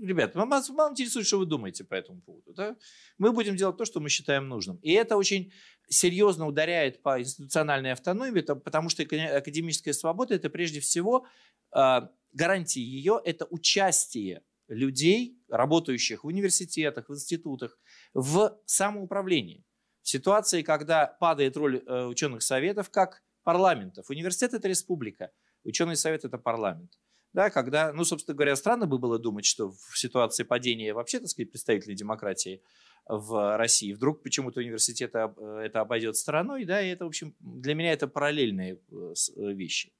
ребят, 0.00 0.34
вам, 0.34 0.50
вам 0.50 0.92
интересует, 0.92 1.26
что 1.26 1.38
вы 1.38 1.46
думаете 1.46 1.84
по 1.84 1.94
этому 1.94 2.20
поводу. 2.20 2.52
Да? 2.54 2.76
Мы 3.18 3.32
будем 3.32 3.56
делать 3.56 3.76
то, 3.76 3.84
что 3.84 4.00
мы 4.00 4.08
считаем 4.08 4.48
нужным. 4.48 4.76
И 4.76 4.92
это 4.92 5.16
очень 5.16 5.52
серьезно 5.88 6.46
ударяет 6.46 7.02
по 7.02 7.20
институциональной 7.20 7.92
автономии, 7.92 8.40
потому 8.40 8.88
что 8.88 9.02
академическая 9.02 9.94
свобода– 9.94 10.34
это 10.36 10.50
прежде 10.50 10.80
всего 10.80 11.26
а, 11.72 12.10
гарантии 12.32 12.80
ее– 12.80 13.20
это 13.24 13.46
участие 13.50 14.42
людей, 14.68 15.38
работающих 15.48 16.24
в 16.24 16.28
университетах, 16.28 17.08
в 17.08 17.14
институтах, 17.14 17.78
в 18.14 18.58
самоуправлении. 18.66 19.64
В 20.02 20.08
ситуации, 20.08 20.62
когда 20.62 21.06
падает 21.06 21.56
роль 21.56 21.82
э, 21.84 22.06
ученых 22.06 22.42
советов 22.42 22.90
как 22.90 23.22
парламентов. 23.42 24.08
Университет– 24.10 24.54
это 24.54 24.68
республика, 24.68 25.32
ученый 25.64 25.96
совет– 25.96 26.24
это 26.24 26.38
парламент. 26.38 26.98
Да, 27.32 27.50
когда, 27.50 27.92
ну, 27.92 28.04
собственно 28.04 28.34
говоря, 28.34 28.56
странно 28.56 28.86
бы 28.86 28.98
было 28.98 29.18
думать, 29.18 29.44
что 29.44 29.70
в 29.70 29.96
ситуации 29.96 30.42
падения 30.42 30.92
вообще, 30.92 31.20
так 31.20 31.28
сказать, 31.28 31.50
представителей 31.50 31.94
демократии 31.94 32.62
в 33.06 33.56
России, 33.56 33.92
вдруг 33.92 34.22
почему-то 34.22 34.60
университет 34.60 35.14
э, 35.14 35.28
это 35.64 35.80
обойдет 35.80 36.16
стороной, 36.16 36.64
да, 36.64 36.82
и 36.82 36.88
это, 36.88 37.04
в 37.04 37.08
общем, 37.08 37.34
для 37.40 37.74
меня 37.74 37.92
это 37.92 38.08
параллельные 38.08 38.80
э, 38.90 39.52
вещи. 39.52 39.92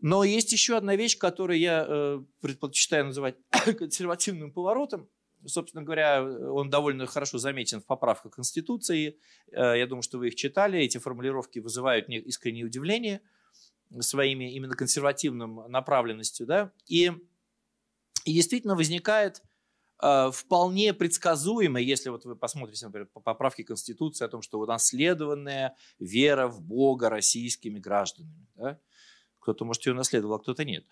Но 0.00 0.22
есть 0.22 0.52
еще 0.52 0.76
одна 0.76 0.96
вещь, 0.96 1.18
которую 1.18 1.58
я 1.58 1.84
э, 1.88 2.22
предпочитаю 2.40 3.06
называть 3.06 3.36
консервативным 3.78 4.52
поворотом. 4.52 5.08
Собственно 5.46 5.82
говоря, 5.82 6.22
он 6.22 6.68
довольно 6.68 7.06
хорошо 7.06 7.38
заметен 7.38 7.80
в 7.80 7.86
поправках 7.86 8.34
Конституции. 8.34 9.18
Э, 9.50 9.78
я 9.78 9.86
думаю, 9.86 10.02
что 10.02 10.18
вы 10.18 10.28
их 10.28 10.34
читали. 10.34 10.78
Эти 10.78 10.98
формулировки 10.98 11.58
вызывают 11.58 12.08
искреннее 12.08 12.66
удивление 12.66 13.22
своими 14.00 14.52
именно 14.52 14.74
консервативным 14.74 15.70
направленностью. 15.70 16.46
Да? 16.46 16.72
И, 16.86 17.12
и 18.24 18.32
действительно 18.32 18.74
возникает 18.74 19.42
э, 20.02 20.30
вполне 20.32 20.94
предсказуемо, 20.94 21.80
если 21.80 22.10
вот 22.10 22.24
вы 22.24 22.36
посмотрите, 22.36 22.86
например, 22.86 23.08
по 23.12 23.20
поправке 23.20 23.64
Конституции 23.64 24.24
о 24.24 24.28
том, 24.28 24.42
что 24.42 24.60
унаследованная 24.60 25.76
вера 25.98 26.48
в 26.48 26.60
Бога 26.60 27.08
российскими 27.08 27.78
гражданами. 27.78 28.46
Да? 28.56 28.78
Кто-то, 29.40 29.64
может, 29.64 29.86
ее 29.86 29.94
наследовал, 29.94 30.34
а 30.36 30.38
кто-то 30.40 30.64
нет. 30.64 30.84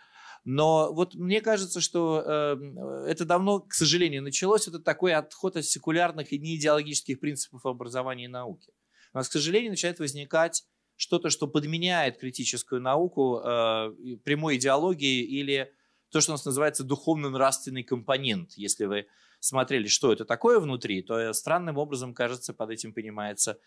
Но 0.44 0.92
вот 0.92 1.14
мне 1.14 1.40
кажется, 1.40 1.80
что 1.80 2.22
э, 2.24 3.06
это 3.08 3.24
давно, 3.24 3.60
к 3.60 3.74
сожалению, 3.74 4.22
началось. 4.22 4.68
Это 4.68 4.78
такой 4.78 5.12
отход 5.12 5.56
от 5.56 5.64
секулярных 5.64 6.32
и 6.32 6.38
неидеологических 6.38 7.18
принципов 7.18 7.66
образования 7.66 8.26
и 8.26 8.28
науки. 8.28 8.72
У 9.12 9.18
нас, 9.18 9.28
к 9.28 9.32
сожалению, 9.32 9.70
начинает 9.70 9.98
возникать 9.98 10.64
что-то, 10.96 11.30
что 11.30 11.46
подменяет 11.46 12.18
критическую 12.18 12.80
науку 12.80 13.38
э, 13.38 13.92
прямой 14.24 14.56
идеологией 14.56 15.22
или 15.22 15.72
то, 16.10 16.20
что 16.20 16.32
у 16.32 16.34
нас 16.34 16.44
называется 16.44 16.84
духовно-нравственный 16.84 17.82
компонент. 17.82 18.52
Если 18.56 18.86
вы 18.86 19.06
смотрели, 19.40 19.86
что 19.86 20.12
это 20.12 20.24
такое 20.24 20.58
внутри, 20.58 21.02
то 21.02 21.32
странным 21.32 21.78
образом, 21.78 22.14
кажется, 22.14 22.54
под 22.54 22.70
этим 22.70 22.92
понимается 22.92 23.58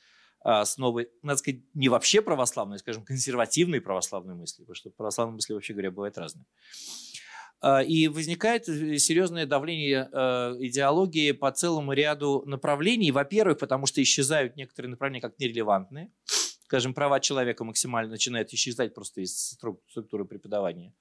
основы, 0.42 1.10
надо 1.22 1.38
сказать, 1.38 1.62
не 1.74 1.90
вообще 1.90 2.22
православной, 2.22 2.80
скажем, 2.80 3.04
консервативной 3.04 3.82
православной 3.82 4.36
мысли, 4.36 4.62
потому 4.64 4.76
что 4.76 4.90
православные 4.90 5.36
мысли, 5.36 5.54
вообще 5.54 5.74
говоря, 5.74 5.92
бывают 5.92 6.18
разные. 6.18 6.46
А, 7.62 7.84
и 7.84 8.08
возникает 8.08 8.66
серьезное 8.66 9.46
давление 9.46 10.10
а, 10.14 10.56
идеологии 10.60 11.34
по 11.34 11.52
целому 11.52 11.92
ряду 11.92 12.44
направлений. 12.46 13.12
Во-первых, 13.12 13.60
потому 13.60 13.86
что 13.86 14.02
исчезают 14.02 14.56
некоторые 14.56 14.92
направления 14.92 15.22
как 15.22 15.38
нерелевантные. 15.40 16.10
Скажем, 16.70 16.94
права 16.94 17.20
человека 17.20 17.64
максимально 17.64 18.12
начинают 18.12 18.54
исчезать 18.54 18.94
просто 18.94 19.22
из 19.22 19.36
структуры 19.88 20.24
преподавания 20.24 20.94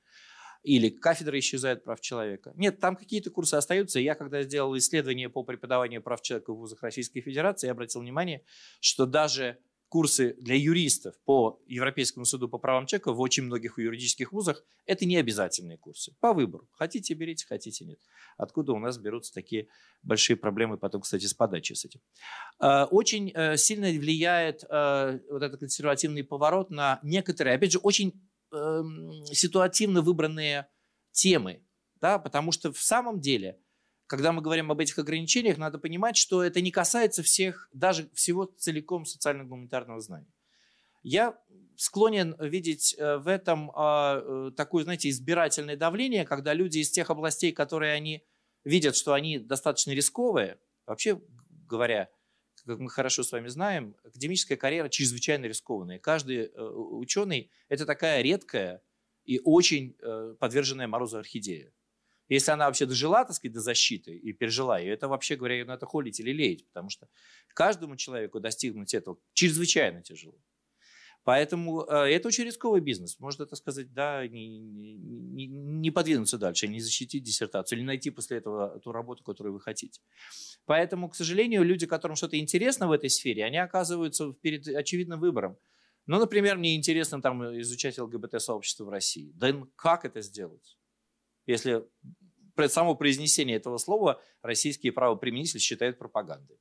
или 0.63 0.89
кафедра 0.89 1.39
исчезает 1.39 1.85
прав 1.85 2.01
человека. 2.01 2.55
Нет, 2.57 2.81
там 2.81 2.97
какие-то 2.97 3.31
курсы 3.31 3.55
остаются. 3.55 4.01
Я, 4.01 4.15
когда 4.15 4.43
сделал 4.43 4.75
исследование 4.79 5.29
по 5.29 5.43
преподаванию 5.43 6.03
прав 6.03 6.23
человека 6.23 6.55
в 6.55 6.57
вузах 6.57 6.83
Российской 6.83 7.21
Федерации, 7.21 7.67
я 7.67 7.73
обратил 7.73 8.01
внимание, 8.01 8.43
что 8.81 9.05
даже 9.05 9.59
курсы 9.89 10.37
для 10.39 10.55
юристов 10.55 11.15
по 11.25 11.63
Европейскому 11.67 12.27
суду 12.27 12.49
по 12.49 12.59
правам 12.59 12.87
человека 12.87 13.13
в 13.13 13.21
очень 13.21 13.45
многих 13.45 13.79
юридических 13.79 14.33
вузах 14.33 14.63
это 14.87 15.07
не 15.07 15.17
обязательные 15.17 15.79
курсы. 15.79 16.15
По 16.21 16.33
выбору. 16.33 16.69
Хотите, 16.73 17.15
берите, 17.15 17.47
хотите, 17.47 17.85
нет. 17.85 17.99
Откуда 18.37 18.73
у 18.73 18.79
нас 18.79 18.99
берутся 18.99 19.33
такие 19.33 19.69
большие 20.03 20.37
проблемы 20.37 20.77
потом, 20.77 21.01
кстати, 21.01 21.25
с 21.25 21.35
подачей 21.35 21.75
с 21.75 21.85
этим. 21.85 22.01
А, 22.59 22.85
очень 22.87 23.33
э, 23.35 23.57
сильно 23.57 23.89
влияет 23.89 24.65
э, 24.65 25.21
вот 25.31 25.43
этот 25.43 25.61
консервативный 25.61 26.25
поворот 26.25 26.71
на 26.71 27.01
некоторые, 27.03 27.57
опять 27.57 27.73
же, 27.73 27.79
очень 27.79 28.21
э, 28.53 28.83
ситуативно 29.33 30.03
выбранные 30.03 30.69
темы, 31.13 31.63
да, 31.97 32.19
потому 32.19 32.53
что 32.53 32.73
в 32.73 32.81
самом 32.81 33.21
деле, 33.21 33.59
когда 34.09 34.33
мы 34.33 34.41
говорим 34.41 34.73
об 34.73 34.81
этих 34.81 34.99
ограничениях, 34.99 35.59
надо 35.59 35.79
понимать, 35.79 36.17
что 36.17 36.43
это 36.43 36.63
не 36.63 36.71
касается 36.71 37.23
всех, 37.23 37.69
даже 37.75 38.09
всего 38.15 38.47
целиком 38.47 39.05
социально-гуманитарного 39.05 40.01
знания. 40.01 40.33
Я 41.03 41.39
склонен 41.77 42.35
видеть 42.41 42.97
э, 42.99 43.19
в 43.19 43.29
этом 43.29 43.71
э, 43.71 44.51
такое, 44.57 44.85
знаете, 44.85 45.11
избирательное 45.11 45.77
давление, 45.77 46.25
когда 46.25 46.55
люди 46.55 46.79
из 46.79 46.91
тех 46.91 47.11
областей, 47.11 47.53
которые 47.53 47.93
они 47.93 48.25
видят, 48.65 48.97
что 48.97 49.13
они 49.13 49.39
достаточно 49.39 49.91
рисковые, 49.93 50.59
вообще 50.87 51.21
говоря, 51.69 52.09
как 52.65 52.79
мы 52.79 52.89
хорошо 52.89 53.23
с 53.23 53.31
вами 53.31 53.49
знаем, 53.49 53.95
академическая 54.05 54.57
карьера 54.57 54.89
чрезвычайно 54.89 55.45
рискованная. 55.45 55.99
Каждый 55.99 56.47
э, 56.47 56.63
ученый– 56.63 57.51
это 57.69 57.85
такая 57.85 58.23
редкая 58.23 58.83
и 59.27 59.39
очень 59.45 59.95
подверженная 60.41 60.89
морозу 60.89 61.19
орхидея. 61.19 61.71
Если 62.29 62.51
она 62.51 62.67
вообще 62.67 62.87
дожила, 62.87 63.25
так 63.25 63.35
сказать, 63.35 63.55
до 63.55 63.61
защиты 63.61 64.17
и 64.17 64.33
пережила 64.33 64.79
ее, 64.79 64.93
это 64.93 65.09
вообще 65.09 65.37
говоря, 65.37 65.57
ее 65.57 65.65
надо 65.65 65.87
холить 65.87 66.21
или 66.21 66.33
леять, 66.33 66.67
потому 66.67 66.91
что 66.91 67.09
каждому 67.55 67.97
человеку 67.97 68.41
достигнуть 68.41 68.95
этого 68.95 69.19
чрезвычайно 69.33 70.03
тяжело. 70.03 70.39
Поэтому 71.25 71.83
э, 71.83 72.15
это 72.15 72.29
очень 72.29 72.45
рисковый 72.45 72.81
бизнес. 72.81 73.21
Можно 73.21 73.43
это 73.43 73.55
сказать, 73.55 73.93
да, 73.93 74.27
не, 74.27 74.59
не, 74.59 75.47
не 75.47 75.91
подвинуться 75.91 76.39
дальше, 76.39 76.69
не 76.69 76.81
защитить 76.81 77.23
диссертацию, 77.23 77.79
или 77.79 77.85
найти 77.85 78.09
после 78.11 78.39
этого 78.39 78.81
ту 78.81 78.93
работу, 78.93 79.23
которую 79.25 79.53
вы 79.53 79.61
хотите. 79.61 80.01
Поэтому, 80.65 81.11
к 81.11 81.15
сожалению, 81.15 81.65
люди, 81.65 81.87
которым 81.87 82.17
что-то 82.17 82.39
интересно 82.39 82.89
в 82.89 82.93
этой 82.93 83.11
сфере, 83.11 83.45
они 83.45 83.59
оказываются 83.59 84.33
перед 84.33 84.67
очевидным 84.69 85.21
выбором. 85.21 85.59
Ну, 86.07 86.19
например, 86.19 86.57
мне 86.57 86.75
интересно 86.75 87.21
там 87.21 87.61
изучать 87.61 87.99
ЛГБТ-сообщество 87.99 88.85
в 88.85 88.89
России. 88.89 89.31
Да 89.35 89.53
как 89.77 90.07
это 90.07 90.23
сделать? 90.23 90.79
Если 91.49 91.83
само 92.69 92.95
произнесение 92.95 93.57
этого 93.57 93.79
слова 93.79 94.23
российские 94.43 94.93
правоприменители 94.93 95.59
считают 95.59 95.99
пропагандой. 95.99 96.61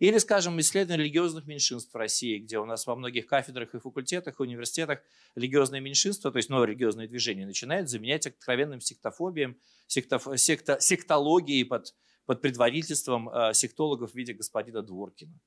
Или, 0.00 0.18
скажем, 0.18 0.58
исследование 0.60 1.04
религиозных 1.04 1.46
меньшинств 1.46 1.94
в 1.94 1.96
России, 1.96 2.38
где 2.38 2.58
у 2.58 2.64
нас 2.64 2.86
во 2.86 2.96
многих 2.96 3.26
кафедрах 3.26 3.74
и 3.74 3.78
факультетах, 3.78 4.38
и 4.38 4.42
университетах 4.42 5.00
религиозное 5.36 5.80
меньшинство, 5.80 6.32
то 6.32 6.38
есть 6.38 6.48
новое 6.48 6.66
религиозное 6.66 7.06
движение, 7.06 7.46
начинает 7.46 7.88
заменять 7.88 8.26
откровенным 8.26 8.80
сектофобием, 8.80 9.56
сектоф, 9.86 10.26
секта, 10.36 10.78
сектологией 10.80 11.64
под, 11.64 11.94
под 12.26 12.40
предводительством 12.40 13.28
э, 13.28 13.54
сектологов 13.54 14.12
в 14.12 14.14
виде 14.14 14.32
господина 14.32 14.82
Дворкина. 14.82 15.38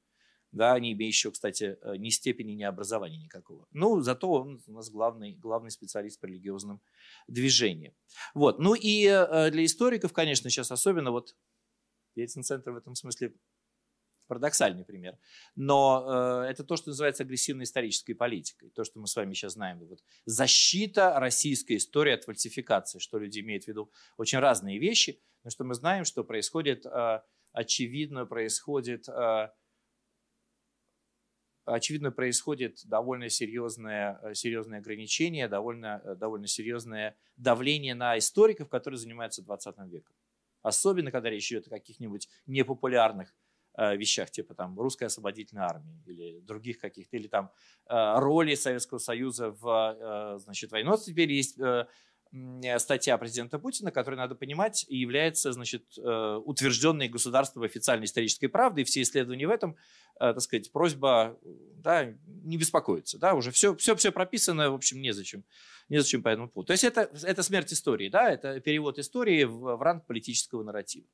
Да, 0.58 0.78
не 0.80 0.94
имеющего, 0.94 1.32
кстати, 1.32 1.78
э, 1.82 1.96
ни 1.98 2.10
степени, 2.10 2.52
ни 2.52 2.64
образования 2.64 3.18
никакого. 3.18 3.68
Ну, 3.72 4.02
зато 4.02 4.30
он 4.30 4.62
у 4.68 4.72
нас 4.72 4.90
главный, 4.90 5.34
главный 5.34 5.72
специалист 5.72 6.20
по 6.20 6.26
религиозным 6.26 6.82
движениям. 7.28 7.94
Вот. 8.34 8.60
Ну 8.60 8.74
и 8.74 9.06
э, 9.06 9.52
для 9.52 9.64
историков, 9.64 10.14
конечно, 10.14 10.50
сейчас 10.50 10.72
особенно 10.72 11.12
вот 11.12 11.36
Ельцин-центр 12.16 12.72
в 12.72 12.78
этом 12.78 12.96
смысле 12.96 13.34
Парадоксальный 14.28 14.84
пример. 14.84 15.18
Но 15.56 16.44
э, 16.46 16.50
это 16.50 16.66
то, 16.66 16.76
что 16.76 16.90
называется 16.90 17.24
агрессивной 17.24 17.64
исторической 17.64 18.14
политикой. 18.14 18.70
То, 18.72 18.84
что 18.84 19.00
мы 19.00 19.08
с 19.08 19.16
вами 19.16 19.34
сейчас 19.34 19.54
знаем. 19.54 19.80
Вот 19.80 20.04
защита 20.26 21.18
российской 21.18 21.78
истории 21.78 22.12
от 22.12 22.26
фальсификации, 22.26 23.00
что 23.00 23.20
люди 23.20 23.40
имеют 23.40 23.64
в 23.64 23.68
виду 23.70 23.90
очень 24.18 24.40
разные 24.40 24.80
вещи. 24.80 25.22
Но 25.44 25.50
что 25.50 25.64
мы 25.64 25.76
знаем, 25.76 26.04
что 26.04 26.26
происходит, 26.26 26.86
э, 26.86 27.22
очевидно, 27.54 28.26
происходит... 28.26 29.08
Э, 29.08 29.50
очевидно, 31.74 32.12
происходит 32.12 32.80
довольно 32.86 33.30
серьезное, 33.30 34.20
э, 34.24 34.34
серьезное 34.34 34.80
ограничение, 34.80 35.48
довольно, 35.48 36.02
э, 36.04 36.16
довольно 36.16 36.48
серьезное 36.48 37.16
давление 37.36 37.96
на 37.96 38.18
историков, 38.18 38.70
которые 38.70 38.98
занимаются 38.98 39.44
20 39.44 39.78
веком. 39.90 40.16
Особенно, 40.62 41.12
когда 41.12 41.30
речь 41.30 41.52
идет 41.52 41.68
о 41.68 41.72
каких-нибудь 41.72 42.28
непопулярных 42.46 43.34
Э, 43.80 43.96
вещах, 43.96 44.32
типа 44.32 44.56
там 44.56 44.80
русской 44.80 45.04
освободительной 45.04 45.62
армии 45.62 46.02
или 46.08 46.40
других 46.40 46.80
каких-то, 46.80 47.16
или 47.16 47.28
там 47.28 47.52
роли 47.88 48.56
Советского 48.56 48.98
Союза 48.98 49.52
в 49.52 50.40
значит, 50.40 50.72
войне. 50.72 50.90
Но 50.90 50.98
теперь 50.98 51.32
есть 51.32 51.60
статья 52.80 53.18
президента 53.18 53.60
Путина, 53.60 53.92
которая, 53.92 54.20
надо 54.20 54.36
понимать, 54.36 54.86
является 54.90 55.52
значит, 55.52 55.98
утвержденной 55.98 57.10
государством 57.10 57.64
официальной 57.64 58.06
исторической 58.06 58.48
правдой, 58.48 58.84
и 58.84 58.86
все 58.86 59.02
исследования 59.02 59.48
в 59.48 59.52
этом, 59.52 59.76
так 60.20 60.42
сказать, 60.42 60.72
просьба 60.72 61.38
да, 61.78 62.14
не 62.44 62.58
беспокоиться. 62.58 63.18
Да, 63.18 63.34
уже 63.34 63.52
все, 63.52 63.76
все, 63.76 63.96
все 63.96 64.12
прописано, 64.12 64.72
в 64.72 64.76
общем, 64.76 65.02
незачем, 65.02 65.44
незачем 65.90 66.24
по 66.24 66.30
этому 66.30 66.50
поводу. 66.50 66.68
То 66.68 66.74
есть 66.74 66.84
это, 66.84 67.10
это 67.24 67.44
смерть 67.44 67.72
истории, 67.74 68.10
да, 68.10 68.30
это 68.32 68.60
перевод 68.60 69.00
истории 69.00 69.44
в, 69.44 69.78
в 69.78 69.82
ранг 69.82 70.06
политического 70.06 70.64
нарратива. 70.64 71.08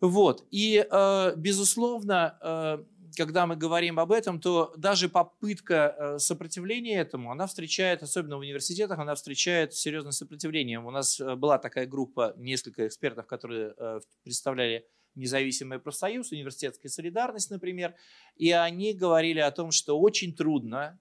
Вот. 0.00 0.46
И, 0.50 0.86
э, 0.90 1.32
безусловно, 1.36 2.38
э, 2.40 2.84
когда 3.16 3.46
мы 3.46 3.56
говорим 3.56 3.98
об 3.98 4.12
этом, 4.12 4.40
то 4.40 4.72
даже 4.76 5.08
попытка 5.08 5.74
э, 5.98 6.18
сопротивления 6.18 6.98
этому, 6.98 7.30
она 7.30 7.46
встречает, 7.46 8.02
особенно 8.02 8.36
в 8.36 8.40
университетах, 8.40 8.98
она 8.98 9.14
встречает 9.14 9.74
серьезное 9.74 10.12
сопротивление. 10.12 10.80
У 10.80 10.90
нас 10.90 11.20
была 11.20 11.58
такая 11.58 11.86
группа, 11.86 12.34
несколько 12.36 12.86
экспертов, 12.86 13.26
которые 13.26 13.74
представляли 14.22 14.86
независимый 15.16 15.80
профсоюз, 15.80 16.30
университетская 16.30 16.88
солидарность, 16.88 17.50
например, 17.50 17.94
и 18.36 18.52
они 18.52 18.94
говорили 18.94 19.40
о 19.40 19.50
том, 19.50 19.72
что 19.72 19.98
очень 19.98 20.34
трудно 20.34 21.00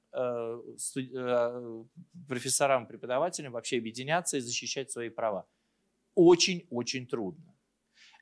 профессорам, 2.28 2.88
преподавателям 2.88 3.54
вообще 3.54 3.78
объединяться 3.78 4.38
и 4.38 4.42
защищать 4.42 4.92
свои 4.92 5.10
права. 5.10 5.46
Очень-очень 6.16 7.06
трудно. 7.06 7.49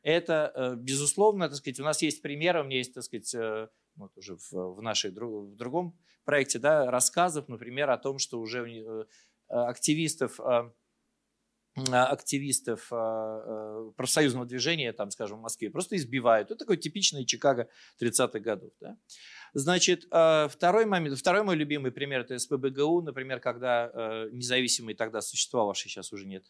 Это, 0.07 0.53
э, 0.55 0.75
безусловно, 0.77 1.49
так 1.49 1.57
сказать, 1.57 1.81
у 1.81 1.83
нас 1.83 2.01
есть 2.01 2.21
примеры, 2.21 2.61
у 2.61 2.63
меня 2.63 2.77
есть, 2.77 2.93
так 2.93 3.03
сказать, 3.03 3.35
э, 3.35 3.67
вот 3.97 4.17
уже 4.17 4.37
в, 4.37 4.53
в 4.53 4.81
нашей 4.81 5.11
в 5.11 5.55
другом 5.57 5.99
проекте, 6.23 6.59
да, 6.59 6.89
рассказов, 6.89 7.49
например, 7.49 7.89
о 7.89 7.97
том, 7.97 8.17
что 8.17 8.39
уже 8.39 8.65
э, 8.65 9.05
активистов 9.49 10.39
активистов 11.91 12.89
профсоюзного 12.89 14.47
движения, 14.47 14.93
там, 14.93 15.11
скажем, 15.11 15.37
в 15.37 15.41
Москве, 15.41 15.69
просто 15.69 15.95
избивают. 15.95 16.49
Это 16.49 16.57
такой 16.57 16.77
типичный 16.77 17.23
Чикаго 17.23 17.69
30-х 18.01 18.39
годов. 18.39 18.71
Да? 18.81 18.97
Значит, 19.53 20.05
второй 20.05 20.85
момент, 20.87 21.19
второй 21.19 21.43
мой 21.43 21.55
любимый 21.55 21.91
пример– 21.91 22.21
это 22.21 22.39
СПБГУ, 22.39 23.03
например, 23.03 23.39
когда 23.39 23.91
независимый 24.31 24.95
тогда 24.95 25.21
существовавший, 25.21 25.91
сейчас 25.91 26.11
уже 26.11 26.25
нет, 26.25 26.45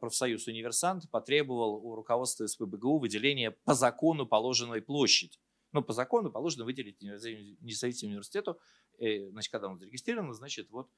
профсоюз 0.00 0.46
«Универсант» 0.46 1.10
потребовал 1.10 1.74
у 1.84 1.94
руководства 1.94 2.46
СПБГУ 2.46 2.98
выделения 2.98 3.50
по 3.50 3.74
закону 3.74 4.26
положенной 4.26 4.80
площади. 4.80 5.38
Ну, 5.72 5.82
по 5.82 5.92
закону 5.92 6.30
положено 6.30 6.64
выделить 6.64 7.02
независимому 7.02 8.12
университету, 8.12 8.58
э, 8.98 9.28
значит, 9.28 9.52
когда 9.52 9.68
он 9.68 9.78
зарегистрирован, 9.78 10.32
значит, 10.32 10.70
вот 10.70 10.88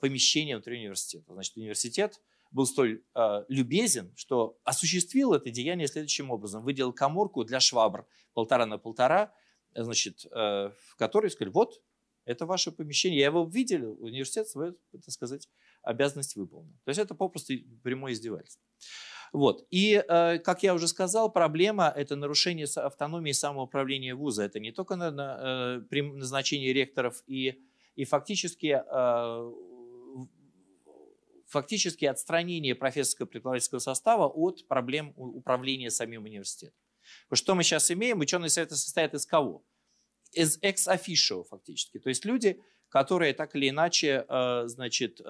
помещение 0.00 0.56
внутри 0.56 0.78
университета. 0.78 1.32
Значит, 1.34 1.56
университет 1.56 2.22
был 2.50 2.66
столь 2.66 3.02
э, 3.14 3.44
любезен, 3.48 4.12
что 4.16 4.58
осуществил 4.64 5.34
это 5.34 5.50
деяние 5.50 5.88
следующим 5.88 6.30
образом. 6.30 6.64
Выделил 6.64 6.92
коморку 6.92 7.44
для 7.44 7.60
швабр 7.60 8.06
полтора 8.32 8.64
на 8.64 8.78
полтора, 8.78 9.34
значит, 9.74 10.24
э, 10.24 10.30
в 10.30 10.96
которой 10.96 11.30
сказали, 11.30 11.52
вот, 11.52 11.82
это 12.24 12.46
ваше 12.46 12.72
помещение. 12.72 13.20
Я 13.20 13.26
его 13.26 13.44
видел, 13.44 13.96
университет 14.00 14.48
свою, 14.48 14.76
так 14.92 15.10
сказать, 15.10 15.48
обязанность 15.82 16.36
выполнил. 16.36 16.72
То 16.84 16.88
есть 16.90 17.00
это 17.00 17.14
попросту 17.14 17.54
прямое 17.82 18.12
издевательство. 18.12 18.62
Вот. 19.32 19.66
И, 19.70 20.02
э, 20.08 20.38
как 20.38 20.62
я 20.62 20.74
уже 20.74 20.86
сказал, 20.86 21.30
проблема– 21.30 21.92
это 21.96 22.14
нарушение 22.14 22.66
автономии 22.76 23.32
самоуправления 23.32 24.14
вуза. 24.14 24.44
Это 24.44 24.60
не 24.60 24.70
только 24.70 24.96
на, 24.96 25.10
на, 25.10 25.38
э, 25.40 25.80
при 25.90 26.02
назначении 26.02 26.68
ректоров 26.68 27.22
и, 27.26 27.60
и 27.96 28.04
фактически, 28.04 28.80
э, 28.86 29.52
фактически 31.48 32.04
отстранение 32.04 32.74
профессорско-преподавательского 32.74 33.80
состава 33.80 34.28
от 34.28 34.68
проблем 34.68 35.12
управления 35.16 35.90
самим 35.90 36.24
университетом. 36.24 36.78
что 37.32 37.56
мы 37.56 37.64
сейчас 37.64 37.90
имеем? 37.90 38.20
Ученые 38.20 38.50
советы 38.50 38.76
состоят 38.76 39.14
из 39.14 39.26
кого? 39.26 39.64
Из 40.34 40.58
экс-офишио 40.62 41.44
фактически. 41.44 41.98
То 41.98 42.08
есть 42.08 42.24
люди, 42.24 42.60
которые 42.88 43.34
так 43.34 43.56
или 43.56 43.68
иначе, 43.68 44.24
значит, 44.66 45.20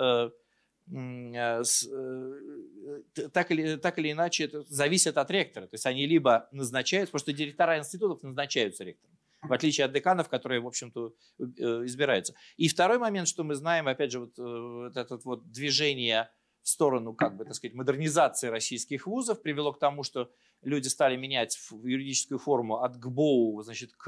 Э, 0.93 1.63
э, 1.63 3.29
так 3.33 3.51
или, 3.51 3.77
так 3.77 3.99
или 3.99 4.13
иначе 4.13 4.45
это 4.45 4.65
зависит 4.65 5.17
от 5.17 5.31
ректора. 5.31 5.67
То 5.67 5.75
есть 5.75 5.87
они 5.87 6.07
либо 6.07 6.49
назначают, 6.53 7.11
потому 7.11 7.21
что 7.21 7.33
директора 7.33 7.79
институтов 7.79 8.23
назначаются 8.23 8.85
ректором, 8.85 9.17
в 9.43 9.53
отличие 9.53 9.87
от 9.87 9.93
деканов, 9.93 10.29
которые, 10.29 10.61
в 10.61 10.67
общем-то, 10.67 11.15
э, 11.39 11.45
избираются. 11.87 12.35
И 12.59 12.69
второй 12.69 12.99
момент, 12.99 13.29
что 13.29 13.45
мы 13.45 13.55
знаем, 13.55 13.89
опять 13.89 14.13
же, 14.13 14.21
вот, 14.21 14.37
вот 14.37 14.97
это 14.97 15.19
вот 15.25 15.51
движение 15.51 16.31
в 16.63 16.69
сторону, 16.69 17.15
как 17.15 17.37
бы, 17.37 17.45
так 17.45 17.55
сказать, 17.55 17.75
модернизации 17.75 18.49
российских 18.49 19.07
вузов 19.07 19.41
привело 19.41 19.73
к 19.73 19.79
тому, 19.79 20.03
что 20.03 20.31
люди 20.65 20.89
стали 20.89 21.17
менять 21.17 21.59
юридическую 21.71 22.39
форму 22.39 22.83
от 22.83 22.99
ГБОУ 22.99 23.63
значит, 23.63 23.93
к, 23.93 24.05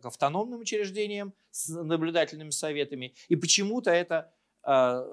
к 0.00 0.04
автономным 0.04 0.60
учреждениям 0.60 1.34
с 1.50 1.68
наблюдательными 1.68 2.50
советами. 2.50 3.14
И 3.28 3.36
почему-то 3.36 3.90
это 3.90 4.32
а, 4.62 5.04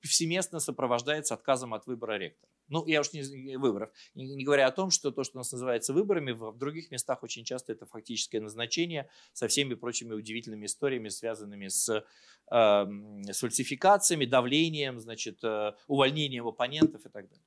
повсеместно 0.00 0.60
сопровождается 0.60 1.34
отказом 1.34 1.74
от 1.74 1.86
выбора 1.86 2.16
ректора. 2.16 2.50
Ну, 2.68 2.86
я 2.86 3.00
уж 3.00 3.12
не 3.12 3.56
выборов, 3.58 3.90
не, 4.14 4.42
говоря 4.42 4.66
о 4.66 4.72
том, 4.72 4.90
что 4.90 5.10
то, 5.10 5.22
что 5.24 5.36
у 5.36 5.40
нас 5.40 5.52
называется 5.52 5.92
выборами, 5.92 6.32
в, 6.32 6.52
в 6.52 6.56
других 6.56 6.90
местах 6.90 7.22
очень 7.22 7.44
часто 7.44 7.72
это 7.72 7.84
фактическое 7.84 8.40
назначение 8.40 9.10
со 9.34 9.48
всеми 9.48 9.74
прочими 9.74 10.14
удивительными 10.14 10.64
историями, 10.64 11.10
связанными 11.10 11.68
с, 11.68 11.90
э, 11.90 12.02
с 12.50 13.38
фальсификациями, 13.38 14.24
давлением, 14.24 14.98
значит, 14.98 15.44
э, 15.44 15.72
увольнением 15.86 16.46
оппонентов 16.46 17.04
и 17.04 17.10
так 17.10 17.28
далее. 17.28 17.44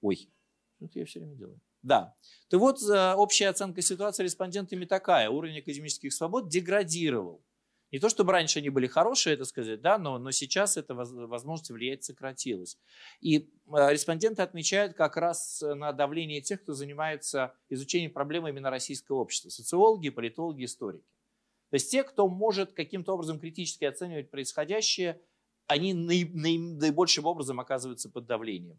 Ой, 0.00 0.30
это 0.78 1.00
я 1.00 1.04
все 1.04 1.18
время 1.18 1.34
делаю. 1.34 1.60
Да. 1.82 2.14
То 2.48 2.58
вот 2.58 2.82
э, 2.82 3.14
общая 3.14 3.48
оценка 3.48 3.82
ситуации 3.82 4.24
респондентами 4.24 4.84
такая. 4.84 5.30
Уровень 5.30 5.58
академических 5.58 6.12
свобод 6.12 6.48
деградировал 6.48 7.42
не 7.92 7.98
то, 7.98 8.08
чтобы 8.08 8.32
раньше 8.32 8.60
они 8.60 8.70
были 8.70 8.86
хорошие, 8.86 9.34
это 9.34 9.44
сказать, 9.44 9.80
да, 9.80 9.98
но, 9.98 10.18
но 10.18 10.30
сейчас 10.30 10.76
эта 10.76 10.94
возможность 10.94 11.70
влиять 11.70 12.04
сократилась. 12.04 12.78
И 13.20 13.38
э, 13.38 13.92
респонденты 13.92 14.42
отмечают 14.42 14.94
как 14.94 15.16
раз 15.16 15.60
на 15.60 15.92
давление 15.92 16.40
тех, 16.40 16.62
кто 16.62 16.72
занимается 16.72 17.52
изучением 17.68 18.12
проблем 18.12 18.46
именно 18.46 18.70
российского 18.70 19.16
общества. 19.16 19.48
Социологи, 19.48 20.10
политологи, 20.10 20.64
историки. 20.64 21.04
То 21.70 21.74
есть 21.74 21.90
те, 21.90 22.04
кто 22.04 22.28
может 22.28 22.72
каким-то 22.72 23.12
образом 23.14 23.40
критически 23.40 23.84
оценивать 23.84 24.30
происходящее, 24.30 25.20
они 25.66 25.94
наибольшим 25.94 27.26
образом 27.26 27.60
оказываются 27.60 28.08
под 28.08 28.26
давлением. 28.26 28.78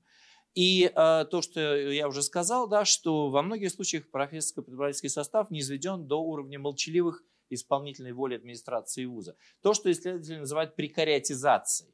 И 0.53 0.91
э, 0.93 1.25
то, 1.31 1.41
что 1.41 1.75
я 1.75 2.07
уже 2.07 2.21
сказал, 2.23 2.67
да, 2.67 2.83
что 2.83 3.29
во 3.29 3.41
многих 3.41 3.71
случаях 3.71 4.09
профессорско-преподавательский 4.11 5.09
состав 5.09 5.49
не 5.49 5.61
изведен 5.61 6.07
до 6.07 6.21
уровня 6.21 6.59
молчаливых 6.59 7.23
исполнительной 7.49 8.11
воли 8.11 8.35
администрации 8.35 9.05
вуза. 9.05 9.35
То, 9.61 9.73
что 9.73 9.91
исследователи 9.91 10.39
называют 10.39 10.75
прекариатизацией. 10.75 11.93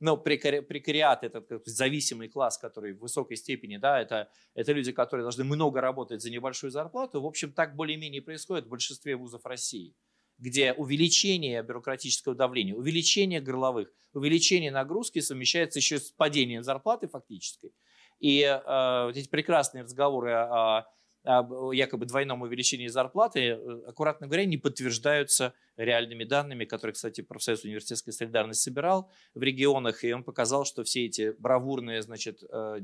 Но 0.00 0.16
прекари, 0.16 0.60
прекариат– 0.60 1.22
это 1.24 1.42
зависимый 1.64 2.28
класс, 2.28 2.58
который 2.58 2.92
в 2.94 2.98
высокой 2.98 3.36
степени, 3.36 3.76
да, 3.76 4.00
это, 4.00 4.28
это 4.54 4.72
люди, 4.72 4.92
которые 4.92 5.24
должны 5.24 5.44
много 5.44 5.80
работать 5.80 6.20
за 6.20 6.30
небольшую 6.30 6.70
зарплату. 6.70 7.22
В 7.22 7.26
общем, 7.26 7.52
так 7.52 7.76
более-менее 7.76 8.20
происходит 8.20 8.66
в 8.66 8.68
большинстве 8.68 9.16
вузов 9.16 9.46
России, 9.46 9.94
где 10.38 10.72
увеличение 10.72 11.62
бюрократического 11.62 12.34
давления, 12.34 12.74
увеличение 12.74 13.40
горловых, 13.40 13.92
увеличение 14.12 14.70
нагрузки 14.70 15.20
совмещается 15.20 15.78
еще 15.78 15.98
с 15.98 16.10
падением 16.10 16.62
зарплаты 16.62 17.08
фактической. 17.08 17.72
И 18.20 18.42
э, 18.42 19.04
вот 19.06 19.16
эти 19.16 19.28
прекрасные 19.28 19.84
разговоры 19.84 20.32
о 20.32 20.86
об 21.24 21.72
якобы 21.72 22.04
двойном 22.04 22.42
увеличении 22.42 22.86
зарплаты, 22.86 23.40
э, 23.40 23.82
аккуратно 23.86 24.26
говоря, 24.26 24.44
не 24.44 24.58
подтверждаются 24.58 25.54
реальными 25.76 26.24
данными, 26.24 26.66
которые, 26.66 26.92
кстати, 26.92 27.22
профсоюз 27.22 27.64
университетской 27.64 28.12
солидарности 28.12 28.64
собирал 28.64 29.10
в 29.34 29.42
регионах, 29.42 30.04
и 30.04 30.12
он 30.12 30.22
показал, 30.22 30.66
что 30.66 30.84
все 30.84 31.06
эти 31.06 31.34
бравурные 31.38 32.02
значит, 32.02 32.42
э, 32.42 32.80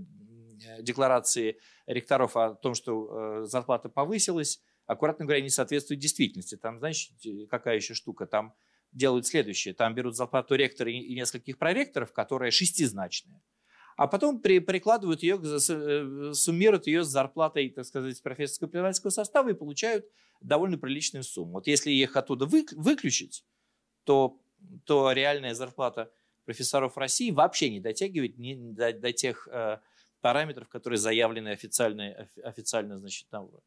декларации 0.81 1.59
ректоров 1.87 2.37
о 2.37 2.55
том, 2.55 2.75
что 2.75 3.43
э, 3.43 3.45
зарплата 3.45 3.91
повысилась, 3.91 4.63
аккуратно 4.93 5.25
говоря, 5.25 5.43
не 5.43 5.51
соответствуют 5.51 6.01
действительности. 6.01 6.57
Там, 6.57 6.79
знаешь, 6.79 7.11
какая 7.49 7.77
еще 7.77 7.95
штука? 7.95 8.27
Там 8.27 8.55
делают 8.93 9.27
следующее. 9.27 9.75
Там 9.75 9.95
берут 9.95 10.17
зарплату 10.17 10.55
ректора 10.55 10.91
и 10.91 11.15
нескольких 11.15 11.59
проректоров, 11.59 12.13
которая 12.13 12.51
шестизначная 12.51 13.41
а 14.01 14.07
потом 14.07 14.41
при, 14.41 14.61
прикладывают 14.61 15.23
ее, 15.23 15.39
э, 15.39 16.33
суммируют 16.33 16.87
ее 16.87 17.05
с 17.05 17.09
зарплатой, 17.09 17.69
так 17.69 17.85
сказать, 17.85 18.23
профессорско-преподавательского 18.23 19.11
состава 19.11 19.51
и 19.51 19.53
получают 19.53 20.07
довольно 20.41 20.79
приличную 20.79 21.23
сумму. 21.23 21.53
Вот 21.53 21.67
если 21.67 21.91
их 21.91 22.17
оттуда 22.17 22.47
вы, 22.47 22.65
выключить, 22.73 23.45
то, 24.05 24.41
то 24.87 25.13
реальная 25.13 25.53
зарплата 25.53 26.11
профессоров 26.47 26.97
России 26.97 27.31
вообще 27.31 27.69
не 27.69 27.79
дотягивает 27.79 28.39
ни, 28.39 28.55
до, 28.55 28.95
до 28.95 29.13
тех 29.13 29.47
э, 29.53 29.81
параметров, 30.21 30.69
которые 30.69 30.99
заявлены 30.99 31.49
официально, 31.49 32.29
официально 32.43 32.99
значит, 32.99 33.31
на 33.33 33.43
уровне. 33.43 33.63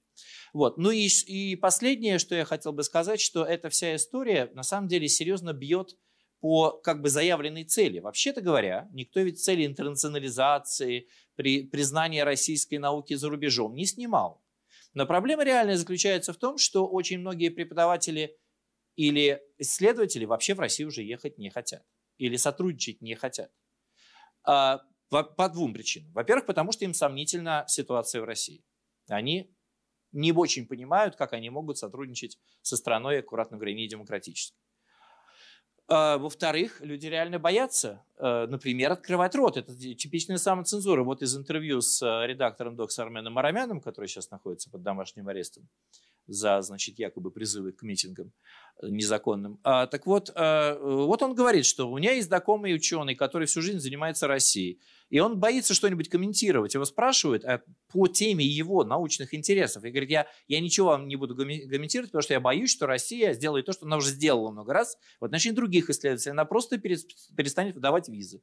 Вот. 0.54 0.78
Ну 0.78 0.91
и, 0.91 1.08
и 1.28 1.56
последнее, 1.56 2.20
что 2.20 2.36
я 2.36 2.45
хотел 2.45 2.74
бы 2.74 2.84
сказать, 2.84 3.20
что 3.20 3.43
эта 3.43 3.70
вся 3.70 3.95
история 3.95 4.51
на 4.54 4.64
самом 4.64 4.88
деле 4.88 5.08
серьезно 5.08 5.54
бьет 5.54 5.97
по 6.39 6.72
как 6.72 7.01
бы 7.01 7.10
заявленной 7.10 7.64
цели. 7.64 7.99
Вообще-то 7.99 8.41
говоря, 8.41 8.89
никто 8.91 9.22
ведь 9.22 9.41
цели 9.41 9.66
интернационализации, 9.66 11.08
при, 11.36 11.64
признания 11.64 12.24
российской 12.24 12.78
науки 12.78 13.14
за 13.14 13.30
рубежом 13.30 13.76
не 13.76 13.86
снимал. 13.86 14.43
Но 14.93 15.06
проблема 15.06 15.43
реальная 15.43 15.78
заключается 15.78 16.34
в 16.34 16.38
том, 16.38 16.58
что 16.58 16.86
очень 16.88 17.20
многие 17.20 17.49
преподаватели 17.49 18.38
или 18.95 19.41
исследователи 19.58 20.26
вообще 20.26 20.54
в 20.54 20.60
Россию 20.60 20.89
уже 20.89 21.01
ехать 21.01 21.38
не 21.38 21.49
хотят. 21.49 21.84
Или 22.18 22.36
сотрудничать 22.36 23.01
не 23.01 23.16
хотят. 23.16 23.51
А, 24.43 24.82
по, 25.22 25.49
двум 25.49 25.74
причинам. 25.74 26.11
Во-первых, 26.14 26.45
потому 26.47 26.72
что 26.72 26.86
им 26.86 26.93
сомнительна 26.93 27.66
ситуация 27.68 28.22
в 28.22 28.26
России. 28.26 28.64
Они 29.07 29.53
не 30.11 30.32
очень 30.32 30.66
понимают, 30.68 31.16
как 31.16 31.34
они 31.34 31.49
могут 31.49 31.78
сотрудничать 31.78 32.39
со 32.61 32.78
страной, 32.78 33.20
аккуратно 33.20 33.57
говоря, 33.57 33.76
не 33.76 33.88
демократической. 33.88 34.57
А, 35.88 36.18
во-вторых, 36.18 36.80
люди 36.82 37.07
реально 37.07 37.39
боятся, 37.39 38.05
э, 38.18 38.45
например, 38.47 38.93
открывать 38.93 39.36
рот. 39.36 39.57
Это 39.57 39.76
типичная 39.76 40.38
самоцензура. 40.38 41.03
Вот 41.03 41.22
из 41.22 41.36
интервью 41.36 41.82
с 41.82 42.01
э, 42.01 42.28
редактором 42.28 42.76
Докс 42.76 42.97
Арменом 42.99 43.38
Арамяном, 43.38 43.82
который 43.82 44.07
сейчас 44.07 44.32
находится 44.32 44.70
под 44.72 44.82
домашним 44.82 45.28
арестом 45.28 45.68
за, 46.28 46.61
значит, 46.61 46.99
якобы 46.99 47.32
призывы 47.32 47.71
к 47.71 47.84
митингам 47.84 48.32
э, 48.82 48.88
незаконным. 48.89 49.59
А, 49.63 49.88
так 49.88 50.05
вот, 50.05 50.30
вот 50.36 51.21
он 51.21 51.36
говорит, 51.36 51.65
что 51.65 51.89
у 51.89 51.97
меня 51.97 52.13
есть 52.13 52.28
знакомый 52.28 52.74
ученый, 52.76 53.15
который 53.15 53.47
всю 53.47 53.61
жизнь 53.61 53.80
занимается 53.80 54.28
Россией. 54.28 54.80
И 55.09 55.19
он 55.19 55.39
боится 55.39 55.74
что-нибудь 55.74 56.09
комментировать. 56.09 56.74
Его 56.74 56.86
спрашивают 56.86 57.45
а 57.45 57.61
по 57.91 58.07
теме 58.07 58.45
его 58.45 58.84
научных 58.84 59.34
интересов. 59.34 59.84
И 59.84 59.91
говорит, 59.91 60.09
я, 60.09 60.28
я 60.47 60.59
ничего 60.59 60.88
вам 60.88 61.07
не 61.07 61.15
буду 61.15 61.36
комментировать, 61.36 62.09
потому 62.09 62.24
что 62.24 62.34
я 62.34 62.39
боюсь, 62.39 62.71
что 62.71 62.88
Россия 62.88 63.34
сделает 63.34 63.67
то, 63.67 63.74
что 63.74 63.86
она 63.86 63.97
уже 63.97 64.09
сделала 64.09 64.49
много 64.49 64.74
раз 64.74 64.97
в 65.19 65.26
отношении 65.26 65.55
других 65.55 65.89
исследователей. 65.89 66.32
Она 66.32 66.45
просто 66.45 66.80
перестанет 66.80 67.76
выдавать 67.76 68.09
визы. 68.09 68.41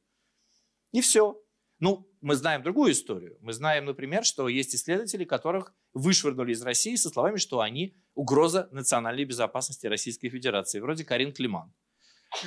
И 0.93 1.01
все. 1.01 1.41
Ну, 1.81 2.07
мы 2.21 2.35
знаем 2.35 2.61
другую 2.61 2.91
историю. 2.91 3.37
Мы 3.41 3.53
знаем, 3.53 3.85
например, 3.85 4.23
что 4.23 4.47
есть 4.47 4.75
исследователи, 4.75 5.25
которых 5.25 5.73
вышвырнули 5.93 6.53
из 6.53 6.61
России 6.61 6.95
со 6.95 7.09
словами, 7.09 7.37
что 7.37 7.59
они 7.59 7.97
угроза 8.13 8.69
национальной 8.71 9.25
безопасности 9.25 9.87
Российской 9.87 10.29
Федерации, 10.29 10.79
вроде 10.79 11.03
Карин 11.03 11.33
Климан. 11.33 11.73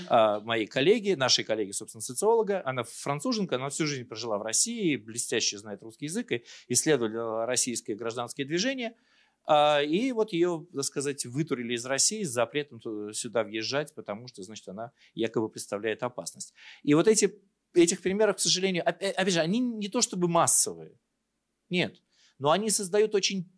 А, 0.09 0.39
моей 0.41 0.66
коллеги, 0.66 1.14
нашей 1.14 1.43
коллеги, 1.43 1.72
собственно, 1.72 2.01
социолога. 2.01 2.62
Она 2.64 2.85
француженка, 2.85 3.57
она 3.57 3.70
всю 3.70 3.87
жизнь 3.87 4.05
прожила 4.05 4.39
в 4.39 4.43
России, 4.43 4.95
блестяще 4.95 5.59
знает 5.59 5.82
русский 5.82 6.07
язык 6.07 6.30
и 6.30 6.45
исследовала 6.68 7.45
российские 7.45 7.97
гражданские 7.97 8.47
движения. 8.47 8.95
А, 9.47 9.82
и 9.82 10.12
вот 10.12 10.32
ее, 10.32 10.64
так 10.72 10.85
сказать, 10.85 11.26
вытурили 11.26 11.74
из 11.74 11.85
России 11.85 12.22
с 12.22 12.30
запретом 12.30 12.80
сюда 13.12 13.43
въезжать, 13.43 13.95
потому 13.97 14.28
что, 14.28 14.45
значит, 14.45 14.68
она 14.68 14.93
якобы 15.12 15.49
представляет 15.49 16.05
опасность. 16.05 16.55
И 16.85 16.95
вот 16.95 17.09
эти 17.09 17.43
этих 17.75 18.03
примеров, 18.03 18.37
к 18.37 18.41
сожалению, 18.41 18.89
опять 18.89 19.31
же, 19.31 19.41
они 19.41 19.61
не 19.61 19.89
то 19.89 20.01
чтобы 20.01 20.29
массовые, 20.29 20.99
нет, 21.70 22.01
но 22.39 22.51
они 22.51 22.70
создают 22.70 23.14
очень 23.14 23.51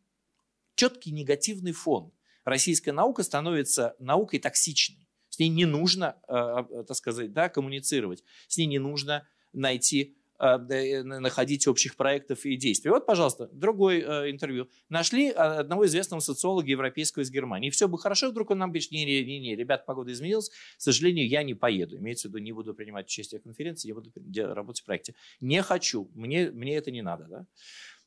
четкий 0.75 1.11
негативный 1.11 1.73
фон. 1.73 2.13
Российская 2.45 2.93
наука 2.93 3.23
становится 3.23 3.97
наукой 3.99 4.39
токсичной. 4.39 5.09
С 5.29 5.39
ней 5.39 5.49
не 5.49 5.65
нужно, 5.65 6.17
э, 6.29 6.85
так 6.85 6.97
сказать, 6.97 7.33
да, 7.33 7.49
коммуницировать. 7.49 8.23
С 8.47 8.57
ней 8.57 8.67
не 8.67 8.79
нужно 8.79 9.27
найти 9.53 10.17
Э, 10.17 10.26
э, 10.26 10.26
находить 10.39 11.67
общих 11.67 11.97
проектов 11.97 12.45
и 12.45 12.57
действий. 12.57 12.91
Вот, 12.91 13.07
пожалуйста, 13.07 13.49
другое 13.53 14.01
э, 14.01 14.31
интервью. 14.31 14.69
Нашли 14.89 15.31
одного 15.31 15.87
известного 15.87 16.21
социолога 16.21 16.69
европейского 16.69 17.23
из 17.23 17.31
Германии. 17.31 17.71
Все 17.71 17.89
бы 17.89 17.99
хорошо, 17.99 18.31
вдруг 18.31 18.51
он 18.51 18.59
нам 18.59 18.73
пишет, 18.73 18.93
не-не-не, 18.93 19.57
ребят, 19.57 19.87
погода 19.87 20.13
изменилась, 20.13 20.49
к 20.51 20.53
сожалению, 20.81 21.29
я 21.29 21.43
не 21.43 21.55
поеду. 21.55 21.97
Имеется 21.97 22.29
в 22.29 22.31
виду, 22.31 22.39
не 22.39 22.53
буду 22.53 22.75
принимать 22.75 23.07
участие 23.07 23.41
в 23.41 23.45
конференции, 23.45 23.89
я 23.89 23.95
буду 23.95 24.13
работать 24.55 24.83
в 24.83 24.85
проекте. 24.85 25.15
Не 25.41 25.63
хочу, 25.63 26.11
мне, 26.15 26.51
мне 26.51 26.77
это 26.77 26.91
не 26.91 27.03
надо. 27.03 27.25
Да? 27.25 27.47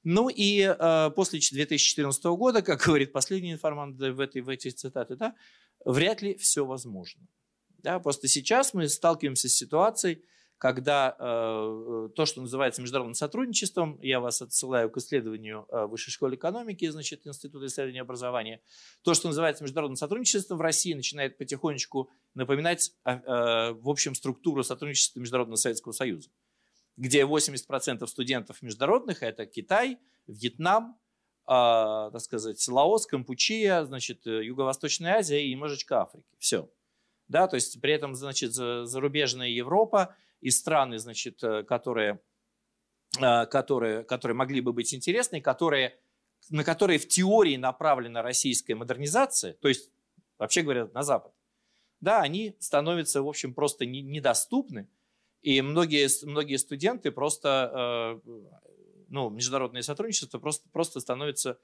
Ну 0.04 0.30
и 0.30 0.62
э, 0.62 1.12
после 1.16 1.40
2014 1.40 2.24
года, 2.26 2.62
как 2.62 2.82
говорит 2.86 3.12
последний 3.12 3.52
информант 3.52 4.00
в, 4.00 4.20
этой, 4.20 4.42
в 4.42 4.50
эти 4.50 4.70
цитаты, 4.70 5.16
да, 5.16 5.36
вряд 5.84 6.22
ли 6.22 6.36
все 6.36 6.66
возможно. 6.66 7.28
Да, 7.80 8.00
просто 8.00 8.28
сейчас 8.28 8.74
мы 8.74 8.90
сталкиваемся 8.90 9.48
с 9.50 9.54
ситуацией, 9.54 10.24
когда 10.60 11.16
э, 11.18 12.10
то, 12.16 12.26
что 12.26 12.42
называется 12.42 12.82
международным 12.82 13.16
сотрудничеством, 13.16 13.98
я 14.02 14.20
вас 14.20 14.42
отсылаю 14.42 14.90
к 14.90 14.98
исследованию 14.98 15.66
э, 15.70 15.86
Высшей 15.86 16.12
школы 16.12 16.36
экономики, 16.36 16.88
значит, 16.90 17.26
Института 17.26 17.66
исследования 17.68 18.02
образования, 18.02 18.62
то, 19.02 19.14
что 19.14 19.30
называется 19.30 19.64
международным 19.64 19.96
сотрудничеством 19.96 20.58
в 20.58 20.62
России, 20.62 20.94
начинает 20.94 21.38
потихонечку 21.38 22.10
напоминать, 22.34 22.92
э, 23.06 23.72
в 23.72 23.90
общем, 23.90 24.14
структуру 24.16 24.62
сотрудничества 24.66 25.22
Международного 25.22 25.56
Советского 25.56 25.94
Союза, 25.94 26.30
где 26.98 27.24
80% 27.24 28.06
студентов 28.06 28.62
международных– 28.62 29.20
это 29.24 29.46
Китай, 29.46 29.98
Вьетнам, 30.28 30.98
так 31.46 32.20
сказать, 32.20 32.68
Лаос, 32.68 33.08
Кампучия, 33.08 33.84
значит, 33.86 34.26
Юго-Восточная 34.28 35.16
Азия 35.16 35.44
и 35.44 35.52
немножечко 35.52 36.02
Африки. 36.02 36.28
Все. 36.38 36.70
Да, 37.28 37.48
то 37.48 37.56
есть 37.56 37.82
при 37.82 37.94
этом, 37.94 38.14
значит, 38.14 38.54
зарубежная 38.54 39.48
Европа– 39.48 40.16
и 40.42 40.52
страны, 40.52 41.00
значит, 41.00 41.44
э, 41.44 41.64
которые, 41.64 42.20
э, 43.20 43.46
которые, 43.48 44.04
которые 44.04 44.36
могли 44.36 44.62
бы 44.62 44.74
быть 44.74 44.94
интересны, 44.94 45.42
которые, 45.42 46.00
на 46.50 46.64
которые 46.64 47.00
в 47.00 47.08
теории 47.08 47.58
направлена 47.58 48.22
российская 48.22 48.76
модернизация, 48.76 49.54
то 49.54 49.68
есть, 49.68 49.92
вообще 50.38 50.62
говоря, 50.62 50.90
на 50.94 51.04
Запад, 51.04 51.34
да, 52.02 52.22
они 52.22 52.56
становятся, 52.60 53.22
в 53.22 53.28
общем, 53.28 53.54
просто 53.54 53.86
недоступны, 53.86 54.88
и 55.42 55.62
многие, 55.62 56.08
многие 56.26 56.58
студенты 56.58 57.12
просто, 57.12 58.22
э, 58.26 58.32
ну, 59.10 59.30
международное 59.30 59.82
сотрудничество 59.82 60.40
просто, 60.40 60.68
просто 60.70 61.00
становится 61.00 61.60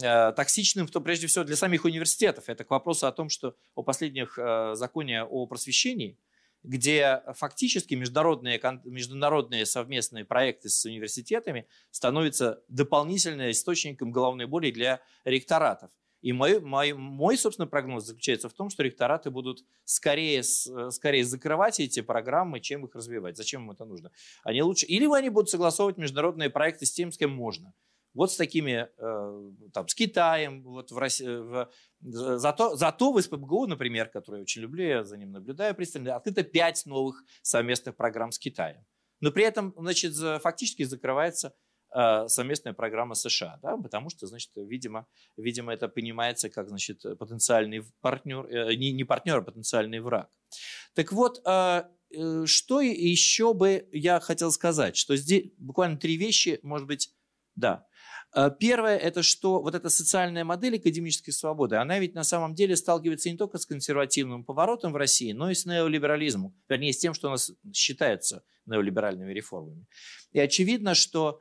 токсичным, 0.00 0.88
то 0.88 1.02
прежде 1.02 1.26
всего 1.26 1.44
для 1.44 1.56
самих 1.56 1.84
университетов. 1.84 2.48
Это 2.48 2.64
к 2.64 2.70
вопросу 2.70 3.06
о 3.06 3.12
том, 3.12 3.28
что 3.28 3.54
о 3.74 3.82
последних 3.82 4.38
законе 4.74 5.24
о 5.24 5.46
просвещении– 5.46 6.16
где 6.64 7.22
фактически 7.34 7.94
международные, 7.94 8.60
международные 8.84 9.66
совместные 9.66 10.24
проекты 10.24 10.70
с 10.70 10.84
университетами 10.84 11.68
становятся 11.90 12.62
дополнительным 12.68 13.50
источником 13.50 14.10
головной 14.10 14.46
боли 14.46 14.70
для 14.70 15.00
ректоратов. 15.24 15.90
И 16.22 16.32
мой, 16.32 16.58
мой, 16.58 16.94
мой, 16.94 17.36
собственно, 17.36 17.66
прогноз 17.66 18.06
заключается 18.06 18.48
в 18.48 18.54
том, 18.54 18.70
что 18.70 18.82
ректораты 18.82 19.30
будут 19.30 19.62
скорее, 19.84 20.42
скорее 20.42 21.22
закрывать 21.22 21.80
эти 21.80 22.00
программы, 22.00 22.60
чем 22.60 22.86
их 22.86 22.94
развивать. 22.94 23.36
Зачем 23.36 23.64
им 23.64 23.72
это 23.72 23.84
нужно? 23.84 24.10
Они 24.42 24.62
лучше... 24.62 24.86
Или 24.86 25.06
они 25.14 25.28
будут 25.28 25.50
согласовывать 25.50 25.98
международные 25.98 26.48
проекты 26.48 26.86
с 26.86 26.92
тем, 26.92 27.12
с 27.12 27.18
кем 27.18 27.30
можно 27.30 27.74
вот 28.14 28.32
с 28.32 28.36
такими, 28.36 28.88
э, 28.96 29.52
там, 29.72 29.88
с 29.88 29.94
Китаем, 29.94 30.62
вот 30.62 30.92
в 30.92 30.98
России, 30.98 31.26
в, 31.26 31.68
зато, 32.00 32.76
зато 32.76 33.12
в 33.12 33.20
СПБГУ, 33.20 33.66
например, 33.66 34.08
который 34.08 34.36
я 34.36 34.42
очень 34.42 34.62
люблю, 34.62 34.84
я 34.84 35.04
за 35.04 35.16
ним 35.16 35.32
наблюдаю 35.32 35.74
пристально, 35.74 36.14
открыто 36.14 36.44
пять 36.44 36.86
новых 36.86 37.22
совместных 37.42 37.96
программ 37.96 38.30
с 38.30 38.38
Китаем. 38.38 38.84
Но 39.20 39.32
при 39.32 39.44
этом, 39.44 39.74
значит, 39.76 40.14
фактически 40.42 40.84
закрывается 40.84 41.54
э, 41.92 42.28
совместная 42.28 42.72
программа 42.72 43.16
США, 43.16 43.58
да, 43.62 43.76
потому 43.76 44.10
что, 44.10 44.26
значит, 44.28 44.52
видимо, 44.54 45.06
видимо, 45.36 45.72
это 45.72 45.88
понимается 45.88 46.48
как, 46.48 46.68
значит, 46.68 47.02
потенциальный 47.18 47.82
партнер, 48.00 48.46
э, 48.46 48.74
не, 48.76 48.92
не 48.92 49.04
партнер, 49.04 49.38
а 49.38 49.42
потенциальный 49.42 50.00
враг. 50.00 50.30
Так 50.94 51.12
вот, 51.12 51.40
что 51.40 52.80
еще 52.80 53.54
бы 53.54 53.88
я 53.90 54.20
хотел 54.20 54.52
сказать, 54.52 54.96
что 54.96 55.16
здесь 55.16 55.50
буквально 55.58 55.96
три 55.96 56.16
вещи, 56.16 56.60
может 56.62 56.86
быть, 56.86 57.12
да. 57.56 57.86
Э, 58.34 58.50
первое– 58.58 58.96
это 58.98 59.22
что 59.22 59.62
вот 59.62 59.74
эта 59.74 59.88
социальная 59.88 60.44
модель 60.44 60.76
академической 60.76 61.30
свободы, 61.30 61.76
она 61.76 61.98
ведь 61.98 62.14
на 62.14 62.24
самом 62.24 62.54
деле 62.54 62.76
сталкивается 62.76 63.30
не 63.30 63.36
только 63.36 63.58
с 63.58 63.66
консервативным 63.66 64.44
поворотом 64.44 64.92
в 64.92 64.96
России, 64.96 65.32
но 65.32 65.50
и 65.50 65.54
с 65.54 65.64
неолиберализмом, 65.64 66.54
вернее, 66.68 66.92
с 66.92 66.98
тем, 66.98 67.14
что 67.14 67.28
у 67.28 67.30
нас 67.30 67.52
считается 67.72 68.44
неолиберальными 68.66 69.32
реформами. 69.32 69.86
И 70.32 70.40
очевидно, 70.40 70.94
что 70.94 71.40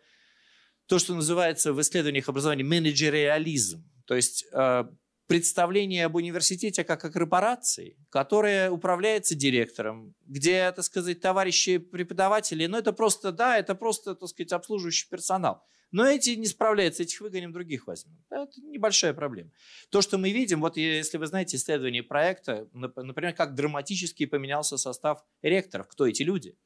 то, 0.86 1.00
что 1.00 1.16
называется 1.16 1.74
в 1.74 1.82
исследованиях 1.82 2.30
образования 2.30 2.64
менеджериализм, 2.64 3.90
то 4.06 4.16
есть 4.16 4.46
э, 4.52 4.84
представление 5.28 6.06
об 6.06 6.16
университете 6.16 6.84
как 6.84 7.04
о 7.06 7.10
корпорации, 7.10 7.98
которая 8.10 8.70
управляется 8.70 9.34
директором, 9.34 10.14
где, 10.26 10.72
так 10.72 10.86
сказать, 10.86 11.22
товарищи 11.22 11.78
преподаватели, 11.78 12.68
ну 12.68 12.78
это 12.78 12.94
просто, 12.94 13.32
да, 13.32 13.58
это 13.58 13.74
просто, 13.74 14.14
так 14.14 14.30
сказать, 14.30 14.52
обслуживающий 14.52 15.10
персонал. 15.10 15.64
Но 15.94 16.08
эти 16.08 16.32
не 16.32 16.48
справляются, 16.48 17.04
этих 17.04 17.22
выгоним, 17.22 17.52
других 17.52 17.86
возьмем. 17.86 18.18
Это 18.32 18.60
небольшая 18.62 19.14
проблема. 19.14 19.52
То, 19.92 20.02
что 20.02 20.18
мы 20.18 20.32
видим, 20.32 20.60
вот 20.60 20.76
если 20.76 21.20
вы 21.20 21.28
знаете 21.28 21.56
исследование 21.56 22.02
проекта, 22.02 22.68
например, 22.74 23.34
как 23.34 23.54
драматически 23.54 24.26
поменялся 24.26 24.78
состав 24.78 25.24
ректоров, 25.44 25.88
кто 25.88 26.08
эти 26.08 26.24
люди? 26.24 26.58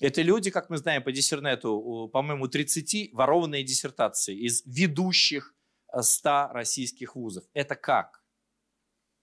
Это 0.00 0.20
люди, 0.20 0.50
как 0.50 0.68
мы 0.68 0.76
знаем 0.76 1.02
по 1.02 1.12
диссернету, 1.12 2.10
по-моему, 2.12 2.46
30 2.46 3.14
ворованные 3.14 3.64
диссертации 3.64 4.36
из 4.36 4.62
ведущих 4.66 5.54
100 5.98 6.28
э, 6.28 6.52
российских 6.52 7.16
вузов. 7.16 7.44
Это 7.54 7.74
как? 7.74 8.22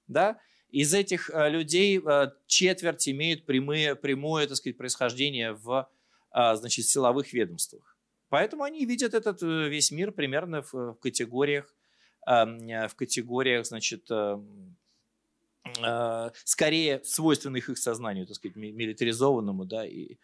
Да? 0.07 0.39
Из 0.69 0.91
этих 0.95 1.29
э, 1.29 1.49
людей 1.49 1.99
э, 1.99 2.31
четверть 2.47 3.07
имеют 3.09 3.45
прямые, 3.45 3.95
прямое 3.95 4.47
так 4.47 4.57
сказать, 4.57 4.77
происхождение 4.77 5.53
в 5.53 5.87
значит, 6.33 6.85
силовых 6.85 7.33
ведомствах. 7.33 7.96
Поэтому 8.29 8.63
они 8.63 8.85
видят 8.85 9.13
этот 9.13 9.41
э, 9.41 9.69
весь 9.69 9.91
мир 9.91 10.11
примерно 10.11 10.61
в, 10.61 10.73
в 10.73 10.95
категориях, 10.95 11.73
в 12.25 12.91
категориях, 12.97 13.65
значит, 13.65 14.11
эм, 14.11 14.75
э, 15.81 16.31
скорее 16.43 17.01
свойственных 17.05 17.69
их 17.69 17.77
сознанию, 17.77 18.27
так 18.27 18.35
сказать, 18.35 18.57
милитаризованному, 18.57 19.63
да, 19.63 19.87
и 19.87 20.17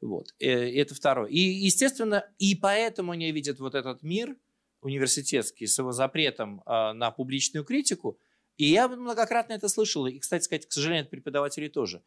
вот. 0.00 0.34
Э, 0.40 0.50
это 0.50 0.96
второе. 0.96 1.28
И, 1.30 1.38
естественно, 1.38 2.28
и 2.38 2.56
поэтому 2.56 3.12
они 3.12 3.30
видят 3.30 3.60
вот 3.60 3.76
этот 3.76 4.02
мир 4.02 4.36
университетский 4.80 5.68
с 5.68 5.78
его 5.78 5.92
запретом 5.92 6.60
на 6.66 7.10
публичную 7.10 7.64
критику. 7.64 8.18
И 8.58 8.66
я 8.66 8.88
многократно 8.88 9.54
это 9.54 9.68
слышал, 9.68 10.06
и, 10.06 10.18
кстати 10.18 10.42
сказать, 10.42 10.66
к 10.66 10.72
сожалению, 10.72 11.04
от 11.04 11.10
преподавателей 11.10 11.68
тоже. 11.68 12.02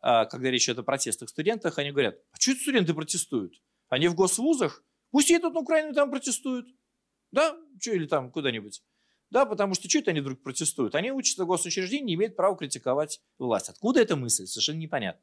Когда 0.00 0.50
речь 0.50 0.64
идет 0.64 0.78
о 0.78 0.82
протестах 0.82 1.28
студентах, 1.28 1.78
они 1.78 1.90
говорят, 1.90 2.16
а 2.32 2.40
что 2.40 2.54
студенты 2.54 2.94
протестуют? 2.94 3.60
Они 3.90 4.08
в 4.08 4.14
госвузах 4.14 4.82
Пусть 5.12 5.30
едут 5.30 5.54
на 5.54 5.60
Украину 5.60 5.94
там 5.94 6.10
протестуют. 6.10 6.66
Да, 7.30 7.56
или 7.84 8.06
там 8.06 8.32
куда-нибудь. 8.32 8.82
Да, 9.30 9.46
потому 9.46 9.74
что 9.74 9.88
что 9.88 10.00
это 10.00 10.10
они 10.10 10.20
вдруг 10.20 10.42
протестуют? 10.42 10.94
Они 10.94 11.10
учатся 11.10 11.44
в 11.44 11.46
госучреждении, 11.46 12.04
не 12.04 12.14
имеют 12.14 12.36
права 12.36 12.56
критиковать 12.56 13.22
власть. 13.38 13.70
Откуда 13.70 14.00
эта 14.02 14.16
мысль? 14.16 14.46
Совершенно 14.46 14.78
непонятно. 14.78 15.22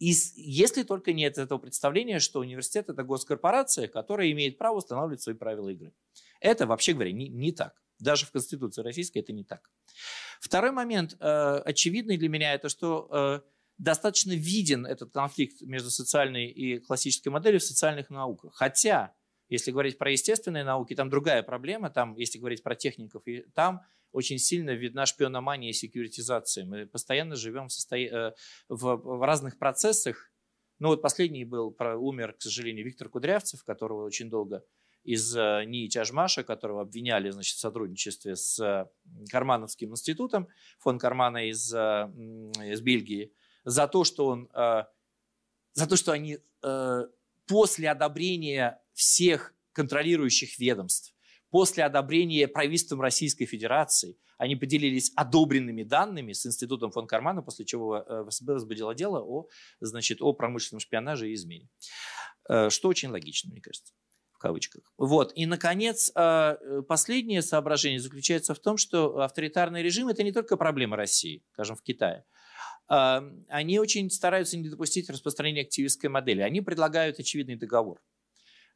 И 0.00 0.12
если 0.34 0.82
только 0.82 1.12
нет 1.12 1.38
этого 1.38 1.58
представления, 1.58 2.18
что 2.18 2.40
университет– 2.40 2.88
это 2.88 3.04
госкорпорация, 3.04 3.86
которая 3.86 4.32
имеет 4.32 4.58
право 4.58 4.78
устанавливать 4.78 5.22
свои 5.22 5.36
правила 5.36 5.68
игры. 5.68 5.94
Это, 6.40 6.66
вообще 6.66 6.94
говоря, 6.94 7.12
не, 7.12 7.28
не 7.28 7.52
так. 7.52 7.80
Даже 8.00 8.26
в 8.26 8.32
Конституции 8.32 8.82
Российской 8.82 9.18
это 9.18 9.32
не 9.32 9.44
так. 9.44 9.70
Второй 10.40 10.72
момент, 10.72 11.16
э, 11.20 11.62
очевидный 11.64 12.16
для 12.16 12.28
меня, 12.28 12.54
это 12.54 12.68
что 12.68 13.08
э, 13.12 13.40
достаточно 13.78 14.32
виден 14.32 14.84
этот 14.84 15.12
конфликт 15.12 15.60
между 15.62 15.90
социальной 15.90 16.48
и 16.48 16.80
классической 16.80 17.28
моделью 17.28 17.60
в 17.60 17.64
социальных 17.64 18.10
науках. 18.10 18.52
Хотя 18.54 19.14
если 19.48 19.70
говорить 19.70 19.98
про 19.98 20.10
естественные 20.10 20.64
науки, 20.64 20.94
там 20.94 21.10
другая 21.10 21.42
проблема. 21.42 21.90
Там, 21.90 22.16
если 22.16 22.38
говорить 22.38 22.62
про 22.62 22.74
техников, 22.74 23.22
там 23.54 23.82
очень 24.14 24.38
сильно 24.38 24.70
видна 24.70 25.06
шпиономания 25.06 25.70
и 25.70 25.72
секьюритизация. 25.72 26.64
Мы 26.64 26.86
постоянно 26.86 27.36
живем 27.36 27.68
в, 27.68 27.72
состо... 27.72 27.96
Э, 27.96 28.32
в, 28.68 28.96
в 28.96 29.26
разных 29.26 29.58
процессах. 29.58 30.30
Ну 30.78 30.88
вот 30.88 31.02
последний 31.02 31.44
был, 31.44 31.72
про, 31.72 31.98
умер, 31.98 32.34
к 32.34 32.42
сожалению, 32.42 32.84
Виктор 32.84 33.08
Кудрявцев, 33.08 33.64
которого 33.64 34.04
очень 34.04 34.30
долго 34.30 34.64
из 35.02 35.36
э, 35.36 35.64
НИИ 35.66 35.88
Тяжмаша, 35.88 36.44
которого 36.44 36.82
обвиняли 36.82 37.30
значит, 37.30 37.56
в 37.56 37.60
сотрудничестве 37.60 38.36
с 38.36 38.58
э, 38.60 38.86
Кармановским 39.30 39.90
институтом, 39.90 40.48
фон 40.78 40.98
Кармана 40.98 41.48
из, 41.48 41.74
из 41.74 42.80
Бельгии, 42.80 43.32
за 43.64 43.88
то, 43.88 44.04
что 44.04 44.26
он 44.26 44.48
за 45.72 45.88
то, 45.88 45.96
что 45.96 46.12
они 46.12 46.38
после 47.46 47.90
одобрения 47.90 48.80
всех 48.94 49.54
контролирующих 49.72 50.58
ведомств, 50.58 51.14
после 51.50 51.84
одобрения 51.84 52.48
правительством 52.48 53.00
Российской 53.00 53.46
Федерации, 53.46 54.16
они 54.38 54.56
поделились 54.56 55.12
одобренными 55.14 55.84
данными 55.84 56.32
с 56.32 56.44
Институтом 56.46 56.90
фон 56.90 57.06
Кармана, 57.06 57.42
после 57.42 57.64
чего 57.64 57.98
э, 57.98 58.24
ФСБ 58.28 58.54
возбудило 58.54 58.94
дело 58.94 59.20
о, 59.20 59.48
значит, 59.80 60.20
о 60.20 60.32
промышленном 60.32 60.80
шпионаже 60.80 61.30
и 61.30 61.34
измене. 61.34 61.68
Э, 62.48 62.70
что 62.70 62.88
очень 62.88 63.10
логично, 63.10 63.50
мне 63.50 63.60
кажется 63.60 63.92
в 64.32 64.38
кавычках. 64.38 64.92
Вот. 64.98 65.32
И, 65.36 65.46
наконец, 65.46 66.10
э, 66.14 66.82
последнее 66.88 67.40
соображение 67.40 68.00
заключается 68.00 68.54
в 68.54 68.58
том, 68.58 68.76
что 68.76 69.20
авторитарный 69.20 69.82
режим– 69.82 70.08
это 70.08 70.22
не 70.24 70.32
только 70.32 70.56
проблема 70.56 70.96
России, 70.96 71.44
скажем, 71.52 71.76
в 71.76 71.82
Китае. 71.82 72.24
Они 72.86 73.78
очень 73.78 74.10
стараются 74.10 74.58
не 74.58 74.68
допустить 74.68 75.08
распространения 75.08 75.62
активистской 75.62 76.10
модели. 76.10 76.42
Они 76.42 76.60
предлагают 76.60 77.18
очевидный 77.18 77.56
договор. 77.56 78.02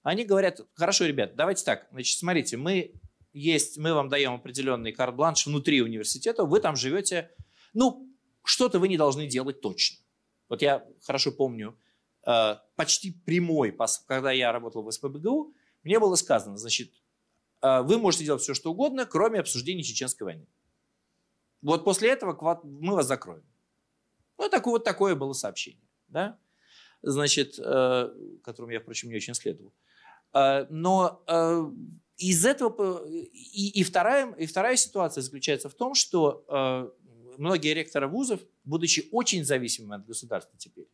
Они 0.02 0.24
говорят, 0.24 0.60
хорошо, 0.74 1.06
ребят, 1.06 1.34
давайте 1.36 1.64
так, 1.64 1.88
значит, 1.90 2.18
смотрите, 2.18 2.56
мы 2.56 2.94
есть, 3.32 3.78
мы 3.78 3.94
вам 3.94 4.08
даем 4.08 4.34
определенный 4.34 4.92
карт-бланш 4.92 5.46
внутри 5.46 5.82
университета, 5.82 6.44
вы 6.44 6.60
там 6.60 6.76
живете, 6.76 7.30
ну, 7.74 8.08
что-то 8.44 8.78
вы 8.78 8.88
не 8.88 8.96
должны 8.96 9.26
делать 9.26 9.60
точно. 9.60 9.98
Вот 10.48 10.62
я 10.62 10.86
хорошо 11.02 11.32
помню, 11.32 11.78
э, 12.26 12.56
почти 12.76 13.10
прямой, 13.12 13.76
когда 14.06 14.32
я 14.32 14.52
работал 14.52 14.82
в 14.82 14.90
СПБГУ, 14.90 15.54
мне 15.82 15.98
было 15.98 16.14
сказано, 16.14 16.56
значит, 16.56 16.92
э, 17.62 17.82
вы 17.82 17.98
можете 17.98 18.24
делать 18.24 18.42
все, 18.42 18.54
что 18.54 18.70
угодно, 18.70 19.04
кроме 19.04 19.40
обсуждения 19.40 19.82
чеченской 19.82 20.24
войны. 20.24 20.46
Вот 21.60 21.84
после 21.84 22.10
этого 22.10 22.60
мы 22.64 22.94
вас 22.94 23.06
закроем. 23.06 23.44
Ну, 24.38 24.48
такое, 24.48 24.74
вот 24.74 24.84
такое 24.84 25.16
было 25.16 25.32
сообщение, 25.32 25.88
да, 26.06 26.38
значит, 27.02 27.58
э, 27.58 28.08
которому 28.42 28.72
я, 28.72 28.80
впрочем, 28.80 29.10
не 29.10 29.16
очень 29.16 29.34
следовал. 29.34 29.72
Но 30.32 31.24
из 32.18 32.44
этого 32.44 33.06
и, 33.08 33.80
и, 33.80 33.84
вторая, 33.84 34.32
и 34.34 34.46
вторая 34.46 34.76
ситуация 34.76 35.22
заключается 35.22 35.68
в 35.68 35.74
том, 35.74 35.94
что 35.94 36.44
э, 36.48 36.90
многие 37.38 37.72
ректоры 37.74 38.08
вузов, 38.08 38.40
будучи 38.64 39.08
очень 39.12 39.44
зависимыми 39.44 39.96
от 39.96 40.06
государства 40.06 40.58
теперь, 40.58 40.88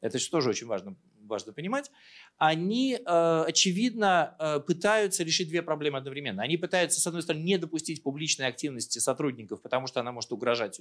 это 0.00 0.18
же 0.18 0.30
тоже 0.30 0.50
очень 0.50 0.68
важно, 0.68 0.96
важно 1.20 1.52
понимать, 1.52 1.90
они, 2.38 2.94
э, 2.94 3.44
очевидно, 3.46 4.36
э, 4.38 4.60
пытаются 4.60 5.24
решить 5.24 5.48
две 5.48 5.62
проблемы 5.62 5.98
одновременно. 5.98 6.42
Они 6.42 6.56
пытаются, 6.56 7.00
с 7.00 7.06
одной 7.06 7.22
стороны, 7.22 7.42
не 7.42 7.58
допустить 7.58 8.02
публичной 8.02 8.46
активности 8.46 9.00
сотрудников, 9.00 9.62
потому 9.62 9.88
что 9.88 9.98
она 9.98 10.12
может 10.12 10.30
угрожать, 10.32 10.80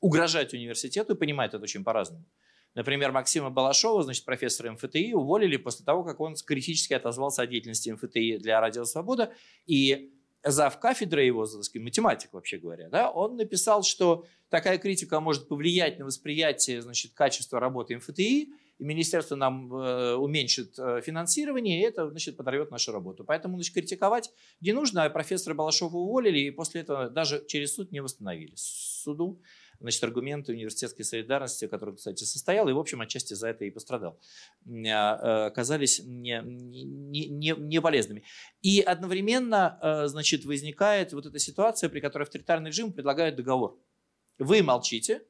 угрожать 0.00 0.54
университету, 0.54 1.14
и 1.14 1.18
понимают 1.18 1.52
это 1.52 1.62
очень 1.62 1.84
по-разному. 1.84 2.24
Например, 2.74 3.12
Максима 3.12 3.50
Балашова, 3.50 4.02
значит, 4.02 4.24
профессора 4.24 4.72
МФТИ, 4.72 5.14
уволили 5.14 5.56
после 5.56 5.84
того, 5.84 6.04
как 6.04 6.20
он 6.20 6.34
критически 6.36 6.92
отозвался 6.92 7.42
о 7.42 7.46
деятельности 7.46 7.90
МФТИ 7.90 8.38
для 8.38 8.60
Радио 8.60 8.84
Свобода. 8.84 9.32
И 9.66 10.12
зав 10.44 10.78
кафедры 10.78 11.24
его, 11.24 11.46
математик, 11.74 12.32
вообще 12.32 12.58
говоря, 12.58 12.88
да, 12.88 13.10
он 13.10 13.36
написал, 13.36 13.82
что 13.82 14.24
такая 14.48 14.78
критика 14.78 15.20
может 15.20 15.48
повлиять 15.48 15.98
на 15.98 16.04
восприятие 16.04 16.82
значит, 16.82 17.12
качества 17.14 17.60
работы 17.60 17.96
МФТИ, 17.96 18.48
и 18.78 18.84
министерство 18.84 19.34
нам 19.34 19.74
э, 19.74 20.14
уменьшит 20.14 20.78
э, 20.78 21.00
финансирование, 21.00 21.80
и 21.80 21.82
это 21.82 22.08
значит, 22.10 22.36
подорвет 22.36 22.70
нашу 22.70 22.92
работу. 22.92 23.24
Поэтому 23.24 23.56
значит, 23.56 23.74
критиковать 23.74 24.30
не 24.60 24.72
нужно, 24.72 25.04
а 25.04 25.10
профессора 25.10 25.54
Балашова 25.54 25.96
уволили, 25.96 26.38
и 26.38 26.50
после 26.52 26.82
этого 26.82 27.10
даже 27.10 27.44
через 27.48 27.74
суд 27.74 27.90
не 27.90 28.00
восстановили. 28.00 28.52
Суду 28.54 29.40
значит, 29.80 30.02
аргументы 30.02 30.52
университетской 30.52 31.04
солидарности, 31.04 31.66
который, 31.66 31.96
кстати, 31.96 32.24
состоял, 32.24 32.68
и, 32.68 32.72
в 32.72 32.78
общем, 32.78 33.00
отчасти 33.00 33.34
за 33.34 33.48
это 33.48 33.64
и 33.64 33.70
пострадал, 33.70 34.18
а, 34.66 34.70
э, 34.70 35.46
оказались 35.46 36.00
не, 36.04 36.40
не, 36.44 37.26
не, 37.26 37.54
не 37.56 37.80
полезными. 37.80 38.24
И 38.62 38.80
одновременно, 38.80 39.78
э, 39.80 40.08
значит, 40.08 40.44
возникает 40.44 41.12
вот 41.12 41.26
эта 41.26 41.38
ситуация, 41.38 41.88
при 41.88 42.00
которой 42.00 42.24
авторитарный 42.24 42.70
режим 42.70 42.92
предлагает 42.92 43.36
договор. 43.36 43.78
Вы 44.38 44.62
молчите, 44.62 45.22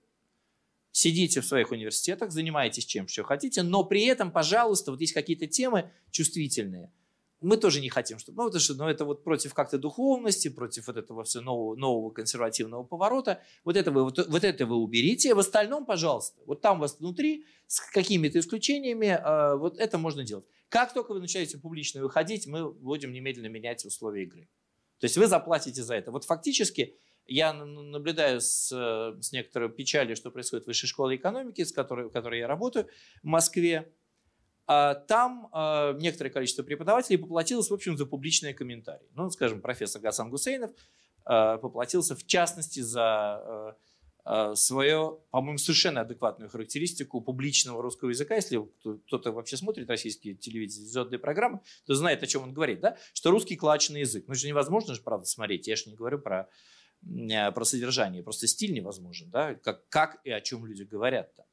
сидите 0.93 1.41
в 1.41 1.47
своих 1.47 1.71
университетах, 1.71 2.31
занимаетесь 2.31 2.85
чем 2.85 3.07
что 3.09 3.25
хотите, 3.25 3.63
но 3.63 3.85
при 3.85 4.05
этом, 4.05 4.33
пожалуйста, 4.33 4.91
вот 4.91 5.01
есть 5.01 5.13
какие-то 5.13 5.47
темы 5.47 5.91
чувствительные– 6.11 6.93
мы 7.41 7.57
тоже 7.57 7.81
не 7.81 7.89
хотим, 7.89 8.19
чтобы, 8.19 8.37
ну, 8.37 8.49
потому 8.49 8.61
что 8.61 8.75
ну, 8.75 8.89
это 8.89 9.05
вот 9.05 9.23
против 9.23 9.55
как-то 9.55 9.79
духовности, 9.79 10.49
против 10.49 10.87
вот 10.89 10.97
этого 10.97 11.25
все 11.25 11.41
нового, 11.41 11.77
нового 11.77 12.11
консервативного 12.11 12.83
поворота. 12.83 13.41
Вот 13.65 13.77
это, 13.77 13.91
вы, 13.91 14.05
вот, 14.05 14.27
вот 14.27 14.45
это 14.45 14.67
вы 14.67 14.77
уберите, 14.77 15.35
в 15.35 15.39
остальном, 15.39 15.87
пожалуйста, 15.87 16.41
вот 16.47 16.61
там 16.61 16.79
у 16.79 16.81
вас 16.81 16.99
внутри, 16.99 17.45
с 17.67 17.81
какими-то 17.81 18.39
исключениями, 18.39 19.07
э, 19.07 19.57
вот 19.57 19.79
это 19.79 19.99
можно 19.99 20.25
делать. 20.25 20.47
Как 20.69 20.93
только 20.93 21.13
вы 21.13 21.21
начинаете 21.21 21.59
публично 21.59 22.03
выходить, 22.03 22.47
мы 22.47 22.71
будем 22.71 23.13
немедленно 23.13 23.49
менять 23.49 23.85
условия 23.85 24.25
игры. 24.25 24.49
То 24.99 25.05
есть 25.05 25.17
вы 25.17 25.27
заплатите 25.27 25.83
за 25.83 25.95
это. 25.95 26.11
Вот 26.11 26.25
фактически 26.25 26.97
я 27.29 27.53
наблюдаю 27.53 28.41
с, 28.41 28.73
э, 28.73 29.21
с 29.21 29.33
некоторой 29.33 29.69
печалью, 29.69 30.17
что 30.17 30.31
происходит 30.31 30.65
в 30.65 30.69
высшей 30.69 30.89
школе 30.89 31.17
экономики, 31.17 31.63
с 31.63 31.73
которой, 31.73 32.07
в 32.07 32.11
которой 32.11 32.41
я 32.41 32.49
работаю 32.49 32.89
в 33.23 33.27
Москве. 33.27 33.93
А 34.71 34.95
там 34.95 35.49
а, 35.53 35.95
некоторое 35.95 36.29
количество 36.29 36.63
преподавателей 36.63 37.19
поплатилось, 37.19 37.71
в 37.71 37.75
общем, 37.75 37.97
за 37.97 38.05
публичные 38.05 38.53
комментарии. 38.53 39.09
Ну, 39.15 39.31
скажем, 39.31 39.63
профессор 39.63 40.03
Гасан 40.03 40.29
Гусейнов 40.29 40.71
а, 41.25 41.57
поплатился, 41.57 42.15
в 42.15 42.25
частности, 42.27 42.81
за 42.81 43.75
свою, 44.57 45.25
по-моему, 45.31 45.57
совершенно 45.57 46.03
адекватную 46.03 46.51
характеристику 46.51 47.23
публичного 47.23 47.81
русского 47.83 48.11
языка. 48.11 48.35
Если 48.35 48.63
кто-то 49.07 49.33
вообще 49.33 49.57
смотрит 49.57 49.89
российские 49.89 50.35
телевизионные 50.35 51.19
программы, 51.19 51.61
то 51.87 51.95
знает, 51.95 52.23
о 52.23 52.27
чем 52.27 52.43
он 52.43 52.53
говорит, 52.53 52.81
да? 52.81 52.99
что 53.15 53.31
русский 53.31 53.57
клачный 53.57 54.01
язык. 54.01 54.25
Ну, 54.27 54.35
это 54.35 54.41
же 54.43 54.49
невозможно 54.49 54.95
же, 54.95 55.01
правда, 55.01 55.25
смотреть. 55.25 55.67
Я 55.67 55.77
же 55.77 55.89
не 55.89 55.97
говорю 55.97 56.19
про, 56.19 56.47
про 57.01 57.65
содержание, 57.65 58.23
просто 58.23 58.47
стиль 58.49 58.75
невозможен, 58.75 59.31
да? 59.31 59.55
как, 59.55 59.89
как 59.89 60.21
и 60.25 60.31
о 60.31 60.43
чем 60.43 60.67
люди 60.67 60.83
говорят 60.83 61.35
там. 61.35 61.47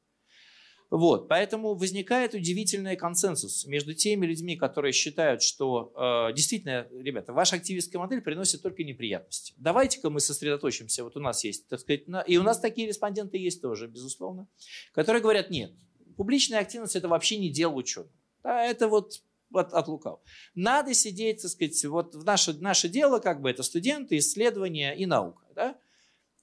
Вот, 0.90 1.28
поэтому 1.28 1.74
возникает 1.74 2.34
удивительный 2.34 2.96
консенсус 2.96 3.66
между 3.66 3.94
теми 3.94 4.26
людьми, 4.26 4.56
которые 4.56 4.92
считают, 4.92 5.42
что 5.42 5.92
э, 6.30 6.34
действительно, 6.34 6.88
ребята, 6.92 7.34
ваша 7.34 7.56
активистская 7.56 8.00
модель 8.00 8.22
приносит 8.22 8.62
только 8.62 8.84
неприятности. 8.84 9.54
Давайте-ка 9.58 10.10
мы 10.10 10.20
сосредоточимся, 10.20 11.04
вот 11.04 11.18
у 11.18 11.20
нас 11.20 11.44
есть, 11.44 11.68
так 11.68 11.80
сказать, 11.80 12.08
на, 12.08 12.22
и 12.22 12.38
у 12.38 12.44
нас 12.44 12.60
такие 12.60 12.88
респонденты 12.88 13.38
есть 13.38 13.62
тоже, 13.62 13.88
безусловно, 13.88 14.48
которые 14.94 15.22
говорят, 15.22 15.50
нет, 15.50 15.72
публичная 16.18 16.60
активность 16.60 16.96
это 16.96 17.08
вообще 17.08 17.38
не 17.38 17.50
дело 17.50 17.74
ученого. 17.74 18.12
Да, 18.44 18.64
это 18.64 18.88
вот 18.88 19.24
от, 19.52 19.74
от 19.74 19.88
лукав. 19.88 20.20
Надо 20.54 20.94
сидеть, 20.94 21.42
так 21.42 21.52
сказать, 21.52 21.84
вот 21.86 22.16
в 22.16 22.24
наше, 22.24 22.54
наше 22.54 22.90
дело, 22.90 23.20
как 23.20 23.42
бы 23.42 23.50
это 23.50 23.64
студенты, 23.64 24.18
исследования 24.18 24.94
и 24.94 25.06
наука. 25.06 25.46
Да? 25.56 25.76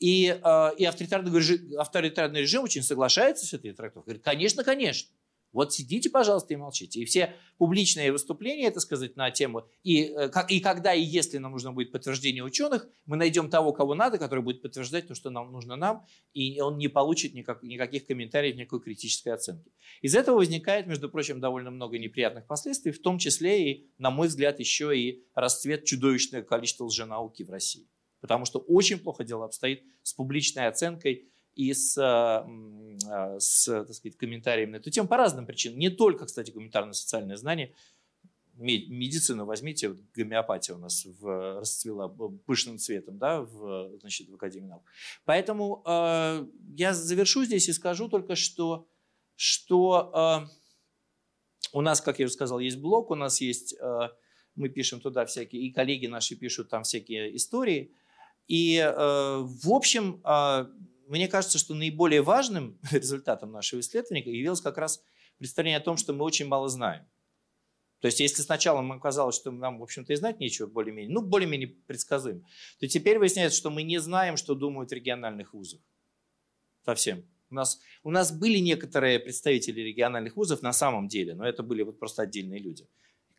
И, 0.02 0.36
э, 0.42 0.70
и 0.78 0.84
авторитарный, 0.84 1.32
режим, 1.32 1.78
авторитарный 1.78 2.40
режим 2.40 2.64
очень 2.64 2.82
соглашается 2.82 3.46
с 3.46 3.52
этой 3.52 3.72
трактовкой. 3.72 4.14
Говорит, 4.14 4.24
конечно, 4.24 4.64
конечно. 4.64 5.08
Вот 5.52 5.72
сидите, 5.72 6.10
пожалуйста, 6.10 6.54
и 6.54 6.56
молчите. 6.56 6.98
И 6.98 7.04
все 7.04 7.36
публичные 7.56 8.10
выступления, 8.10 8.66
это 8.66 8.80
сказать, 8.80 9.14
на 9.14 9.30
тему, 9.30 9.68
и, 9.84 10.06
э, 10.06 10.28
и 10.48 10.58
когда 10.58 10.92
и 10.92 11.00
если 11.00 11.38
нам 11.38 11.52
нужно 11.52 11.70
будет 11.70 11.92
подтверждение 11.92 12.42
ученых, 12.42 12.88
мы 13.06 13.16
найдем 13.16 13.48
того, 13.48 13.72
кого 13.72 13.94
надо, 13.94 14.18
который 14.18 14.42
будет 14.42 14.60
подтверждать 14.60 15.06
то, 15.06 15.14
что 15.14 15.30
нам 15.30 15.52
нужно 15.52 15.76
нам, 15.76 16.04
и 16.32 16.60
он 16.60 16.78
не 16.78 16.88
получит 16.88 17.34
никак, 17.34 17.62
никаких 17.62 18.04
комментариев, 18.04 18.56
никакой 18.56 18.80
критической 18.80 19.32
оценки. 19.32 19.70
Из 20.00 20.16
этого 20.16 20.38
возникает, 20.38 20.88
между 20.88 21.10
прочим, 21.10 21.38
довольно 21.38 21.70
много 21.70 21.96
неприятных 21.96 22.48
последствий, 22.48 22.90
в 22.90 23.00
том 23.00 23.18
числе 23.18 23.70
и, 23.70 23.90
на 23.98 24.10
мой 24.10 24.26
взгляд, 24.26 24.58
еще 24.58 24.98
и 24.98 25.22
расцвет 25.36 25.84
чудовищного 25.84 26.42
количества 26.42 26.86
лженауки 26.86 27.44
в 27.44 27.50
России 27.50 27.86
потому 28.22 28.46
что 28.46 28.60
очень 28.60 28.98
плохо 28.98 29.24
дело 29.24 29.44
обстоит 29.44 29.84
с 30.02 30.14
публичной 30.14 30.68
оценкой 30.68 31.28
и 31.54 31.74
с, 31.74 31.98
а, 31.98 32.48
а, 33.10 33.38
с 33.38 33.64
так 33.66 33.92
сказать, 33.92 34.16
комментариями 34.16 34.70
на 34.70 34.76
эту 34.76 34.90
тему 34.90 35.08
по 35.08 35.18
разным 35.18 35.44
причинам. 35.44 35.78
Не 35.78 35.90
только, 35.90 36.24
кстати, 36.24 36.50
гуманитарно-социальное 36.52 37.36
знание. 37.36 37.74
Медицину 38.54 39.44
возьмите, 39.44 39.88
вот 39.88 39.98
гомеопатия 40.14 40.74
у 40.74 40.78
нас 40.78 41.04
в, 41.04 41.58
расцвела 41.58 42.08
пышным 42.46 42.78
цветом 42.78 43.18
да, 43.18 43.40
в, 43.40 43.98
значит, 43.98 44.28
в 44.28 44.34
Академии 44.34 44.68
наук. 44.68 44.84
Поэтому 45.24 45.82
э, 45.84 46.46
я 46.76 46.94
завершу 46.94 47.44
здесь 47.44 47.68
и 47.68 47.72
скажу 47.72 48.08
только, 48.08 48.36
что, 48.36 48.86
что 49.34 50.46
э, 50.46 51.68
у 51.72 51.80
нас, 51.80 52.00
как 52.00 52.20
я 52.20 52.26
уже 52.26 52.34
сказал, 52.34 52.60
есть 52.60 52.78
блог, 52.78 53.10
у 53.10 53.14
нас 53.14 53.40
есть, 53.40 53.74
э, 53.80 54.08
мы 54.54 54.68
пишем 54.68 55.00
туда 55.00 55.24
всякие, 55.24 55.62
и 55.62 55.72
коллеги 55.72 56.06
наши 56.06 56.36
пишут 56.36 56.68
там 56.68 56.84
всякие 56.84 57.34
истории– 57.34 57.92
и, 58.48 58.76
э, 58.78 58.90
в 58.90 59.70
общем, 59.70 60.20
а, 60.24 60.68
мне 61.06 61.28
кажется, 61.28 61.58
что 61.58 61.74
наиболее 61.74 62.22
важным 62.22 62.78
результатом 62.90 63.52
нашего 63.52 63.80
исследования 63.80 64.22
явилось 64.22 64.60
как 64.60 64.78
раз 64.78 65.02
представление 65.38 65.78
о 65.78 65.82
том, 65.82 65.96
что 65.96 66.12
мы 66.12 66.24
очень 66.24 66.46
мало 66.46 66.68
знаем. 66.68 67.06
То 68.00 68.06
есть, 68.06 68.18
если 68.18 68.42
сначала 68.42 68.80
нам 68.82 68.98
казалось, 68.98 69.36
что 69.36 69.52
нам, 69.52 69.78
в 69.78 69.82
общем-то, 69.82 70.12
и 70.12 70.16
знать 70.16 70.40
нечего 70.40 70.66
более-менее, 70.66 71.12
ну, 71.12 71.22
более-менее 71.22 71.68
предсказуем, 71.86 72.44
то 72.80 72.88
теперь 72.88 73.18
выясняется, 73.18 73.56
что 73.56 73.70
мы 73.70 73.84
не 73.84 73.98
знаем, 73.98 74.36
что 74.36 74.56
думают 74.56 74.90
в 74.90 74.92
региональных 74.92 75.54
вузах. 75.54 75.80
Совсем. 76.84 77.24
У 77.48 77.54
нас, 77.54 77.80
у 78.02 78.10
нас 78.10 78.32
были 78.32 78.58
некоторые 78.58 79.20
представители 79.20 79.82
региональных 79.82 80.36
вузов 80.36 80.62
на 80.62 80.72
самом 80.72 81.06
деле, 81.06 81.34
но 81.34 81.46
это 81.46 81.62
были 81.62 81.82
вот 81.82 82.00
просто 82.00 82.22
отдельные 82.22 82.58
люди. 82.58 82.88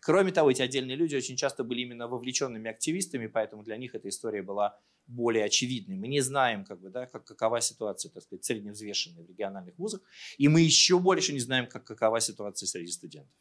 Кроме 0.03 0.31
того, 0.31 0.51
эти 0.51 0.61
отдельные 0.61 0.97
люди 0.97 1.15
очень 1.15 1.37
часто 1.37 1.63
были 1.63 1.81
именно 1.81 2.07
вовлеченными 2.07 2.69
активистами, 2.69 3.27
поэтому 3.27 3.63
для 3.63 3.77
них 3.77 3.95
эта 3.95 4.09
история 4.09 4.41
была 4.41 4.77
более 5.07 5.45
очевидной. 5.45 5.95
Мы 5.95 6.07
не 6.07 6.19
знаем, 6.19 6.65
как 6.65 6.81
бы, 6.81 6.89
да, 6.89 7.05
как, 7.05 7.23
какова 7.23 7.61
ситуация, 7.61 8.11
так 8.11 8.23
сказать, 8.23 8.43
средневзвешенная 8.43 9.23
в 9.23 9.29
региональных 9.29 9.77
вузах, 9.77 10.01
и 10.37 10.49
мы 10.49 10.61
еще 10.61 10.99
больше 10.99 11.31
не 11.31 11.39
знаем, 11.39 11.67
как, 11.67 11.85
какова 11.85 12.19
ситуация 12.19 12.67
среди 12.67 12.91
студентов. 12.91 13.33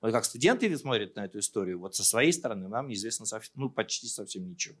Вот 0.00 0.12
как 0.12 0.24
студенты 0.24 0.76
смотрят 0.76 1.14
на 1.14 1.24
эту 1.24 1.38
историю, 1.38 1.78
вот 1.78 1.94
со 1.94 2.04
своей 2.04 2.32
стороны 2.32 2.68
нам 2.68 2.88
неизвестно 2.88 3.24
совсем, 3.26 3.52
ну, 3.56 3.70
почти 3.70 4.06
совсем 4.08 4.48
ничего. 4.48 4.76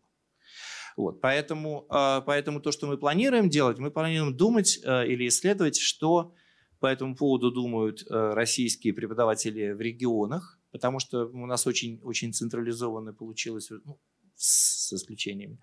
Вот, 0.96 1.20
поэтому, 1.20 1.86
а, 1.88 2.20
поэтому 2.22 2.60
то, 2.60 2.72
что 2.72 2.88
мы 2.88 2.98
планируем 2.98 3.48
делать, 3.48 3.78
мы 3.78 3.92
планируем 3.92 4.36
думать 4.36 4.80
э, 4.82 5.06
или 5.06 5.28
исследовать, 5.28 5.78
что 5.78 6.34
по 6.80 6.86
этому 6.86 7.14
поводу 7.14 7.52
думают 7.52 8.02
э, 8.02 8.34
российские 8.34 8.92
преподаватели 8.92 9.70
в 9.70 9.80
регионах, 9.80 10.57
потому 10.70 10.98
что 10.98 11.26
у 11.26 11.46
нас 11.46 11.66
очень, 11.66 12.00
очень 12.02 12.32
централизованно 12.32 13.12
получилось, 13.12 13.70
ну, 13.84 14.00
с 14.34 14.92
исключениями. 14.92 15.60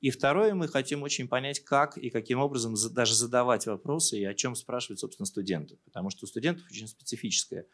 И 0.00 0.10
второе, 0.10 0.54
мы 0.54 0.68
хотим 0.68 1.02
очень 1.02 1.28
понять, 1.28 1.60
как 1.60 1.96
и 1.96 2.10
каким 2.10 2.38
образом 2.38 2.74
даже 2.92 3.14
задавать 3.14 3.66
вопросы 3.66 4.18
и 4.18 4.24
о 4.24 4.34
чем 4.34 4.54
спрашивают, 4.54 5.00
собственно, 5.00 5.26
студенты. 5.26 5.78
Потому 5.84 6.10
что 6.10 6.24
у 6.24 6.26
студентов 6.26 6.66
очень 6.70 6.88
специфическое 6.88 7.66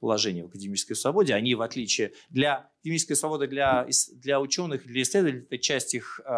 положение 0.00 0.44
в 0.44 0.48
академической 0.48 0.94
свободе. 0.94 1.34
Они, 1.34 1.54
в 1.54 1.62
отличие 1.62 2.12
для 2.28 2.70
академической 2.80 3.14
свободы 3.14 3.46
для, 3.46 3.86
для 4.14 4.40
ученых, 4.40 4.86
для 4.86 5.02
исследователей, 5.02 5.44
это 5.44 5.58
часть 5.58 5.94
их 5.94 6.20
э, 6.24 6.30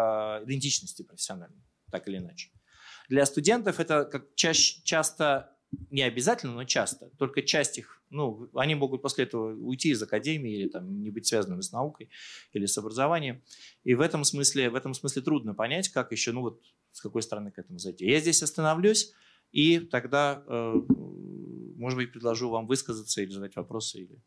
идентичности 0.45 1.03
профессиональной, 1.03 1.63
так 1.91 2.07
или 2.07 2.17
иначе. 2.17 2.49
Для 3.09 3.25
студентов 3.25 3.79
это 3.79 4.05
как 4.05 4.33
чаще, 4.35 4.81
часто 4.83 5.50
не 5.89 6.01
обязательно, 6.01 6.53
но 6.53 6.63
часто. 6.63 7.09
Только 7.17 7.41
часть 7.41 7.77
их, 7.77 8.01
ну, 8.09 8.49
они 8.53 8.75
могут 8.75 9.01
после 9.01 9.25
этого 9.25 9.53
уйти 9.53 9.89
из 9.89 10.01
академии 10.01 10.53
или 10.53 10.69
там, 10.69 11.01
не 11.01 11.09
быть 11.09 11.27
связанными 11.27 11.61
с 11.61 11.71
наукой 11.71 12.09
или 12.53 12.65
с 12.65 12.77
образованием. 12.77 13.41
И 13.83 13.95
в 13.95 14.01
этом 14.01 14.23
смысле, 14.23 14.69
в 14.69 14.75
этом 14.75 14.93
смысле 14.93 15.21
трудно 15.21 15.53
понять, 15.53 15.89
как 15.89 16.11
еще, 16.11 16.31
ну 16.31 16.41
вот, 16.41 16.61
с 16.91 17.01
какой 17.01 17.21
стороны 17.21 17.51
к 17.51 17.59
этому 17.59 17.79
зайти. 17.79 18.05
Я 18.05 18.19
здесь 18.19 18.43
остановлюсь, 18.43 19.13
и 19.51 19.79
тогда, 19.79 20.43
э, 20.45 20.73
может 21.77 21.97
быть, 21.97 22.11
предложу 22.11 22.49
вам 22.49 22.67
высказаться 22.67 23.21
или 23.21 23.31
задать 23.31 23.55
вопросы. 23.55 23.99
Или... 23.99 24.21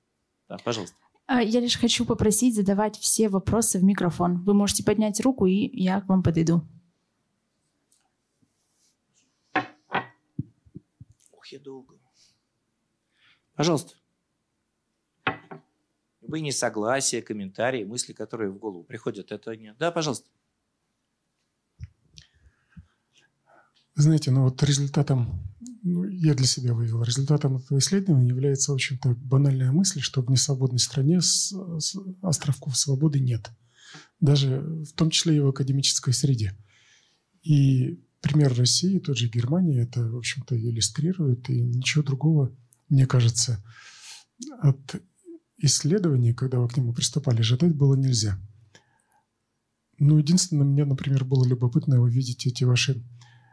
Да, 0.49 0.59
пожалуйста. 0.64 0.97
А, 1.26 1.42
я 1.42 1.61
лишь 1.61 1.78
хочу 1.78 2.05
попросить 2.05 2.55
задавать 2.55 2.99
все 2.99 3.28
вопросы 3.28 3.78
в 3.78 3.84
микрофон. 3.84 4.42
Вы 4.45 4.55
можете 4.55 4.84
поднять 4.84 5.20
руку, 5.20 5.47
и 5.47 5.70
я 5.72 6.01
к 6.01 6.09
вам 6.09 6.22
подойду. 6.22 6.62
Я 11.55 11.61
долго. 11.61 11.94
Пожалуйста. 13.55 13.94
Любые 16.20 16.42
несогласия, 16.42 17.22
комментарии, 17.22 17.84
мысли, 17.84 18.12
которые 18.12 18.50
в 18.50 18.59
голову 18.59 18.82
приходят, 18.82 19.30
это 19.30 19.55
нет. 19.55 19.76
Да, 19.78 19.92
пожалуйста. 19.92 20.28
Знаете, 23.94 24.32
ну 24.32 24.42
вот 24.42 24.61
результатом, 24.64 25.44
ну, 25.84 26.02
я 26.02 26.34
для 26.34 26.46
себя 26.46 26.74
вывел, 26.74 27.05
результатом 27.05 27.59
этого 27.59 27.78
исследования 27.78 28.26
является, 28.26 28.72
в 28.72 28.74
общем-то, 28.74 29.11
банальная 29.14 29.70
мысль, 29.70 30.00
что 30.00 30.22
в 30.22 30.30
несвободной 30.30 30.80
стране 30.80 31.20
с, 31.20 31.52
с 31.78 31.96
островков 32.20 32.76
свободы 32.76 33.20
нет. 33.20 33.48
Даже 34.18 34.59
в 34.61 34.92
том 34.94 35.11
числе 35.11 35.36
и 35.36 35.40
в 35.40 35.46
академической 35.46 36.14
среде. 36.14 36.59
И 37.44 38.03
пример 38.24 38.54
России, 38.56 38.98
тот 38.98 39.18
же 39.18 39.28
Германия, 39.28 39.82
это, 39.82 40.08
в 40.08 40.16
общем-то, 40.16 40.56
иллюстрирует. 40.58 41.50
И 41.50 41.60
ничего 41.60 42.02
другого, 42.02 42.50
мне 42.88 43.06
кажется, 43.06 43.62
от 44.60 45.02
исследований, 45.58 46.32
когда 46.32 46.58
вы 46.58 46.68
к 46.68 46.76
нему 46.76 46.94
приступали, 46.94 47.40
ожидать 47.40 47.74
было 47.76 47.94
нельзя. 47.94 48.40
Ну, 49.98 50.18
единственное, 50.18 50.64
мне, 50.64 50.84
например, 50.86 51.24
было 51.24 51.44
любопытно 51.44 52.00
увидеть 52.00 52.46
эти 52.46 52.64
ваши 52.64 53.04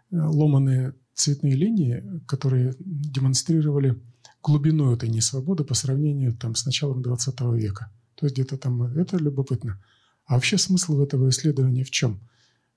ломаные 0.10 0.96
цветные 1.14 1.56
линии, 1.56 2.04
которые 2.26 2.74
демонстрировали 2.80 4.02
глубину 4.42 4.94
этой 4.94 5.10
несвободы 5.10 5.66
по 5.66 5.74
сравнению 5.74 6.36
там, 6.36 6.56
с 6.56 6.66
началом 6.66 7.02
20 7.02 7.42
века. 7.56 7.92
То 8.16 8.26
есть 8.26 8.36
где-то 8.36 8.58
там 8.58 8.84
это 8.84 9.18
любопытно. 9.18 9.84
А 10.26 10.36
вообще 10.36 10.58
смысл 10.58 11.02
этого 11.02 11.30
исследования 11.30 11.84
в 11.84 11.92
чем? 11.92 12.22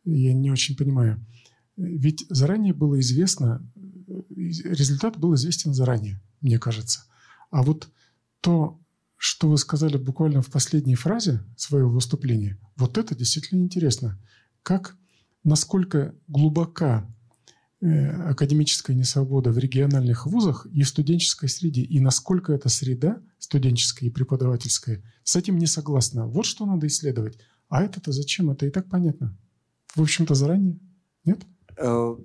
Я 0.05 0.35
не 0.35 0.51
очень 0.51 0.77
понимаю. 0.77 1.25
Ведь 1.77 2.27
заранее 2.29 2.73
было 2.73 3.01
известно, 3.01 3.67
результат 4.29 5.19
был 5.19 5.35
известен 5.35 5.75
заранее, 5.75 6.21
мне 6.41 6.59
кажется. 6.59 7.05
А 7.51 7.63
вот 7.63 7.89
то, 8.41 8.81
что 9.17 9.49
вы 9.49 9.59
сказали 9.59 9.97
буквально 9.97 10.43
в 10.43 10.51
последней 10.51 10.95
фразе 10.95 11.43
своего 11.57 11.91
выступления, 11.91 12.59
вот 12.77 12.99
это 12.99 13.15
действительно 13.17 13.63
интересно. 13.63 14.21
Как, 14.63 14.97
насколько 15.43 16.15
глубока 16.29 17.09
Э, 17.85 18.31
академическая 18.31 18.97
несвобода 18.97 19.53
в 19.53 19.59
региональных 19.59 20.25
вузах 20.25 20.67
и 20.73 20.85
в 20.85 20.89
студенческой 20.89 21.51
среде, 21.51 21.83
и 21.83 22.01
насколько 22.01 22.55
эта 22.55 22.71
среда, 22.71 23.21
студенческая 23.39 24.07
и 24.07 24.11
преподавательская, 24.11 25.03
с 25.23 25.37
этим 25.37 25.59
не 25.59 25.67
согласна. 25.67 26.27
Вот 26.27 26.47
что 26.47 26.65
надо 26.65 26.87
исследовать. 26.87 27.39
А 27.69 27.83
это-то 27.83 28.11
зачем? 28.11 28.51
Это 28.51 28.65
и 28.65 28.71
так 28.71 28.89
понятно. 28.89 29.37
В 29.95 30.01
общем-то, 30.01 30.35
заранее. 30.35 30.79
Нет? 31.27 31.43
Э, 31.77 32.17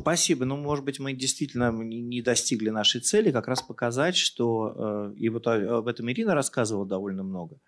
спасибо. 0.00 0.44
Ну, 0.44 0.56
может 0.56 0.84
быть, 0.84 0.98
мы 0.98 1.12
действительно 1.12 1.70
не 1.70 2.22
достигли 2.22 2.70
нашей 2.70 3.00
цели, 3.00 3.30
как 3.30 3.48
раз 3.48 3.62
показать, 3.62 4.16
что, 4.16 5.12
э, 5.12 5.14
и 5.16 5.28
вот 5.28 5.46
об 5.46 5.88
этом 5.88 6.10
Ирина 6.10 6.34
рассказывала 6.34 6.86
довольно 6.86 7.22
много, 7.22 7.58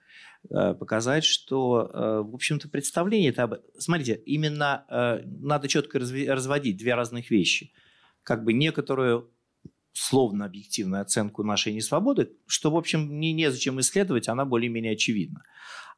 Э, 0.50 0.74
показать, 0.74 1.24
что, 1.24 1.90
в 2.28 2.34
общем-то, 2.34 2.68
представление 2.68 3.30
это... 3.30 3.62
Смотрите, 3.78 4.20
именно 4.26 4.84
надо 5.24 5.68
четко 5.68 5.98
разводить 5.98 6.76
две 6.76 6.94
разных 6.94 7.30
вещи. 7.30 7.72
Как 8.22 8.44
бы 8.44 8.52
некоторую 8.52 9.30
словно 9.94 10.44
объективную 10.44 11.02
оценку 11.02 11.42
нашей 11.44 11.72
несвободы, 11.72 12.32
что, 12.46 12.70
в 12.70 12.76
общем, 12.76 13.20
не 13.20 13.32
незачем 13.32 13.80
исследовать, 13.80 14.28
она 14.28 14.44
более-менее 14.44 14.92
очевидна. 14.92 15.44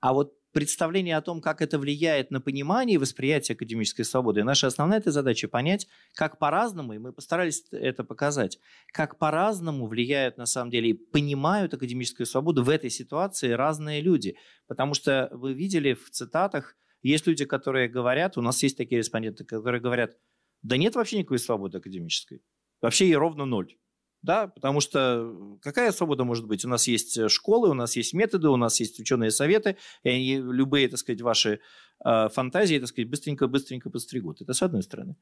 А 0.01 0.13
вот 0.13 0.35
представление 0.57 1.19
о 1.19 1.21
том, 1.21 1.43
как 1.43 1.61
это 1.61 1.79
влияет 1.79 2.31
на 2.31 2.41
понимание 2.41 2.95
и 2.95 2.99
восприятие 2.99 3.57
академической 3.57 4.05
свободы. 4.05 4.43
Наша 4.43 4.69
основная 4.69 5.01
эта 5.01 5.11
задача 5.11 5.49
понять, 5.49 5.87
как 6.15 6.39
по-разному, 6.39 6.95
и 6.95 6.99
мы 6.99 7.13
постарались 7.13 7.67
это 7.73 8.05
показать, 8.05 8.59
как 8.91 9.19
по-разному 9.19 9.87
влияют 9.87 10.39
на 10.39 10.47
самом 10.47 10.71
деле 10.71 10.89
и 10.89 10.95
понимают 10.95 11.75
академическую 11.75 12.27
свободу 12.27 12.65
в 12.65 12.71
этой 12.71 12.89
ситуации 12.89 13.51
разные 13.51 14.01
люди. 14.01 14.39
Потому 14.67 14.95
что 14.95 15.29
вы 15.31 15.53
видели 15.53 15.93
в 15.93 16.09
цитатах, 16.09 16.75
есть 17.03 17.27
люди, 17.27 17.45
которые 17.45 17.91
говорят, 17.91 18.39
у 18.39 18.41
нас 18.41 18.63
есть 18.63 18.79
такие 18.79 19.01
респонденты, 19.01 19.45
которые 19.45 19.83
говорят, 19.83 20.17
да 20.63 20.79
нет 20.79 20.95
вообще 20.95 21.19
никакой 21.19 21.39
свободы 21.39 21.77
академической. 21.77 22.41
Вообще 22.81 23.05
ей 23.05 23.17
ровно 23.17 23.45
ноль. 23.45 23.77
Да, 24.23 24.49
потому 24.49 24.81
что 24.81 25.59
какая 25.63 25.93
свобода 25.93 26.25
может 26.25 26.47
быть? 26.47 26.65
У 26.65 26.69
нас 26.69 26.89
есть 26.89 27.17
э, 27.17 27.29
школы, 27.29 27.69
у 27.71 27.75
нас 27.75 27.97
есть 27.97 28.13
методы, 28.13 28.49
у 28.49 28.57
нас 28.57 28.81
есть 28.81 28.99
ученые 28.99 29.31
советы, 29.31 29.77
и 30.03 30.09
они, 30.09 30.37
любые, 30.39 30.89
так 30.89 30.99
сказать, 30.99 31.21
ваши 31.21 31.61
э, 32.05 32.29
фантазии, 32.31 32.79
так 32.79 32.89
сказать, 32.89 33.09
быстренько-быстренько 33.09 33.91
подстригут. 33.91 34.41
Это 34.41 34.53
с 34.53 34.63
одной 34.63 34.83
стороны. 34.83 35.17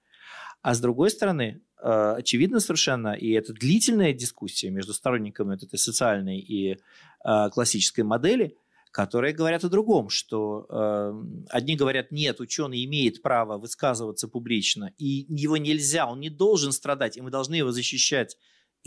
А 0.63 0.75
с 0.75 0.81
другой 0.81 1.11
стороны, 1.11 1.61
э, 1.83 2.15
очевидно 2.17 2.61
совершенно, 2.61 3.13
и 3.13 3.33
это 3.33 3.53
длительная 3.53 4.15
дискуссия 4.15 4.71
между 4.71 4.95
сторонниками 4.95 5.55
этой 5.55 5.79
социальной 5.79 6.39
и 6.39 6.73
э, 6.73 7.51
классической 7.51 8.05
модели, 8.05 8.57
которые 8.91 9.35
говорят 9.35 9.65
о 9.65 9.69
другом, 9.69 10.09
что 10.09 10.66
э, 10.71 11.12
одни 11.51 11.75
говорят, 11.77 12.12
нет, 12.12 12.41
ученый 12.41 12.85
имеет 12.85 13.23
право 13.23 13.59
высказываться 13.59 14.29
публично, 14.29 14.93
и 14.97 15.27
его 15.29 15.57
нельзя, 15.57 16.07
он 16.07 16.21
не 16.21 16.31
должен 16.31 16.71
страдать, 16.71 17.16
и 17.16 17.21
мы 17.21 17.31
должны 17.31 17.57
его 17.57 17.73
защищать 17.73 18.39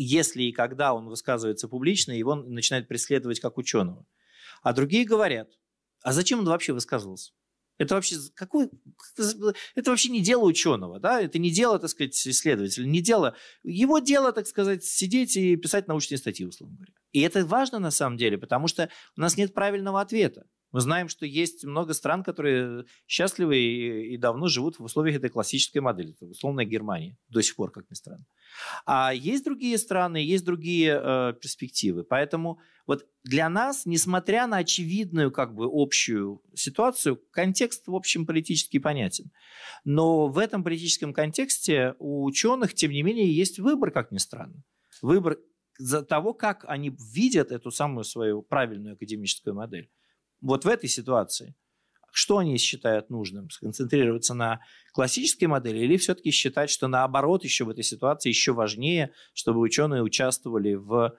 если 0.04 0.44
и 0.44 0.52
когда 0.52 0.94
он 0.94 1.08
высказывается 1.08 1.68
публично, 1.68 2.12
его 2.12 2.36
начинают 2.36 2.88
преследовать 2.88 3.40
как 3.40 3.58
ученого. 3.58 4.06
А 4.62 4.74
другие 4.74 5.06
говорят, 5.06 5.50
а 6.04 6.14
зачем 6.14 6.40
он 6.40 6.46
вообще 6.46 6.74
высказывался? 6.74 7.34
Это 7.78 7.94
вообще, 7.94 8.16
какой, 8.34 8.72
это 9.76 9.92
вообще 9.92 10.10
не 10.10 10.22
дело 10.22 10.46
ученого, 10.46 11.00
да? 11.00 11.22
это 11.22 11.38
не 11.38 11.52
дело, 11.52 11.78
так 11.78 11.92
сказать, 11.92 12.16
исследователя, 12.28 12.86
не 12.86 13.02
дело. 13.02 13.36
Его 13.64 14.00
дело, 14.00 14.32
так 14.32 14.48
сказать, 14.48 14.84
сидеть 14.84 15.38
и 15.38 15.56
писать 15.56 15.88
научные 15.88 16.18
статьи, 16.18 16.46
условно 16.46 16.76
говоря. 16.78 16.94
И 17.12 17.22
это 17.22 17.46
важно 17.46 17.78
на 17.78 17.92
самом 17.92 18.18
деле, 18.18 18.38
потому 18.38 18.68
что 18.68 18.90
у 19.16 19.22
нас 19.22 19.38
нет 19.38 19.54
правильного 19.54 20.02
ответа. 20.02 20.48
Мы 20.72 20.82
знаем, 20.82 21.08
что 21.08 21.26
есть 21.26 21.64
много 21.64 21.94
стран, 21.94 22.24
которые 22.24 22.86
счастливы 23.08 23.58
и, 23.58 24.14
и 24.14 24.18
давно 24.18 24.48
живут 24.48 24.80
в 24.80 24.84
условиях 24.84 25.18
этой 25.18 25.30
классической 25.30 25.80
модели, 25.80 26.12
это 26.12 26.26
условная 26.26 26.66
Германия, 26.66 27.18
до 27.30 27.42
сих 27.42 27.56
пор, 27.56 27.72
как 27.72 27.90
ни 27.90 27.96
странно. 27.96 28.26
А 28.86 29.14
есть 29.14 29.46
другие 29.46 29.78
страны, 29.78 30.18
есть 30.18 30.44
другие 30.44 31.00
э, 31.02 31.34
перспективы. 31.42 32.04
Поэтому 32.04 32.60
вот 32.86 33.06
для 33.24 33.48
нас, 33.50 33.86
несмотря 33.86 34.46
на 34.48 34.58
очевидную 34.58 35.32
как 35.32 35.56
бы 35.56 35.70
общую 35.72 36.42
ситуацию, 36.54 37.22
контекст, 37.32 37.88
в 37.88 37.96
общем, 37.96 38.26
политически 38.26 38.78
понятен. 38.78 39.32
Но 39.86 40.28
в 40.28 40.38
этом 40.38 40.64
политическом 40.64 41.14
контексте 41.14 41.96
у 42.00 42.26
ученых, 42.26 42.74
тем 42.74 42.92
не 42.92 43.04
менее, 43.04 43.34
есть 43.34 43.60
выбор, 43.60 43.92
как 43.92 44.12
ни 44.12 44.18
странно. 44.18 44.64
Выбор 45.02 45.38
за 45.80 46.02
того, 46.02 46.34
как 46.34 46.66
они 46.68 46.96
видят 47.14 47.52
эту 47.52 47.72
самую 47.72 48.04
свою 48.04 48.42
правильную 48.42 48.96
академическую 48.96 49.56
модель 49.56 49.90
вот 50.42 50.66
в 50.66 50.68
этой 50.68 50.90
ситуации, 50.90 51.56
что 52.12 52.40
они 52.40 52.58
считают 52.58 53.10
нужным? 53.10 53.50
Сконцентрироваться 53.50 54.34
на 54.34 54.62
классической 54.92 55.46
модели 55.46 55.80
или 55.80 55.98
все-таки 55.98 56.32
считать, 56.32 56.70
что 56.70 56.88
наоборот 56.88 57.44
еще 57.44 57.64
в 57.64 57.70
этой 57.70 57.84
ситуации 57.84 58.30
еще 58.30 58.54
важнее, 58.54 59.12
чтобы 59.34 59.60
ученые 59.60 60.02
участвовали 60.02 60.74
в, 60.74 61.16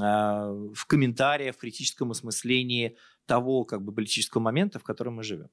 а, 0.00 0.52
в 0.74 0.86
комментариях, 0.86 1.56
в 1.56 1.58
критическом 1.58 2.12
осмыслении 2.12 2.96
того 3.26 3.64
как 3.64 3.82
бы, 3.82 3.92
политического 3.92 4.40
момента, 4.40 4.78
в 4.78 4.84
котором 4.84 5.14
мы 5.14 5.24
живем? 5.24 5.48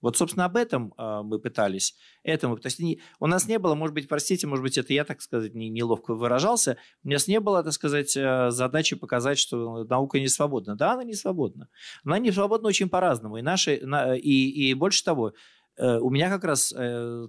Вот, 0.00 0.16
собственно, 0.16 0.46
об 0.46 0.56
этом 0.56 0.94
э, 0.96 1.20
мы 1.22 1.38
пытались. 1.38 1.96
Этому, 2.22 2.56
то 2.56 2.66
есть 2.66 2.78
не, 2.78 3.00
у 3.18 3.26
нас 3.26 3.46
не 3.46 3.58
было, 3.58 3.74
может 3.74 3.94
быть, 3.94 4.08
простите, 4.08 4.46
может 4.46 4.62
быть, 4.62 4.78
это 4.78 4.92
я, 4.92 5.04
так 5.04 5.20
сказать, 5.20 5.54
не, 5.54 5.68
неловко 5.68 6.14
выражался, 6.14 6.78
у 7.04 7.10
нас 7.10 7.28
не 7.28 7.40
было, 7.40 7.62
так 7.62 7.72
сказать, 7.72 8.16
э, 8.16 8.50
задачи 8.50 8.96
показать, 8.96 9.38
что 9.38 9.84
наука 9.84 10.18
не 10.18 10.28
свободна. 10.28 10.76
Да, 10.76 10.92
она 10.92 11.04
не 11.04 11.14
свободна. 11.14 11.68
Она 12.04 12.18
не 12.18 12.32
свободна 12.32 12.68
очень 12.68 12.88
по-разному. 12.88 13.36
И, 13.36 13.42
наши, 13.42 13.80
на, 13.82 14.14
и, 14.14 14.30
и 14.30 14.74
больше 14.74 15.04
того, 15.04 15.34
у 15.78 16.10
меня 16.10 16.28
как 16.28 16.44
раз 16.44 16.74
э, 16.76 17.28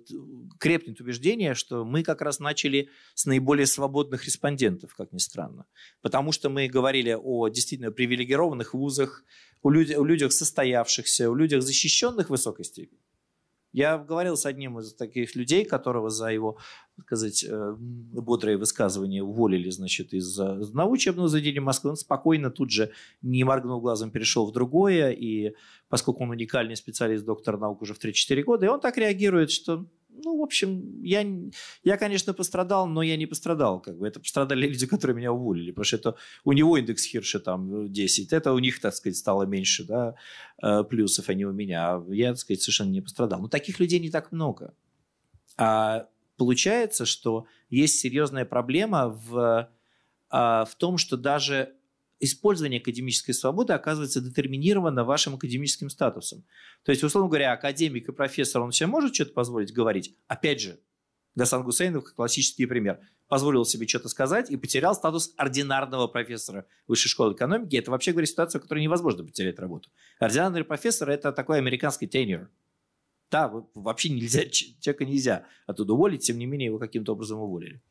крепнет 0.59 0.99
убеждение, 0.99 1.53
что 1.53 1.85
мы 1.85 2.03
как 2.03 2.21
раз 2.21 2.39
начали 2.39 2.89
с 3.13 3.25
наиболее 3.25 3.65
свободных 3.65 4.25
респондентов, 4.25 4.93
как 4.95 5.11
ни 5.13 5.19
странно. 5.19 5.65
Потому 6.01 6.31
что 6.31 6.49
мы 6.49 6.67
говорили 6.67 7.17
о 7.19 7.47
действительно 7.49 7.91
привилегированных 7.91 8.73
вузах, 8.73 9.23
о 9.61 9.69
людях 9.69 10.33
состоявшихся, 10.33 11.29
о 11.29 11.35
людях, 11.35 11.61
защищенных 11.61 12.27
в 12.27 12.31
высокой 12.31 12.65
степени. 12.65 12.99
Я 13.73 13.97
говорил 13.97 14.35
с 14.35 14.45
одним 14.45 14.79
из 14.79 14.93
таких 14.93 15.35
людей, 15.35 15.63
которого 15.63 16.09
за 16.09 16.27
его, 16.27 16.57
сказать, 16.99 17.45
э, 17.47 17.75
бодрые 17.77 18.57
высказывания 18.57 19.23
уволили, 19.23 19.69
значит, 19.69 20.13
из 20.13 20.37
одного 20.39 20.91
учебного 20.91 21.29
заведения 21.29 21.61
Москвы. 21.61 21.91
Он 21.91 21.95
спокойно 21.95 22.51
тут 22.51 22.69
же, 22.69 22.91
не 23.21 23.43
моргнул 23.43 23.79
глазом, 23.79 24.11
перешел 24.11 24.45
в 24.45 24.51
другое. 24.51 25.11
И 25.11 25.55
поскольку 25.87 26.23
он 26.23 26.31
уникальный 26.31 26.75
специалист, 26.75 27.25
доктор 27.25 27.57
наук 27.57 27.81
уже 27.81 27.93
в 27.93 28.03
3-4 28.03 28.43
года, 28.43 28.65
и 28.65 28.69
он 28.69 28.79
так 28.81 28.97
реагирует, 28.97 29.51
что 29.51 29.85
ну, 30.23 30.39
в 30.39 30.43
общем, 30.43 31.01
я, 31.03 31.25
я, 31.83 31.97
конечно, 31.97 32.33
пострадал, 32.33 32.87
но 32.87 33.01
я 33.01 33.17
не 33.17 33.25
пострадал. 33.25 33.81
Как 33.81 33.97
бы. 33.97 34.07
Это 34.07 34.19
пострадали 34.19 34.67
люди, 34.67 34.85
которые 34.87 35.15
меня 35.15 35.31
уволили, 35.31 35.71
потому 35.71 35.85
что 35.85 35.97
это 35.97 36.15
у 36.43 36.53
него 36.53 36.77
индекс 36.77 37.05
Хирша 37.05 37.39
там 37.39 37.91
10, 37.91 38.33
это 38.33 38.53
у 38.53 38.59
них, 38.59 38.79
так 38.79 38.93
сказать, 38.93 39.17
стало 39.17 39.43
меньше 39.43 39.83
да, 39.83 40.15
э, 40.61 40.83
плюсов, 40.83 41.29
а 41.29 41.33
не 41.33 41.45
у 41.45 41.51
меня. 41.51 41.95
А 41.95 42.05
я, 42.09 42.29
так 42.29 42.39
сказать, 42.39 42.61
совершенно 42.61 42.91
не 42.91 43.01
пострадал. 43.01 43.41
Но 43.41 43.47
таких 43.47 43.79
людей 43.79 43.99
не 43.99 44.09
так 44.09 44.31
много. 44.31 44.73
А 45.57 46.07
получается, 46.37 47.05
что 47.05 47.45
есть 47.69 47.99
серьезная 47.99 48.45
проблема 48.45 49.09
в, 49.09 49.69
а, 50.29 50.65
в 50.65 50.75
том, 50.75 50.97
что 50.97 51.17
даже 51.17 51.73
использование 52.21 52.79
академической 52.79 53.33
свободы 53.33 53.73
оказывается 53.73 54.21
детерминировано 54.21 55.03
вашим 55.03 55.35
академическим 55.35 55.89
статусом. 55.89 56.45
То 56.83 56.91
есть, 56.91 57.03
условно 57.03 57.29
говоря, 57.29 57.51
академик 57.51 58.07
и 58.07 58.11
профессор, 58.11 58.61
он 58.61 58.71
себе 58.71 58.87
может 58.87 59.13
что-то 59.13 59.33
позволить 59.33 59.73
говорить? 59.73 60.15
Опять 60.27 60.61
же, 60.61 60.79
Гасан 61.35 61.63
Гусейнов, 61.63 62.03
как 62.03 62.15
классический 62.15 62.65
пример, 62.65 62.99
позволил 63.27 63.65
себе 63.65 63.87
что-то 63.87 64.09
сказать 64.09 64.51
и 64.51 64.57
потерял 64.57 64.93
статус 64.93 65.33
ординарного 65.37 66.07
профессора 66.07 66.65
высшей 66.87 67.09
школы 67.09 67.33
экономики. 67.33 67.75
Это 67.75 67.89
вообще, 67.91 68.11
говоря, 68.11 68.27
ситуация, 68.27 68.59
в 68.59 68.63
которой 68.63 68.83
невозможно 68.83 69.23
потерять 69.23 69.57
работу. 69.59 69.89
Ординарный 70.19 70.63
профессор– 70.63 71.09
это 71.11 71.31
такой 71.31 71.57
американский 71.57 72.07
тенер. 72.07 72.49
Да, 73.31 73.49
вообще 73.73 74.09
нельзя, 74.09 74.45
человека 74.49 75.05
нельзя 75.05 75.45
оттуда 75.65 75.93
уволить, 75.93 76.23
тем 76.23 76.37
не 76.37 76.45
менее 76.45 76.67
его 76.67 76.79
каким-то 76.79 77.13
образом 77.13 77.39
уволили. 77.39 77.81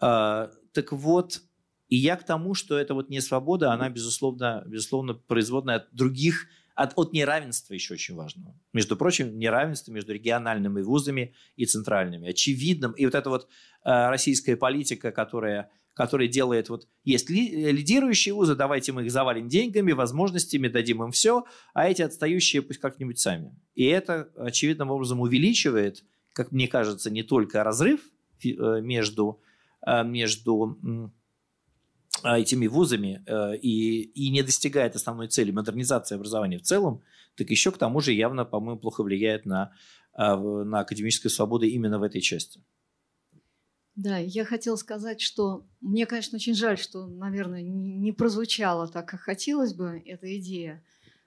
А, 0.00 0.50
так 0.72 0.92
вот, 0.92 1.40
и 1.88 1.96
я 1.96 2.16
к 2.16 2.24
тому, 2.24 2.54
что 2.54 2.78
это 2.78 2.94
вот 2.94 3.08
не 3.08 3.20
свобода, 3.20 3.72
она, 3.72 3.88
безусловно, 3.88 4.62
безусловно 4.66 5.14
производная 5.14 5.76
от 5.76 5.88
других, 5.92 6.46
от, 6.74 6.92
от 6.96 7.12
неравенства 7.12 7.74
еще 7.74 7.94
очень 7.94 8.14
важного. 8.14 8.54
Между 8.72 8.96
прочим, 8.96 9.38
неравенство 9.38 9.90
между 9.90 10.12
региональными 10.12 10.82
вузами 10.82 11.34
и 11.56 11.64
центральными. 11.64 12.28
Очевидным. 12.28 12.92
И 12.92 13.04
вот 13.06 13.14
эта 13.14 13.30
вот 13.30 13.48
э, 13.84 14.08
российская 14.10 14.56
политика, 14.56 15.10
которая, 15.10 15.70
которая 15.94 16.28
делает 16.28 16.68
вот, 16.68 16.86
есть 17.04 17.30
ли, 17.30 17.72
лидирующие 17.72 18.34
вузы, 18.34 18.54
давайте 18.54 18.92
мы 18.92 19.04
их 19.04 19.10
завалим 19.10 19.48
деньгами, 19.48 19.92
возможностями, 19.92 20.68
дадим 20.68 21.02
им 21.02 21.10
все, 21.10 21.46
а 21.72 21.88
эти 21.88 22.02
отстающие 22.02 22.60
пусть 22.60 22.80
как-нибудь 22.80 23.18
сами. 23.18 23.58
И 23.74 23.86
это 23.86 24.30
очевидным 24.36 24.90
образом 24.90 25.20
увеличивает, 25.20 26.04
как 26.34 26.52
мне 26.52 26.68
кажется, 26.68 27.10
не 27.10 27.22
только 27.22 27.64
разрыв 27.64 28.00
э, 28.44 28.80
между, 28.82 29.40
э, 29.84 30.04
между 30.04 31.12
этими 32.24 32.66
вузами 32.66 33.22
э, 33.26 33.56
и, 33.56 34.02
и 34.02 34.30
не 34.30 34.42
достигает 34.42 34.96
основной 34.96 35.28
цели 35.28 35.50
модернизации 35.50 36.14
образования 36.14 36.58
в 36.58 36.62
целом, 36.62 37.02
так 37.36 37.50
еще 37.50 37.70
к 37.70 37.78
тому 37.78 38.00
же 38.00 38.12
явно, 38.12 38.44
по-моему, 38.44 38.80
плохо 38.80 39.02
влияет 39.02 39.46
на, 39.46 39.72
а, 40.12 40.36
на 40.36 40.80
академическую 40.80 41.30
свободу 41.30 41.66
именно 41.66 41.98
в 41.98 42.02
этой 42.02 42.20
части. 42.20 42.62
Да, 43.94 44.18
я 44.18 44.44
хотела 44.44 44.76
сказать, 44.76 45.20
что 45.20 45.66
мне, 45.80 46.06
конечно, 46.06 46.36
очень 46.36 46.54
жаль, 46.54 46.78
что, 46.78 47.06
наверное, 47.06 47.62
не 47.62 48.12
прозвучала 48.12 48.86
так, 48.88 49.08
как 49.08 49.20
хотелось 49.20 49.74
бы 49.74 50.02
эта 50.06 50.38
идея, 50.38 50.84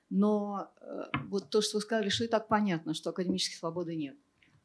но 0.09 0.69
э, 0.81 1.03
вот 1.27 1.49
то, 1.49 1.61
что 1.61 1.77
вы 1.77 1.81
сказали, 1.81 2.09
что 2.09 2.23
и 2.26 2.27
так 2.27 2.47
понятно, 2.47 2.93
что 2.93 3.09
академической 3.09 3.57
свободы 3.57 3.95
нет 3.95 4.18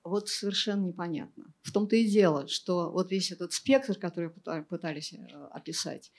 вот 0.07 0.28
совершенно 0.28 0.87
непонятно. 0.87 1.53
В 1.62 1.73
том-то 1.73 1.97
и 1.97 2.07
дело, 2.07 2.49
что 2.49 2.91
вот 2.91 3.11
весь 3.11 3.33
этот 3.33 3.53
спектр, 3.53 3.95
который 3.97 4.31
пытались 4.31 5.12
э, 5.12 5.16
описать, 5.51 6.12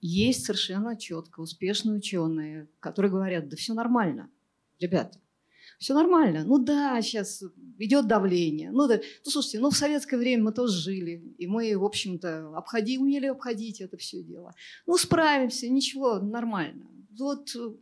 есть 0.00 0.44
совершенно 0.44 0.96
четко 0.96 1.40
успешные 1.40 1.96
ученые, 1.96 2.68
которые 2.80 3.10
говорят, 3.10 3.48
да 3.48 3.56
все 3.56 3.74
нормально, 3.74 4.30
ребята, 4.78 5.18
все 5.78 5.94
нормально. 5.94 6.44
Ну 6.44 6.58
да, 6.58 7.00
сейчас 7.02 7.42
идет 7.78 8.06
давление. 8.06 8.70
Ну, 8.70 8.86
да. 8.88 9.00
ну 9.24 9.30
слушайте, 9.30 9.60
ну 9.60 9.70
в 9.70 9.76
советское 9.76 10.16
время 10.16 10.44
мы 10.44 10.52
тоже 10.52 10.78
жили, 10.78 11.34
и 11.38 11.46
мы, 11.46 11.76
в 11.76 11.84
общем-то, 11.84 12.56
обходи, 12.56 12.98
умели 12.98 13.26
обходить 13.26 13.80
это 13.80 13.96
все 13.96 14.22
дело. 14.22 14.54
Ну 14.86 14.96
справимся, 14.96 15.68
ничего, 15.68 16.18
нормально. 16.18 16.86
Вот 17.18 17.54
э, 17.56 17.72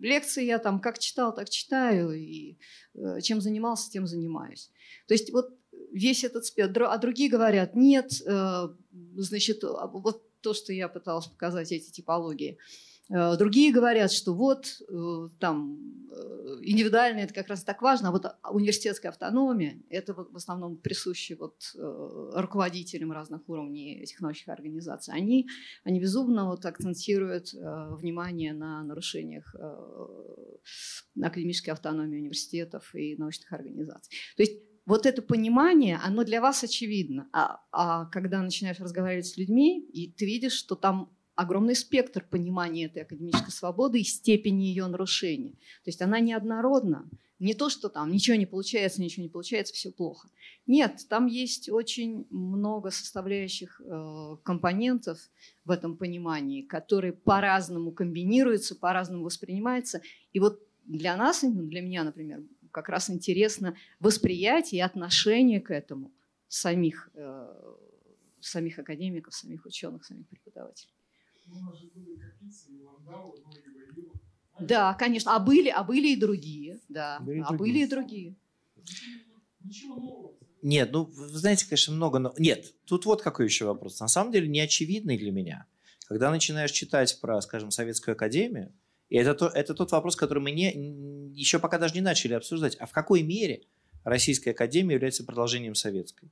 лекции 0.00 0.44
я 0.44 0.58
там 0.58 0.80
как 0.80 0.98
читал, 0.98 1.34
так 1.34 1.50
читаю, 1.50 2.12
и 2.12 2.56
э, 2.94 3.20
чем 3.20 3.40
занимался, 3.40 3.90
тем 3.90 4.06
занимаюсь. 4.06 4.70
То 5.06 5.14
есть 5.14 5.32
вот 5.32 5.54
весь 5.92 6.24
этот 6.24 6.44
спектр. 6.44 6.84
А 6.84 6.98
другие 6.98 7.30
говорят, 7.30 7.74
нет, 7.74 8.12
э, 8.26 8.68
значит, 9.16 9.64
а 9.64 9.86
вот 9.86 10.22
то, 10.40 10.54
что 10.54 10.72
я 10.72 10.88
пыталась 10.88 11.26
показать, 11.26 11.72
эти 11.72 11.90
типологии. 11.90 12.58
Э, 13.10 13.36
другие 13.36 13.72
говорят, 13.72 14.12
что 14.12 14.34
вот 14.34 14.80
там 15.38 15.78
индивидуально 16.62 17.20
это 17.20 17.32
как 17.32 17.48
раз 17.48 17.62
так 17.62 17.82
важно, 17.82 18.08
а 18.08 18.12
вот 18.12 18.26
университетская 18.50 19.12
автономия, 19.12 19.80
это 19.88 20.14
в 20.14 20.36
основном 20.36 20.76
присуще 20.76 21.36
вот 21.36 21.74
руководителям 21.74 23.12
разных 23.12 23.48
уровней 23.48 24.00
этих 24.00 24.20
научных 24.20 24.48
организаций. 24.48 25.14
Они, 25.14 25.48
они 25.84 26.00
безумно 26.00 26.46
вот 26.46 26.66
акцентируют 26.66 27.52
внимание 27.52 28.52
на 28.52 28.82
нарушениях 28.82 29.54
академической 31.22 31.70
автономии 31.70 32.18
университетов 32.18 32.94
и 32.94 33.16
научных 33.16 33.52
организаций. 33.52 34.12
То 34.36 34.42
есть 34.42 34.60
вот 34.86 35.06
это 35.06 35.22
понимание, 35.22 36.00
оно 36.02 36.24
для 36.24 36.40
вас 36.40 36.64
очевидно. 36.64 37.28
А, 37.32 37.60
а 37.70 38.06
когда 38.06 38.42
начинаешь 38.42 38.80
разговаривать 38.80 39.26
с 39.26 39.36
людьми, 39.36 39.80
и 39.92 40.10
ты 40.10 40.26
видишь, 40.26 40.54
что 40.54 40.74
там 40.74 41.16
огромный 41.40 41.74
спектр 41.74 42.22
понимания 42.22 42.84
этой 42.84 43.00
академической 43.02 43.50
свободы 43.50 44.00
и 44.00 44.04
степени 44.04 44.64
ее 44.64 44.86
нарушения. 44.86 45.52
То 45.52 45.88
есть 45.88 46.02
она 46.02 46.20
неоднородна. 46.20 47.08
Не 47.38 47.54
то, 47.54 47.70
что 47.70 47.88
там 47.88 48.12
ничего 48.12 48.36
не 48.36 48.44
получается, 48.44 49.00
ничего 49.00 49.22
не 49.22 49.30
получается, 49.30 49.72
все 49.72 49.90
плохо. 49.90 50.28
Нет, 50.66 51.06
там 51.08 51.26
есть 51.26 51.70
очень 51.70 52.26
много 52.28 52.90
составляющих 52.90 53.80
э, 53.82 54.36
компонентов 54.42 55.18
в 55.64 55.70
этом 55.70 55.96
понимании, 55.96 56.60
которые 56.60 57.14
по-разному 57.14 57.92
комбинируются, 57.92 58.76
по-разному 58.76 59.24
воспринимаются. 59.24 60.02
И 60.34 60.40
вот 60.40 60.60
для 60.84 61.16
нас, 61.16 61.42
для 61.42 61.80
меня, 61.80 62.04
например, 62.04 62.42
как 62.70 62.90
раз 62.90 63.08
интересно 63.08 63.74
восприятие 63.98 64.80
и 64.80 64.82
отношение 64.82 65.62
к 65.62 65.70
этому 65.70 66.12
самих, 66.48 67.08
э, 67.14 67.74
самих 68.40 68.78
академиков, 68.78 69.34
самих 69.34 69.64
ученых, 69.64 70.04
самих 70.04 70.28
преподавателей. 70.28 70.92
Да, 74.60 74.94
конечно. 74.94 75.34
А 75.34 75.38
были, 75.38 75.68
а 75.68 75.82
были 75.82 76.08
и 76.08 76.16
другие. 76.16 76.80
Да. 76.88 77.18
Были 77.20 77.38
и 77.38 77.40
а 77.40 77.48
другие. 77.48 77.58
были 77.58 77.84
и 77.84 77.86
другие. 77.86 78.36
Нет, 80.62 80.92
ну, 80.92 81.04
вы 81.04 81.28
знаете, 81.28 81.66
конечно, 81.66 81.94
много, 81.94 82.18
но... 82.18 82.34
Нет, 82.38 82.74
тут 82.84 83.06
вот 83.06 83.22
какой 83.22 83.46
еще 83.46 83.64
вопрос. 83.64 83.98
На 84.00 84.08
самом 84.08 84.32
деле, 84.32 84.48
не 84.48 84.60
очевидный 84.60 85.16
для 85.16 85.32
меня. 85.32 85.66
Когда 86.06 86.30
начинаешь 86.30 86.72
читать 86.72 87.18
про, 87.20 87.40
скажем, 87.40 87.70
Советскую 87.70 88.12
Академию, 88.12 88.72
и 89.08 89.16
это, 89.16 89.34
то, 89.34 89.46
это 89.46 89.74
тот 89.74 89.90
вопрос, 89.92 90.16
который 90.16 90.42
мы 90.42 90.50
не, 90.50 90.70
еще 91.34 91.58
пока 91.58 91.78
даже 91.78 91.94
не 91.94 92.00
начали 92.00 92.34
обсуждать, 92.34 92.76
а 92.76 92.86
в 92.86 92.92
какой 92.92 93.22
мере 93.22 93.64
Российская 94.04 94.50
Академия 94.50 94.94
является 94.94 95.24
продолжением 95.24 95.74
Советской? 95.74 96.30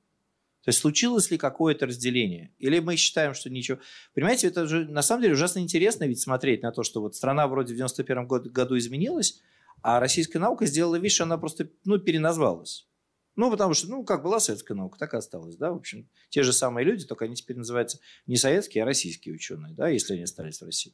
То 0.68 0.70
есть 0.70 0.80
случилось 0.80 1.30
ли 1.30 1.38
какое-то 1.38 1.86
разделение? 1.86 2.52
Или 2.58 2.78
мы 2.80 2.96
считаем, 2.96 3.32
что 3.32 3.48
ничего... 3.48 3.78
Понимаете, 4.12 4.48
это 4.48 4.66
же 4.66 4.86
на 4.86 5.00
самом 5.00 5.22
деле 5.22 5.32
ужасно 5.32 5.60
интересно 5.60 6.04
ведь 6.04 6.20
смотреть 6.20 6.62
на 6.62 6.72
то, 6.72 6.82
что 6.82 7.00
вот 7.00 7.14
страна 7.16 7.48
вроде 7.48 7.72
в 7.72 7.76
91 7.78 8.26
году, 8.26 8.76
изменилась, 8.76 9.40
а 9.80 9.98
российская 9.98 10.38
наука 10.38 10.66
сделала 10.66 10.96
вид, 10.96 11.10
что 11.10 11.24
она 11.24 11.38
просто 11.38 11.70
ну, 11.86 11.98
переназвалась. 11.98 12.86
Ну, 13.34 13.50
потому 13.50 13.72
что, 13.72 13.88
ну, 13.88 14.04
как 14.04 14.22
была 14.22 14.40
советская 14.40 14.76
наука, 14.76 14.98
так 14.98 15.14
и 15.14 15.16
осталась, 15.16 15.56
да, 15.56 15.72
в 15.72 15.76
общем. 15.76 16.06
Те 16.28 16.42
же 16.42 16.52
самые 16.52 16.84
люди, 16.84 17.06
только 17.06 17.24
они 17.24 17.34
теперь 17.34 17.56
называются 17.56 17.98
не 18.26 18.36
советские, 18.36 18.82
а 18.82 18.86
российские 18.86 19.36
ученые, 19.36 19.72
да, 19.72 19.88
если 19.88 20.12
они 20.12 20.24
остались 20.24 20.60
в 20.60 20.66
России. 20.66 20.92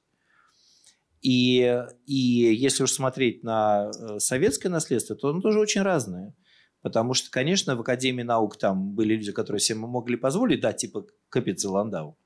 И, 1.21 1.85
и 2.07 2.15
если 2.15 2.85
уж 2.85 2.93
смотреть 2.93 3.43
на 3.43 3.91
э, 3.91 4.21
советское 4.21 4.69
наследство, 4.69 5.17
то 5.17 5.31
оно 5.31 5.41
тоже 5.41 5.59
очень 5.59 5.83
разное. 5.83 6.33
Потому 6.85 7.15
что, 7.15 7.31
конечно, 7.31 7.77
в 7.77 7.81
Академии 7.81 8.25
наук 8.25 8.59
там 8.59 8.91
были 8.91 9.15
люди, 9.15 9.33
которые 9.33 9.59
себе 9.59 9.79
могли 9.79 10.17
позволить, 10.17 10.61
да, 10.61 10.75
типа 10.75 11.07
Капицы 11.31 11.71
Ландау. 11.71 12.19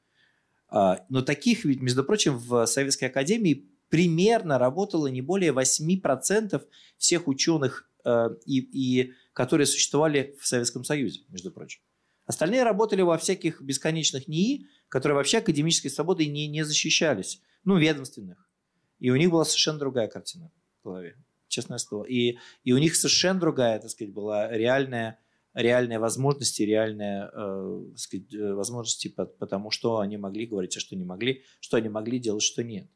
А, 0.69 1.07
Но 1.09 1.23
таких 1.23 1.65
ведь, 1.65 1.81
между 1.81 2.03
прочим, 2.03 2.37
в 2.37 2.67
Советской 2.67 3.05
Академии 3.05 3.71
примерно 3.89 4.59
работало 4.59 5.07
не 5.07 5.23
более 5.23 5.53
8% 5.53 6.61
всех 6.97 7.29
ученых, 7.29 7.89
э, 8.05 8.31
и, 8.47 8.59
и, 8.59 9.13
которые 9.33 9.65
существовали 9.69 10.37
в 10.41 10.47
Советском 10.49 10.83
Союзе, 10.83 11.21
между 11.29 11.53
прочим. 11.53 11.81
Остальные 12.27 12.65
работали 12.65 13.03
во 13.03 13.17
всяких 13.17 13.63
бесконечных 13.63 14.27
НИИ, 14.27 14.67
которые 14.89 15.15
вообще 15.15 15.39
академической 15.39 15.89
свободой 15.89 16.27
не, 16.27 16.49
не 16.49 16.65
защищались. 16.65 17.41
Ну, 17.63 17.77
ведомственных. 17.77 18.51
И 18.99 19.11
у 19.11 19.17
них 19.17 19.31
была 19.31 19.45
совершенно 19.45 19.79
другая 19.79 20.09
картина 20.09 20.51
в 20.81 20.85
голове, 20.89 21.17
честное 21.49 21.79
слово. 21.79 22.05
И, 22.05 22.39
и 22.65 22.73
у 22.73 22.79
них 22.79 22.97
совершенно 22.97 23.41
другая, 23.41 23.79
так 23.79 23.91
сказать, 23.91 24.13
была 24.13 24.51
реальная, 24.51 25.19
реальная 25.55 25.99
возможность 25.99 26.61
и 26.61 26.67
реальная, 26.67 27.31
э, 27.33 27.85
так 27.91 27.99
сказать, 27.99 28.35
э, 28.35 28.55
возможности 28.55 29.09
по, 29.09 29.25
потому, 29.25 29.71
что 29.71 29.99
они 29.99 30.17
могли 30.17 30.47
говорить, 30.47 30.77
а 30.77 30.81
что 30.81 30.97
не 30.97 31.05
могли, 31.05 31.43
что 31.61 31.77
они 31.77 31.89
могли 31.89 32.19
делать, 32.19 32.43
что 32.43 32.63
нет. 32.63 32.89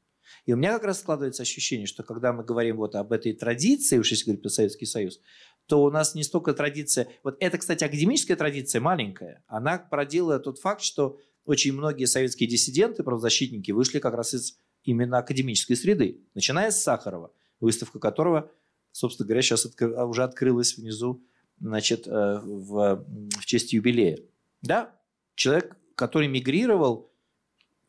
И 0.47 0.53
у 0.53 0.57
меня 0.57 0.73
как 0.73 0.85
раз 0.85 1.01
складывается 1.01 1.43
ощущение, 1.43 1.87
что 1.87 2.03
когда 2.03 2.33
мы 2.33 2.45
говорим 2.45 2.77
вот 2.77 2.95
об 2.95 3.13
этой 3.13 3.33
традиции, 3.33 3.99
уж 3.99 4.11
если 4.11 4.25
говорить 4.25 4.43
про 4.43 4.49
Советский 4.49 4.87
Союз, 4.87 5.21
то 5.67 5.83
у 5.83 5.91
нас 5.91 6.15
не 6.15 6.23
столько 6.23 6.55
традиция... 6.55 7.09
Вот 7.23 7.37
это, 7.41 7.59
кстати, 7.59 7.85
академическая 7.85 8.37
традиция 8.37 8.81
маленькая. 8.81 9.45
Она 9.47 9.79
породила 9.79 10.39
тот 10.39 10.59
факт, 10.59 10.83
что 10.83 11.19
очень 11.45 11.73
многие 11.73 12.07
советские 12.07 12.49
диссиденты, 12.49 13.03
правозащитники 13.03 13.71
вышли 13.73 13.99
как 13.99 14.15
раз 14.15 14.35
из 14.35 14.59
именно 14.85 15.19
академической 15.19 15.75
среды, 15.75 16.21
начиная 16.35 16.71
с 16.71 16.83
Сахарова, 16.83 17.33
выставка 17.63 17.99
которого, 17.99 18.51
собственно 18.91 19.27
говоря, 19.27 19.43
сейчас 19.43 19.65
откры- 19.65 20.05
уже 20.05 20.25
открылась 20.25 20.77
внизу 20.77 21.25
значит, 21.59 22.07
э, 22.07 22.41
в, 22.43 23.07
в 23.39 23.47
честь 23.47 23.73
юбилея. 23.73 24.19
Да, 24.61 24.95
человек, 25.35 25.77
который 25.95 26.29
мигрировал 26.29 27.11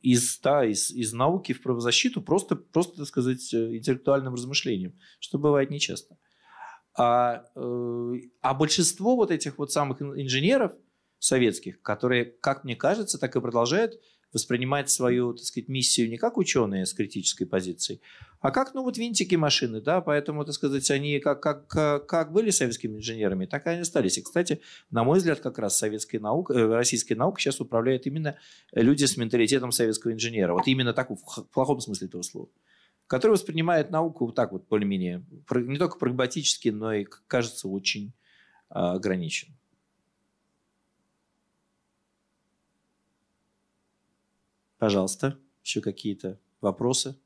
из, 0.02 0.40
да, 0.40 0.66
из, 0.66 0.92
из 0.92 1.14
науки 1.14 1.54
в 1.54 1.62
правозащиту 1.62 2.22
просто, 2.22 2.56
просто, 2.56 2.98
так 2.98 3.08
сказать, 3.08 3.54
э, 3.54 3.78
интеллектуальным 3.78 4.36
размышлением, 4.36 4.98
что 5.20 5.40
бывает 5.40 5.70
нечасто. 5.72 6.18
А, 6.96 7.46
э, 7.56 8.14
а 8.42 8.54
большинство 8.54 9.16
вот 9.16 9.32
этих 9.32 9.58
вот 9.58 9.72
самых 9.72 10.02
инженеров 10.02 10.74
советских, 11.18 11.82
которые, 11.82 12.26
как 12.26 12.64
мне 12.64 12.76
кажется, 12.76 13.18
так 13.18 13.36
и 13.36 13.42
продолжают 13.42 14.00
воспринимать 14.34 14.90
свою, 14.90 15.34
так 15.34 15.46
сказать, 15.46 15.70
миссию 15.70 16.10
не 16.10 16.18
как 16.18 16.38
ученые 16.38 16.86
с 16.86 16.94
критической 16.94 17.46
позицией, 17.48 18.02
а 18.42 18.52
как, 18.52 18.74
ну, 18.74 18.84
вот 18.84 18.98
винтики 18.98 19.36
машины, 19.36 19.80
да, 19.80 20.02
поэтому, 20.02 20.44
так 20.44 20.54
сказать, 20.54 20.90
они 20.92 21.20
как, 21.20 21.42
как, 21.42 21.68
как 22.08 22.34
были 22.34 22.50
советскими 22.50 22.98
инженерами, 22.98 23.46
так 23.46 23.66
и 23.66 23.70
они 23.70 23.82
остались. 23.82 24.18
И, 24.18 24.22
кстати, 24.22 24.60
на 24.92 25.04
мой 25.04 25.20
взгляд, 25.20 25.40
как 25.40 25.60
раз 25.60 25.78
советская 25.78 26.20
наука, 26.20 26.54
э, 26.54 26.76
российская 26.76 27.16
наука 27.16 27.40
сейчас 27.40 27.62
управляет 27.62 28.06
именно 28.06 28.38
люди 28.74 29.06
с 29.06 29.16
менталитетом 29.16 29.72
советского 29.72 30.12
инженера. 30.12 30.54
Вот 30.54 30.68
именно 30.68 30.94
так, 30.94 31.10
в 31.10 31.44
плохом 31.54 31.80
смысле 31.80 32.08
этого 32.08 32.22
слова. 32.22 32.50
Который 33.08 33.34
воспринимает 33.34 33.92
науку 33.92 34.26
вот 34.26 34.36
так 34.36 34.52
вот, 34.52 34.68
более-менее, 34.68 35.24
не 35.52 35.78
только 35.78 35.98
прагматически, 35.98 36.70
но 36.70 36.94
и, 36.94 37.06
кажется, 37.28 37.68
очень 37.68 38.14
а, 38.70 38.94
ограничен. 38.94 39.56
Пожалуйста, 44.84 45.40
еще 45.64 45.80
какие-то 45.80 46.38
вопросы, 46.60 47.18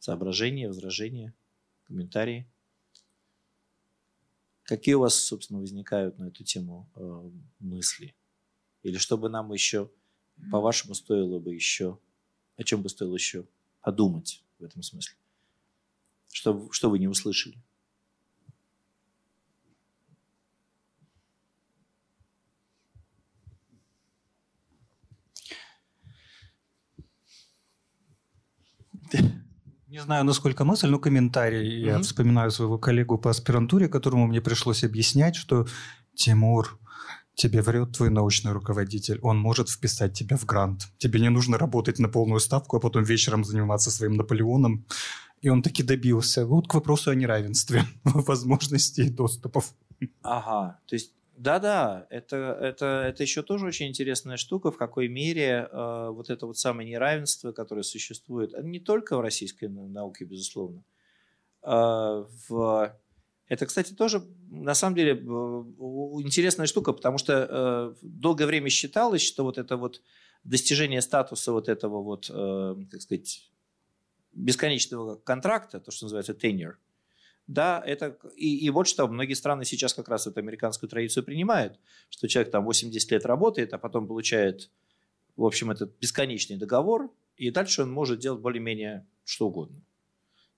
соображения, 0.00 0.68
возражения, 0.68 1.32
комментарии? 1.84 2.46
Какие 4.64 4.96
у 4.96 5.00
вас, 5.00 5.14
собственно, 5.14 5.60
возникают 5.60 6.18
на 6.18 6.24
эту 6.24 6.44
тему 6.44 6.86
э, 6.94 7.30
мысли? 7.58 8.14
Или 8.82 8.98
что 8.98 9.16
бы 9.16 9.30
нам 9.30 9.50
еще, 9.50 9.90
по-вашему, 10.52 10.92
стоило 10.92 11.38
бы 11.38 11.54
еще, 11.54 11.98
о 12.58 12.64
чем 12.64 12.82
бы 12.82 12.90
стоило 12.90 13.14
еще 13.14 13.46
подумать 13.80 14.44
в 14.58 14.64
этом 14.64 14.82
смысле? 14.82 15.16
Что, 16.30 16.70
что 16.70 16.90
вы 16.90 16.98
не 16.98 17.08
услышали? 17.08 17.56
Не 29.98 30.04
знаю, 30.04 30.24
насколько 30.24 30.64
мысль, 30.64 30.86
но 30.88 31.00
комментарий. 31.00 31.82
Я 31.82 31.94
Мгм. 31.94 32.02
вспоминаю 32.04 32.52
своего 32.52 32.78
коллегу 32.78 33.18
по 33.18 33.30
аспирантуре, 33.30 33.88
которому 33.88 34.28
мне 34.28 34.40
пришлось 34.40 34.84
объяснять, 34.84 35.34
что 35.34 35.66
Тимур, 36.14 36.78
тебе 37.34 37.62
врет 37.62 37.96
твой 37.96 38.08
научный 38.08 38.52
руководитель, 38.52 39.18
он 39.22 39.38
может 39.38 39.68
вписать 39.68 40.12
тебя 40.12 40.36
в 40.36 40.44
грант. 40.44 40.86
Тебе 40.98 41.18
не 41.18 41.30
нужно 41.30 41.58
работать 41.58 41.98
на 41.98 42.08
полную 42.08 42.38
ставку, 42.38 42.76
а 42.76 42.80
потом 42.80 43.02
вечером 43.02 43.42
заниматься 43.42 43.90
своим 43.90 44.12
Наполеоном. 44.12 44.86
И 45.40 45.48
он 45.48 45.62
таки 45.62 45.82
добился. 45.82 46.46
Вот 46.46 46.68
к 46.68 46.74
вопросу 46.74 47.10
о 47.10 47.16
неравенстве 47.16 47.84
возможностей 48.04 49.06
и 49.06 49.10
доступов. 49.10 49.74
Ага, 50.22 50.78
то 50.86 50.94
есть 50.94 51.12
да-да, 51.38 52.06
это, 52.10 52.36
это, 52.60 53.04
это 53.06 53.22
еще 53.22 53.42
тоже 53.42 53.66
очень 53.66 53.86
интересная 53.86 54.36
штука, 54.36 54.72
в 54.72 54.76
какой 54.76 55.06
мере 55.08 55.68
э, 55.70 56.08
вот 56.10 56.30
это 56.30 56.46
вот 56.46 56.58
самое 56.58 56.88
неравенство, 56.88 57.52
которое 57.52 57.84
существует, 57.84 58.54
а 58.54 58.62
не 58.62 58.80
только 58.80 59.16
в 59.16 59.20
российской 59.20 59.66
нау- 59.66 59.88
науке, 59.88 60.24
безусловно. 60.24 60.82
э, 61.62 62.24
в... 62.48 62.96
Это, 63.46 63.66
кстати, 63.66 63.94
тоже 63.94 64.22
на 64.50 64.74
самом 64.74 64.96
деле 64.96 65.12
э, 65.12 65.16
интересная 66.22 66.66
штука, 66.66 66.92
потому 66.92 67.18
что 67.18 67.32
э, 67.48 67.94
долгое 68.02 68.46
время 68.46 68.68
считалось, 68.68 69.22
что 69.22 69.44
вот 69.44 69.58
это 69.58 69.76
вот 69.76 70.02
достижение 70.42 71.00
статуса 71.00 71.52
вот 71.52 71.68
этого 71.68 72.02
вот, 72.02 72.28
э, 72.28 72.76
как 72.90 73.00
сказать, 73.00 73.48
бесконечного 74.32 75.16
контракта, 75.16 75.78
то, 75.78 75.90
что 75.92 76.06
называется 76.06 76.32
tenure, 76.32 76.74
да, 77.48 77.82
это 77.84 78.18
и, 78.36 78.58
и 78.58 78.70
вот 78.70 78.86
что 78.86 79.08
многие 79.08 79.32
страны 79.32 79.64
сейчас 79.64 79.94
как 79.94 80.08
раз 80.08 80.26
эту 80.26 80.38
американскую 80.38 80.88
традицию 80.88 81.24
принимают, 81.24 81.80
что 82.10 82.28
человек 82.28 82.52
там 82.52 82.64
80 82.64 83.10
лет 83.10 83.24
работает, 83.24 83.72
а 83.72 83.78
потом 83.78 84.06
получает, 84.06 84.70
в 85.34 85.44
общем, 85.44 85.70
этот 85.70 85.98
бесконечный 85.98 86.58
договор, 86.58 87.10
и 87.36 87.50
дальше 87.50 87.82
он 87.82 87.90
может 87.90 88.20
делать 88.20 88.42
более-менее 88.42 89.06
что 89.24 89.48
угодно. 89.48 89.80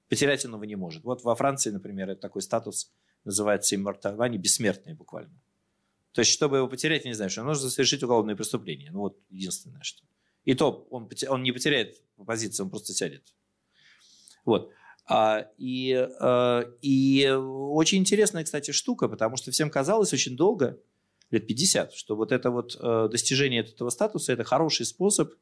Потерять 0.09 0.45
он 0.45 0.55
его 0.55 0.65
не 0.65 0.75
может. 0.75 1.05
Вот 1.05 1.23
во 1.23 1.37
Франции, 1.37 1.71
например, 1.71 2.11
это 2.11 2.21
такой 2.21 2.43
статус 2.43 2.93
называется 3.25 3.77
immortal, 3.77 4.21
они 4.21 4.37
бессмертные 4.37 4.97
буквально. 4.97 5.41
То 6.11 6.23
есть, 6.23 6.33
чтобы 6.33 6.57
его 6.57 6.67
потерять, 6.67 7.05
я 7.05 7.11
не 7.11 7.15
знаю, 7.15 7.31
что 7.31 7.45
нужно 7.45 7.71
совершить 7.71 8.03
уголовное 8.03 8.35
преступление. 8.35 8.91
Ну 8.91 8.99
вот 8.99 9.17
единственное, 9.31 9.83
что. 9.85 10.03
И 10.45 10.55
то 10.55 10.89
он, 10.91 11.09
он 11.29 11.43
не 11.45 11.53
потеряет 11.53 12.03
позицию, 12.17 12.67
он 12.67 12.71
просто 12.71 12.93
сядет. 12.95 13.33
Вот. 14.45 14.73
А, 15.13 15.49
и, 15.59 15.93
а, 16.21 16.63
и 16.83 17.29
очень 17.29 17.99
интересная, 17.99 18.45
кстати, 18.45 18.71
штука, 18.71 19.09
потому 19.09 19.37
что 19.37 19.51
всем 19.51 19.69
казалось 19.69 20.13
очень 20.13 20.37
долго, 20.37 20.79
лет 21.33 21.49
50, 21.49 21.93
что 21.95 22.15
вот 22.15 22.31
это 22.31 22.51
вот 22.51 22.77
э, 22.81 23.09
достижение 23.11 23.63
этого 23.63 23.91
статуса– 23.91 24.33
это 24.35 24.45
хороший 24.45 24.87
способ 24.87 25.33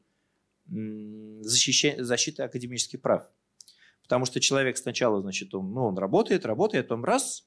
м, 0.70 1.42
защища- 1.42 2.02
защиты 2.02 2.42
академических 2.42 3.00
прав. 3.02 3.30
Потому 4.02 4.24
что 4.24 4.40
человек 4.40 4.78
сначала, 4.78 5.20
значит, 5.20 5.54
он, 5.54 5.72
ну, 5.72 5.84
он 5.84 5.98
работает, 5.98 6.46
работает, 6.46 6.88
потом 6.88 7.04
раз, 7.04 7.46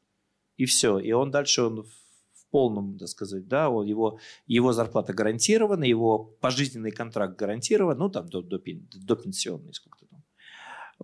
и 0.58 0.66
все. 0.66 1.00
И 1.00 1.12
он 1.12 1.32
дальше 1.32 1.64
он 1.64 1.84
в 1.84 2.48
полном, 2.52 3.00
так 3.00 3.08
сказать, 3.08 3.48
да, 3.48 3.70
он, 3.70 3.88
его, 3.88 4.20
его 4.46 4.74
зарплата 4.74 5.14
гарантирована, 5.14 5.86
его 5.86 6.36
пожизненный 6.40 6.92
контракт 6.92 7.36
гарантирован, 7.36 7.98
ну, 7.98 8.10
там, 8.10 8.30
до, 8.30 8.42
до, 8.42 8.60
до 8.60 9.16
пенсионной 9.16 9.74
сколько-то. 9.74 10.11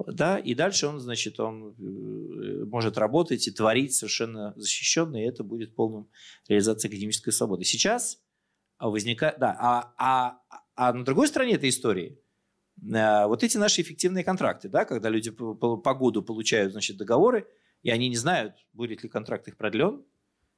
Да, 0.05 0.37
и 0.37 0.53
дальше 0.53 0.87
он, 0.87 0.99
значит, 0.99 1.39
он 1.39 1.73
э, 1.79 2.65
может 2.65 2.97
работать 2.97 3.47
и 3.47 3.51
творить 3.51 3.95
совершенно 3.95 4.53
защищенно, 4.55 5.17
и 5.17 5.27
это 5.27 5.43
будет 5.43 5.75
полным 5.75 6.07
реализацией 6.47 6.91
академической 6.91 7.31
свободы. 7.31 7.63
Сейчас 7.63 8.21
возникает, 8.79 9.39
да, 9.39 9.55
а, 9.59 9.93
а, 9.97 10.41
а 10.75 10.93
на 10.93 11.03
другой 11.03 11.27
стороне 11.27 11.53
этой 11.53 11.69
истории 11.69 12.19
э, 12.81 13.25
вот 13.25 13.43
эти 13.43 13.57
наши 13.57 13.81
эффективные 13.81 14.23
контракты, 14.23 14.69
да, 14.69 14.85
когда 14.85 15.09
люди 15.09 15.31
по, 15.31 15.55
по, 15.55 15.93
году 15.95 16.21
получают, 16.21 16.73
значит, 16.73 16.97
договоры, 16.97 17.47
и 17.81 17.89
они 17.89 18.09
не 18.09 18.17
знают, 18.17 18.53
будет 18.73 19.01
ли 19.03 19.09
контракт 19.09 19.47
их 19.47 19.57
продлен, 19.57 20.03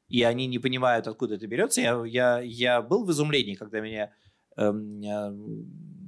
и 0.10 0.24
они 0.24 0.48
не 0.48 0.60
понимают, 0.60 1.08
откуда 1.08 1.36
это 1.36 1.48
берется. 1.48 1.82
Я, 1.82 2.04
я, 2.06 2.40
я 2.42 2.82
был 2.82 3.06
в 3.06 3.12
изумлении, 3.12 3.56
когда 3.56 3.80
меня 3.80 4.12
эм, 4.58 5.02
э, 5.02 5.32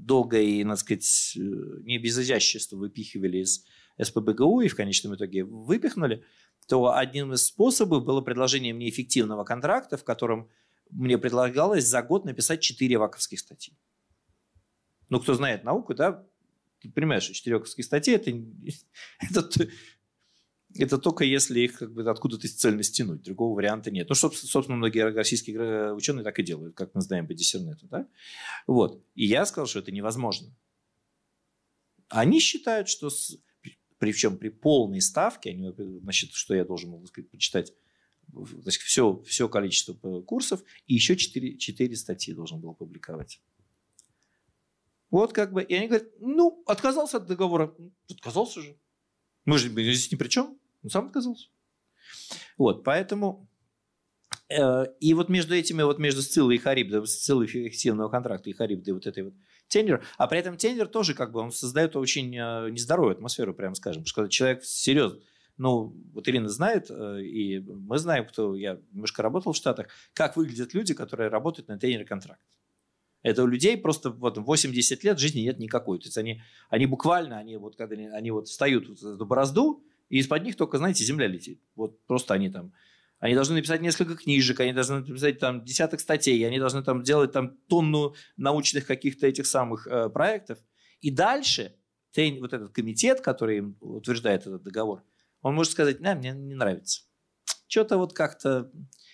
долго 0.06 0.40
и, 0.40 0.64
так 0.64 0.78
сказать, 0.78 1.34
э, 1.38 1.40
не 1.40 1.98
без 1.98 2.18
изящества 2.18 2.78
выпихивали 2.78 3.40
из 3.40 3.66
СПБГУ 4.02 4.62
и 4.62 4.68
в 4.68 4.76
конечном 4.76 5.16
итоге 5.16 5.44
выпихнули, 5.44 6.24
то 6.68 6.96
одним 6.96 7.34
из 7.34 7.46
способов 7.46 8.04
было 8.04 8.22
предложение 8.22 8.74
мне 8.74 8.90
эффективного 8.90 9.44
контракта, 9.44 9.98
в 9.98 10.04
котором 10.04 10.50
мне 10.90 11.18
предлагалось 11.18 11.86
за 11.86 12.02
год 12.02 12.26
написать 12.26 12.62
4 12.62 12.98
ваковских 12.98 13.40
статьи. 13.40 13.78
Ну, 15.10 15.20
кто 15.20 15.34
знает 15.34 15.64
науку, 15.64 15.94
да, 15.94 16.26
ты 16.80 16.90
понимаешь, 16.90 17.24
что 17.24 17.34
4 17.34 17.58
ваковские 17.58 17.84
статьи 17.84 18.14
это, 18.14 18.32
это, 19.20 19.68
это 20.76 20.98
только 20.98 21.24
если 21.24 21.60
их 21.62 21.80
как 21.80 21.94
бы 21.94 22.10
откуда-то 22.10 22.48
цельно 22.48 22.84
стянуть. 22.84 23.24
Другого 23.24 23.56
варианта 23.56 23.92
нет. 23.92 24.10
Ну, 24.10 24.16
собственно, 24.16 24.78
многие 24.78 25.12
российские 25.12 25.94
ученые 25.94 26.24
так 26.24 26.40
и 26.40 26.44
делают, 26.44 26.76
как 26.76 26.94
мы 26.94 27.02
знаем 27.02 27.28
по 27.28 27.34
диссернету. 27.34 27.88
Да? 27.88 28.08
Вот. 28.68 29.04
И 29.16 29.26
я 29.26 29.46
сказал, 29.46 29.68
что 29.68 29.80
это 29.80 29.92
невозможно. 29.92 30.56
Они 32.10 32.40
считают, 32.40 32.90
что 32.90 33.10
с, 33.10 33.38
причем 33.98 34.38
при 34.38 34.50
полной 34.50 35.02
ставке, 35.02 35.52
они, 35.52 35.72
значит, 36.02 36.34
что 36.34 36.54
я 36.54 36.66
должен 36.66 36.92
был 36.92 37.06
сказать, 37.08 37.30
почитать 37.30 37.74
значит, 38.34 38.82
все, 38.82 39.22
все 39.26 39.50
количество 39.50 40.22
курсов, 40.22 40.64
и 40.88 40.94
еще 40.94 41.16
4, 41.16 41.58
4 41.58 41.96
статьи 41.96 42.34
должен 42.34 42.60
был 42.60 42.74
публиковать. 42.74 43.42
Вот 45.10 45.34
как 45.34 45.52
бы, 45.52 45.62
и 45.62 45.74
они 45.74 45.88
говорят, 45.88 46.08
ну, 46.20 46.64
отказался 46.66 47.18
от 47.18 47.28
договора. 47.28 47.76
Отказался 48.10 48.62
же. 48.62 48.78
Мы 49.44 49.58
же 49.58 49.70
здесь 49.70 50.12
ни 50.12 50.16
при 50.16 50.30
чем. 50.30 50.58
Он 50.84 50.90
сам 50.90 51.08
отказался. 51.08 51.48
Вот, 52.58 52.84
поэтому... 52.84 53.48
Э, 54.50 54.86
и 55.00 55.14
вот 55.14 55.30
между 55.30 55.56
этими, 55.56 55.82
вот 55.84 56.00
между 56.00 56.22
Сциллой 56.22 56.56
и 56.56 56.58
Харибдой, 56.60 57.06
Сциллой 57.08 57.46
эффективного 57.46 58.10
контракта 58.10 58.50
и 58.50 58.54
Харибдой 58.54 58.94
вот 58.94 59.08
этой 59.08 59.24
вот 59.24 59.34
тендер, 59.68 60.04
а 60.18 60.28
при 60.28 60.40
этом 60.40 60.58
тендер 60.58 60.88
тоже 60.88 61.14
как 61.14 61.32
бы 61.32 61.40
он 61.40 61.52
создает 61.52 61.96
очень 61.96 62.36
э, 62.36 62.70
нездоровую 62.70 63.14
атмосферу, 63.14 63.54
прямо 63.54 63.76
скажем, 63.76 64.04
потому 64.04 64.28
что 64.28 64.30
человек 64.30 64.64
серьезно, 64.64 65.20
ну, 65.58 65.96
вот 66.14 66.28
Ирина 66.28 66.50
знает, 66.50 66.88
э, 66.90 67.22
и 67.22 67.60
мы 67.60 67.98
знаем, 67.98 68.26
кто, 68.26 68.56
я 68.56 68.80
немножко 68.92 69.22
работал 69.22 69.54
в 69.54 69.58
Штатах, 69.58 69.88
как 70.14 70.36
выглядят 70.36 70.74
люди, 70.74 70.94
которые 70.94 71.30
работают 71.30 71.68
на 71.68 71.78
тендер 71.78 72.06
контракт. 72.06 72.42
Это 73.24 73.44
у 73.44 73.48
людей 73.48 73.78
просто 73.78 74.10
вот 74.10 74.38
80 74.38 75.04
лет 75.04 75.20
жизни 75.20 75.42
нет 75.42 75.60
никакой. 75.60 76.00
То 76.00 76.06
есть 76.06 76.18
они, 76.18 76.42
они 76.70 76.88
буквально, 76.88 77.38
они 77.38 77.58
вот, 77.58 77.76
когда 77.76 77.96
они, 77.96 78.08
они 78.08 78.32
вот 78.32 78.48
встают 78.48 78.88
в 78.88 79.06
эту 79.06 79.26
борозду, 79.26 79.84
и 80.12 80.18
из-под 80.18 80.44
них 80.44 80.58
только, 80.58 80.78
знаете, 80.78 81.06
земля 81.06 81.26
летит. 81.28 81.62
Вот 81.76 82.06
просто 82.06 82.34
они 82.34 82.50
там 82.50 82.74
они 83.20 83.36
должны 83.36 83.56
написать 83.56 83.82
несколько 83.82 84.16
книжек, 84.16 84.60
они 84.60 84.74
должны 84.74 85.02
написать 85.02 85.38
там 85.38 85.64
десяток 85.64 86.00
статей, 86.00 86.46
они 86.46 86.58
должны 86.58 86.84
там 86.84 87.04
делать 87.04 87.32
там 87.32 87.56
тонну 87.70 88.16
научных 88.36 88.88
каких-то 88.88 89.28
этих 89.28 89.46
самых 89.46 89.86
э, 89.86 90.10
проектов. 90.10 90.58
И 91.02 91.12
дальше 91.12 91.76
ты, 92.14 92.40
вот 92.42 92.52
этот 92.52 92.74
комитет, 92.74 93.22
который 93.22 93.58
им 93.58 93.78
утверждает 93.80 94.48
этот 94.48 94.64
договор, 94.64 95.04
он 95.44 95.54
может 95.54 95.72
сказать, 95.72 96.02
да, 96.02 96.16
мне 96.16 96.32
не 96.32 96.56
нравится. 96.56 97.04
Что-то 97.68 97.98
вот 97.98 98.14
как-то 98.14 98.72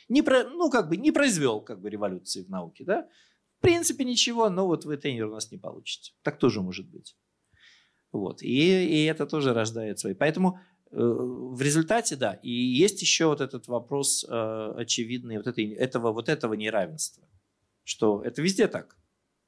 не 0.07 0.21
про, 0.21 0.45
ну, 0.45 0.69
как 0.69 0.87
бы 0.87 0.95
не 0.95 1.11
произвел 1.11 1.59
как 1.59 1.81
бы 1.81 1.89
революции 1.89 2.43
в 2.43 2.49
науке, 2.49 2.85
да? 2.85 3.09
В 3.59 3.61
принципе, 3.61 4.05
ничего, 4.05 4.49
но 4.49 4.67
вот 4.67 4.85
вы 4.85 4.95
тренер 4.95 5.27
у 5.27 5.33
нас 5.33 5.51
не 5.51 5.57
получите. 5.57 6.13
Так 6.21 6.39
тоже 6.39 6.61
может 6.61 6.89
быть. 6.89 7.17
Вот. 8.13 8.41
И, 8.41 8.47
и 8.47 9.03
это 9.03 9.25
тоже 9.25 9.53
рождает 9.53 9.99
свои. 9.99 10.13
Поэтому 10.13 10.59
в 10.91 11.61
результате, 11.61 12.15
да. 12.15 12.33
И 12.43 12.51
есть 12.51 13.01
еще 13.01 13.27
вот 13.27 13.41
этот 13.41 13.67
вопрос 13.67 14.25
э, 14.27 14.73
очевидный 14.77 15.37
вот 15.37 15.47
этой, 15.47 15.71
этого, 15.73 16.11
вот 16.11 16.29
этого 16.29 16.53
неравенства. 16.53 17.27
Что 17.83 18.23
это 18.23 18.41
везде 18.41 18.67
так. 18.67 18.97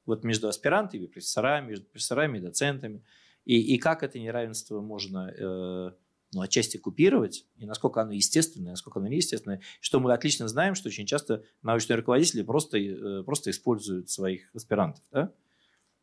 Вот 0.06 0.24
между 0.24 0.48
аспирантами, 0.48 1.06
профессорами, 1.06 1.68
между 1.68 1.86
профессорами 1.86 2.38
и 2.38 2.40
доцентами. 2.40 3.04
И, 3.44 3.74
и 3.74 3.78
как 3.78 4.02
это 4.02 4.18
неравенство 4.18 4.80
можно 4.80 5.32
э, 5.36 5.92
ну, 6.32 6.40
отчасти 6.40 6.76
купировать, 6.76 7.46
и 7.56 7.66
насколько 7.66 8.00
оно 8.00 8.12
естественное, 8.12 8.72
насколько 8.72 8.98
оно 8.98 9.08
неестественное, 9.08 9.60
что 9.80 9.98
мы 9.98 10.12
отлично 10.12 10.46
знаем, 10.46 10.74
что 10.74 10.88
очень 10.88 11.06
часто 11.06 11.44
научные 11.62 11.96
руководители 11.96 12.42
просто, 12.42 12.78
э, 12.78 13.22
просто 13.24 13.50
используют 13.50 14.10
своих 14.10 14.54
аспирантов. 14.54 15.02
Да? 15.10 15.32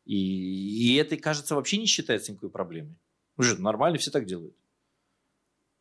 И, 0.04 0.16
и 0.16 0.96
это, 0.96 1.16
кажется, 1.16 1.54
вообще 1.54 1.78
не 1.78 1.86
считается 1.86 2.32
никакой 2.32 2.50
проблемой. 2.50 2.96
Уже 3.36 3.60
нормально, 3.60 3.98
все 3.98 4.10
так 4.10 4.26
делают. 4.26 4.56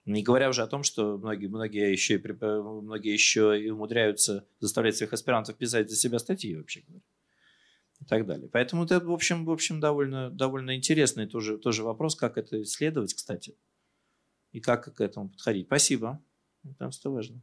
Не 0.08 0.24
говоря 0.24 0.48
уже 0.48 0.64
о 0.64 0.68
том, 0.68 0.84
что 0.84 1.18
многие, 1.18 1.48
многие, 1.48 1.92
еще, 1.92 2.16
и, 2.16 2.32
многие 2.32 3.12
еще 3.12 3.62
и 3.62 3.70
умудряются 3.70 4.48
заставлять 4.62 4.96
своих 4.96 5.12
аспирантов 5.12 5.58
писать 5.58 5.90
за 5.90 5.98
себя 5.98 6.18
статьи, 6.18 6.56
вообще 6.56 6.82
говоря. 6.88 7.04
И 8.00 8.06
так 8.06 8.26
далее. 8.26 8.50
Поэтому 8.50 8.86
это, 8.86 9.02
в 9.02 9.12
общем, 9.12 9.44
в 9.44 9.52
общем 9.52 9.82
довольно, 9.82 10.30
довольно 10.30 10.78
интересный 10.78 11.28
тоже, 11.28 11.58
тоже 11.58 11.84
вопрос, 11.84 12.16
как 12.16 12.38
это 12.38 12.62
исследовать, 12.62 13.14
кстати 13.14 13.58
и 14.54 14.62
как 14.62 14.96
к 14.96 15.02
этому 15.02 15.30
подходить. 15.30 15.68
Спасибо. 15.68 16.24
Это 16.64 16.90
что 16.92 17.12
важно. 17.12 17.42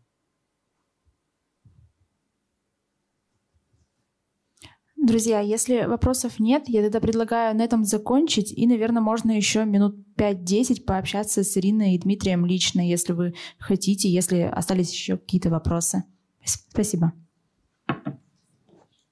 Друзья, 5.04 5.40
если 5.40 5.84
вопросов 5.84 6.40
нет, 6.40 6.62
я 6.66 6.82
тогда 6.82 6.98
предлагаю 6.98 7.54
на 7.54 7.62
этом 7.62 7.84
закончить. 7.84 8.50
И, 8.50 8.66
наверное, 8.66 9.02
можно 9.02 9.32
еще 9.32 9.66
минут 9.66 9.96
5-10 10.16 10.84
пообщаться 10.84 11.44
с 11.44 11.58
Ириной 11.58 11.94
и 11.94 11.98
Дмитрием 11.98 12.46
лично, 12.46 12.80
если 12.80 13.12
вы 13.12 13.34
хотите, 13.58 14.08
если 14.08 14.40
остались 14.40 14.90
еще 14.92 15.18
какие-то 15.18 15.50
вопросы. 15.50 16.04
Спасибо. 16.42 17.12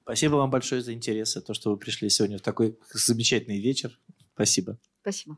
Спасибо 0.01 0.35
вам 0.37 0.49
большое 0.49 0.81
за 0.81 0.93
интерес, 0.93 1.33
за 1.33 1.41
то, 1.41 1.53
что 1.53 1.69
вы 1.69 1.77
пришли 1.77 2.09
сегодня 2.09 2.39
в 2.39 2.41
такой 2.41 2.75
замечательный 2.91 3.61
вечер. 3.61 3.99
Спасибо. 4.33 4.79
Спасибо. 5.01 5.37